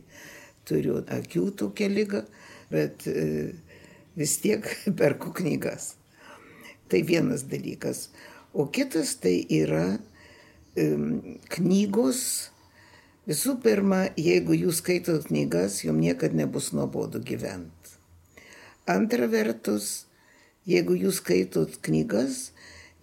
turiu 0.67 1.01
akių 1.01 1.47
tokią 1.57 1.87
lygą, 1.93 2.25
bet 2.73 3.07
e, 3.09 3.53
vis 4.19 4.37
tiek 4.43 4.67
perku 4.99 5.33
knygas. 5.35 5.95
Tai 6.87 7.01
vienas 7.03 7.43
dalykas. 7.49 8.09
O 8.53 8.69
kitas 8.71 9.17
tai 9.19 9.41
yra 9.51 9.97
knygos. 11.53 12.21
Visų 13.27 13.57
pirma, 13.59 14.05
jeigu 14.15 14.55
jūs 14.55 14.79
skaitot 14.79 15.25
knygas, 15.27 15.81
jums 15.83 15.99
niekada 15.99 16.37
nebus 16.37 16.71
nuobodu 16.71 17.19
gyventi. 17.19 17.76
Antra 18.87 19.27
vertus, 19.27 20.05
jeigu 20.67 20.95
jūs 20.95 21.19
skaitot 21.19 21.73
knygas, 21.83 22.51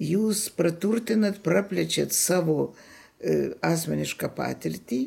jūs 0.00 0.46
praturtinat, 0.56 1.42
praplečiat 1.44 2.14
savo 2.16 2.72
e, 3.20 3.52
asmenišką 3.60 4.30
patirtį, 4.36 5.02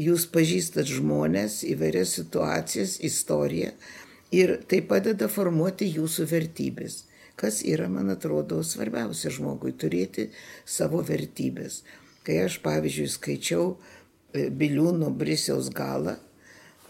jūs 0.00 0.26
pažįstat 0.34 0.88
žmonės, 0.90 1.60
įvairias 1.68 2.16
situacijas, 2.18 2.96
istoriją 3.06 3.70
ir 4.34 4.56
tai 4.70 4.80
padeda 4.86 5.28
formuoti 5.30 5.88
jūsų 5.90 6.26
vertybės. 6.30 7.04
Kas 7.40 7.62
yra, 7.64 7.88
man 7.88 8.12
atrodo, 8.12 8.60
svarbiausia 8.66 9.30
žmogui- 9.32 9.72
turėti 9.80 10.28
savo 10.66 11.00
vertybės. 11.06 11.82
Kai 12.26 12.42
aš, 12.44 12.58
pavyzdžiui, 12.66 13.08
skaičiau 13.14 13.76
e, 14.34 14.50
Biliūno 14.50 15.08
Brisiaus 15.16 15.70
galą, 15.70 16.18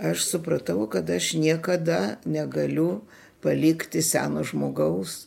aš 0.01 0.25
supratau, 0.25 0.87
kad 0.89 1.11
aš 1.11 1.35
niekada 1.37 2.17
negaliu 2.25 3.03
palikti 3.43 4.03
seno 4.03 4.45
žmogaus, 4.45 5.27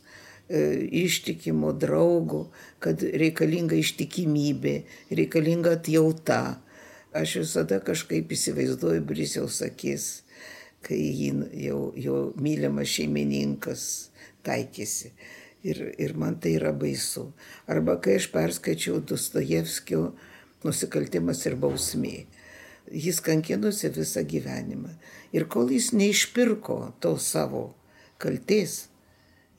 e, 0.49 0.87
ištikimo 0.91 1.73
draugo, 1.73 2.47
kad 2.79 3.01
reikalinga 3.01 3.77
ištikimybė, 3.79 4.75
reikalinga 5.11 5.77
atjauta. 5.79 6.41
Aš 7.13 7.35
visada 7.43 7.77
kažkaip 7.85 8.31
įsivaizduoju 8.33 9.03
Brisiaus 9.05 9.61
akis, 9.61 10.23
kai 10.81 10.97
jį 10.97 11.29
jau, 11.67 11.79
jau 11.93 12.17
mylimas 12.41 12.89
šeimininkas 12.89 13.85
taikėsi. 14.45 15.13
Ir, 15.63 15.79
ir 16.01 16.11
man 16.19 16.35
tai 16.43 16.57
yra 16.57 16.73
baisu. 16.75 17.29
Arba 17.71 17.95
kai 18.03 18.17
aš 18.19 18.27
perskaičiau 18.33 18.97
Dostojevskio 18.99 20.09
nusikaltimas 20.65 21.45
ir 21.47 21.55
bausmė. 21.61 22.25
Jis 22.93 23.19
kankinosi 23.25 23.89
visą 23.89 24.21
gyvenimą. 24.29 24.91
Ir 25.33 25.47
kol 25.49 25.71
jis 25.73 25.91
neišpirko 25.97 26.93
to 27.01 27.15
savo 27.17 27.71
kalties, 28.21 28.87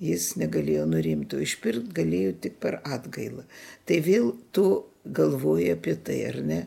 jis 0.03 0.35
negalėjo 0.39 0.85
nurimti, 0.91 1.41
išpirkti 1.43 1.95
galėjo 1.97 2.35
tik 2.47 2.61
per 2.63 2.79
atgailą. 2.85 3.45
Tai 3.87 3.99
vėl 4.07 4.31
tu 4.55 4.69
galvoji 5.05 5.73
apie 5.75 5.97
tai, 6.07 6.21
ar 6.31 6.41
ne? 6.47 6.61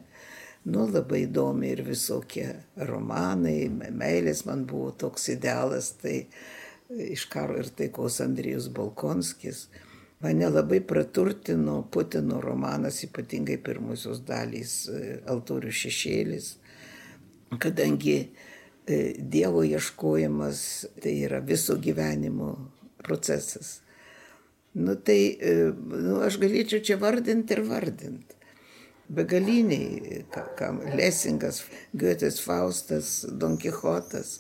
Nu, 0.68 0.84
labai 0.92 1.24
įdomi 1.24 1.70
ir 1.72 1.82
visokie 1.88 2.50
romanai, 2.90 3.70
meilės 3.72 4.44
man 4.48 4.66
buvo 4.68 4.92
toks 4.92 5.30
idealas, 5.32 5.94
tai 6.02 6.26
iš 6.92 7.24
karo 7.32 7.56
ir 7.62 7.70
taikos 7.72 8.20
Andrijus 8.24 8.68
Balkonskis. 8.76 9.68
Mane 10.20 10.50
labai 10.50 10.80
praturtino 10.82 11.84
Putino 11.92 12.42
romanas, 12.42 13.04
ypatingai 13.06 13.60
pirmusios 13.62 14.24
dalys 14.26 14.72
e, 14.90 15.02
Altorių 15.30 15.74
šešėlis, 15.82 16.48
kadangi 17.62 18.16
e, 18.18 18.98
Dievo 19.18 19.62
ieškojimas 19.68 20.64
tai 21.04 21.14
yra 21.28 21.44
viso 21.46 21.78
gyvenimo 21.78 22.56
procesas. 23.04 23.78
Nu 24.74 24.98
tai, 24.98 25.20
e, 25.38 25.70
nu, 25.76 26.18
aš 26.26 26.40
galėčiau 26.42 26.82
čia 26.82 26.98
vardinti 27.02 27.54
ir 27.54 27.64
vardinti 27.70 28.38
begaliniai, 29.08 30.24
kam 30.58 30.82
Lesingas, 30.98 31.64
Goetės 31.96 32.42
Faustas, 32.44 33.22
Don 33.30 33.58
Kichotas. 33.58 34.40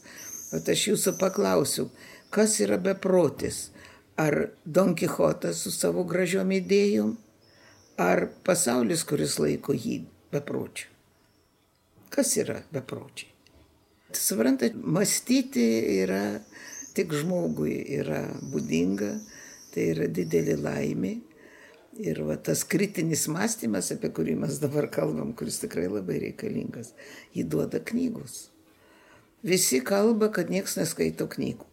O 0.51 0.59
aš 0.59 0.83
jūsų 0.91 1.17
paklausiu, 1.19 1.89
kas 2.31 2.59
yra 2.63 2.79
beprotis? 2.79 3.67
Ar 4.17 4.49
Don 4.65 4.95
Kichotas 4.97 5.61
su 5.61 5.71
savo 5.71 6.03
gražiom 6.09 6.51
idėjom, 6.57 7.13
ar 8.01 8.25
pasaulis, 8.45 9.03
kuris 9.05 9.37
laiko 9.41 9.75
jį 9.77 9.99
bepročiu? 10.33 10.89
Kas 12.13 12.33
yra 12.41 12.61
bepročiai? 12.73 13.29
Suprantat, 14.17 14.73
mąstyti 14.73 15.67
yra 15.99 16.39
tik 16.97 17.13
žmogui 17.13 17.75
yra 17.99 18.23
būdinga, 18.49 19.11
tai 19.73 19.89
yra 19.93 20.07
didelė 20.09 20.55
laimė 20.63 21.13
Ir 21.97 22.19
va, 22.21 22.35
tas 22.37 22.61
kritinis 22.69 23.23
mąstymas, 23.33 23.89
apie 23.95 24.11
kurį 24.13 24.35
mes 24.43 24.59
dabar 24.61 24.85
kalbam, 24.93 25.31
kuris 25.37 25.57
tikrai 25.63 25.87
labai 25.89 26.19
reikalingas, 26.21 26.91
jį 27.33 27.47
duoda 27.49 27.81
knygos. 27.81 28.51
Visi 29.41 29.79
kalba, 29.85 30.29
kad 30.33 30.51
niekas 30.53 30.77
neskaito 30.77 31.25
knygų. 31.31 31.65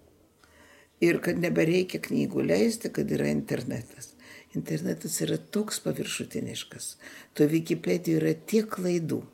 Ir 1.03 1.19
kad 1.25 1.41
nebereikia 1.43 1.99
knygų 2.05 2.45
leisti, 2.47 2.91
kad 2.95 3.11
yra 3.11 3.27
internetas. 3.33 4.13
Internetas 4.55 5.19
yra 5.25 5.37
toks 5.39 5.81
paviršutiniškas. 5.83 6.95
To 7.35 7.47
Wikipedijoje 7.51 8.21
yra 8.21 8.35
tiek 8.47 8.69
klaidų. 8.71 9.25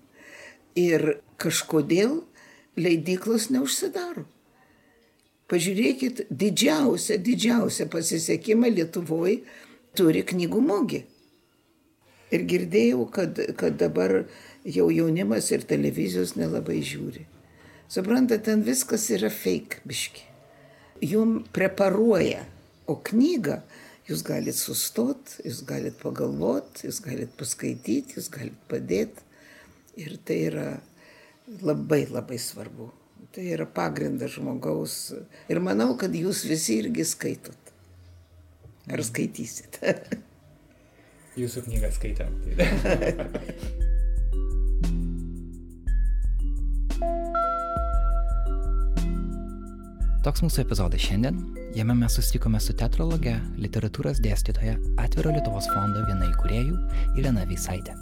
Ir 0.80 1.20
kažkodėl 1.40 2.22
leidyklos 2.80 3.50
neužsidaro. 3.52 4.24
Pažiūrėkit, 5.50 6.28
didžiausią, 6.30 7.18
didžiausią 7.26 7.88
pasisekimą 7.90 8.70
Lietuvoje 8.70 9.40
turi 9.98 10.22
knygų 10.22 10.62
mugį. 10.62 11.02
Ir 12.30 12.46
girdėjau, 12.46 13.04
kad, 13.10 13.40
kad 13.58 13.74
dabar 13.80 14.20
jau 14.62 14.86
jaunimas 14.94 15.50
ir 15.50 15.66
televizijos 15.66 16.36
nelabai 16.38 16.78
žiūri. 16.86 17.26
Suprantate, 17.90 18.44
ten 18.46 18.62
viskas 18.62 19.08
yra 19.10 19.32
fake 19.34 19.82
biški. 19.90 20.29
Jum 21.00 21.40
preparuoja, 21.56 22.44
o 22.90 22.98
knygą 23.00 23.60
jūs 24.10 24.22
galite 24.26 24.56
sustot, 24.58 25.36
jūs 25.46 25.62
galite 25.68 25.96
pagalvoti, 26.02 26.88
jūs 26.88 27.00
galite 27.04 27.32
paskaityti, 27.40 28.18
jūs 28.18 28.30
galite 28.32 28.58
padėti. 28.70 29.26
Ir 30.00 30.16
tai 30.24 30.38
yra 30.48 30.68
labai 31.62 32.04
labai 32.10 32.38
svarbu. 32.40 32.90
Tai 33.34 33.44
yra 33.46 33.66
pagrindas 33.68 34.34
žmogaus. 34.36 34.96
Ir 35.50 35.60
manau, 35.62 35.92
kad 36.00 36.14
jūs 36.16 36.44
visi 36.48 36.80
irgi 36.82 37.06
skaitot. 37.06 37.74
Ar 38.90 39.04
skaitysit? 39.06 39.78
Jūsų 41.38 41.66
knygą 41.68 41.92
skaitėm. 41.94 43.86
Toks 50.20 50.42
mūsų 50.44 50.66
epizodas 50.66 51.00
šiandien. 51.00 51.38
Jame 51.72 51.94
mes 51.96 52.12
susitikome 52.18 52.58
su 52.60 52.74
teatrologe, 52.76 53.38
literatūros 53.56 54.18
dėstytoja, 54.20 54.74
Atviro 55.00 55.30
Lietuvos 55.32 55.64
fondo 55.72 56.02
viena 56.04 56.26
įkūrėjų 56.28 56.74
Irena 57.16 57.46
Vysaitė. 57.48 57.94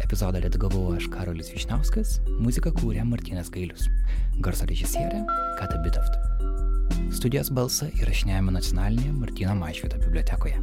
Epizodą 0.00 0.40
redagavau 0.40 0.94
aš 0.94 1.10
Karolis 1.12 1.50
Višnauskas, 1.52 2.14
muziką 2.40 2.72
kūrė 2.78 3.04
Martinas 3.04 3.52
Gailius, 3.52 3.90
garso 4.40 4.64
režisierė 4.70 5.20
Kata 5.58 5.82
Bitoft. 5.84 6.16
Studijos 7.18 7.52
balsą 7.52 7.90
įrašinėjame 8.00 8.56
nacionalinėje 8.56 9.12
Martino 9.18 9.58
Mašvito 9.60 10.00
bibliotekoje. 10.06 10.56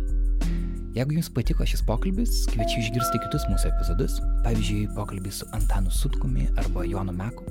Jeigu 0.98 1.20
jums 1.20 1.30
patiko 1.30 1.68
šis 1.70 1.86
pokalbis, 1.86 2.48
kviečiu 2.50 2.82
išgirsti 2.82 3.22
kitus 3.28 3.46
mūsų 3.52 3.70
epizodus, 3.70 4.18
pavyzdžiui, 4.48 4.88
pokalbį 4.98 5.38
su 5.44 5.46
Antanu 5.54 5.94
Sutkumi 5.94 6.50
arba 6.58 6.90
Jonu 6.90 7.14
Meku. 7.14 7.46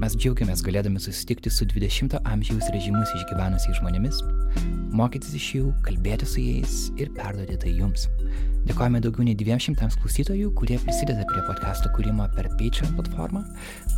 Mes 0.00 0.14
džiaugiamės 0.16 0.62
galėdami 0.64 1.00
susitikti 1.02 1.50
su 1.52 1.66
20-ojo 1.68 2.20
amžiaus 2.28 2.70
režimus 2.74 3.12
išgyvenusiais 3.18 3.78
žmonėmis, 3.78 4.20
mokytis 4.96 5.34
iš 5.38 5.48
jų, 5.56 5.72
kalbėti 5.86 6.28
su 6.28 6.40
jais 6.42 6.76
ir 7.00 7.12
perduoti 7.16 7.58
tai 7.62 7.74
jums. 7.76 8.08
Dėkojame 8.68 9.00
daugiau 9.02 9.26
nei 9.26 9.34
200 9.38 9.98
klausytojų, 10.00 10.52
kurie 10.58 10.78
prisideda 10.84 11.26
prie 11.28 11.42
podcast'o 11.48 11.90
kūrimo 11.96 12.28
per 12.36 12.48
Patreon 12.60 12.94
platformą. 12.98 13.42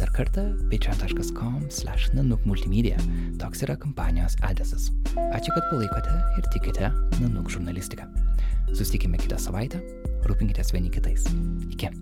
Dar 0.00 0.12
kartą 0.16 0.46
patreon.com/nanuk 0.72 2.48
multimedia. 2.48 2.96
Toks 3.42 3.66
yra 3.66 3.76
kampanijos 3.76 4.38
adresas. 4.40 4.88
Ačiū, 5.30 5.52
kad 5.52 5.68
palaikote 5.70 6.16
ir 6.38 6.48
tikite 6.56 6.90
Nanuk 7.20 7.52
žurnalistiką. 7.52 8.08
Susitikime 8.72 9.20
kitą 9.20 9.38
savaitę. 9.38 9.84
Rūpinkitės 10.24 10.72
vieni 10.72 10.90
kitais. 10.90 11.28
Iki. 11.70 11.92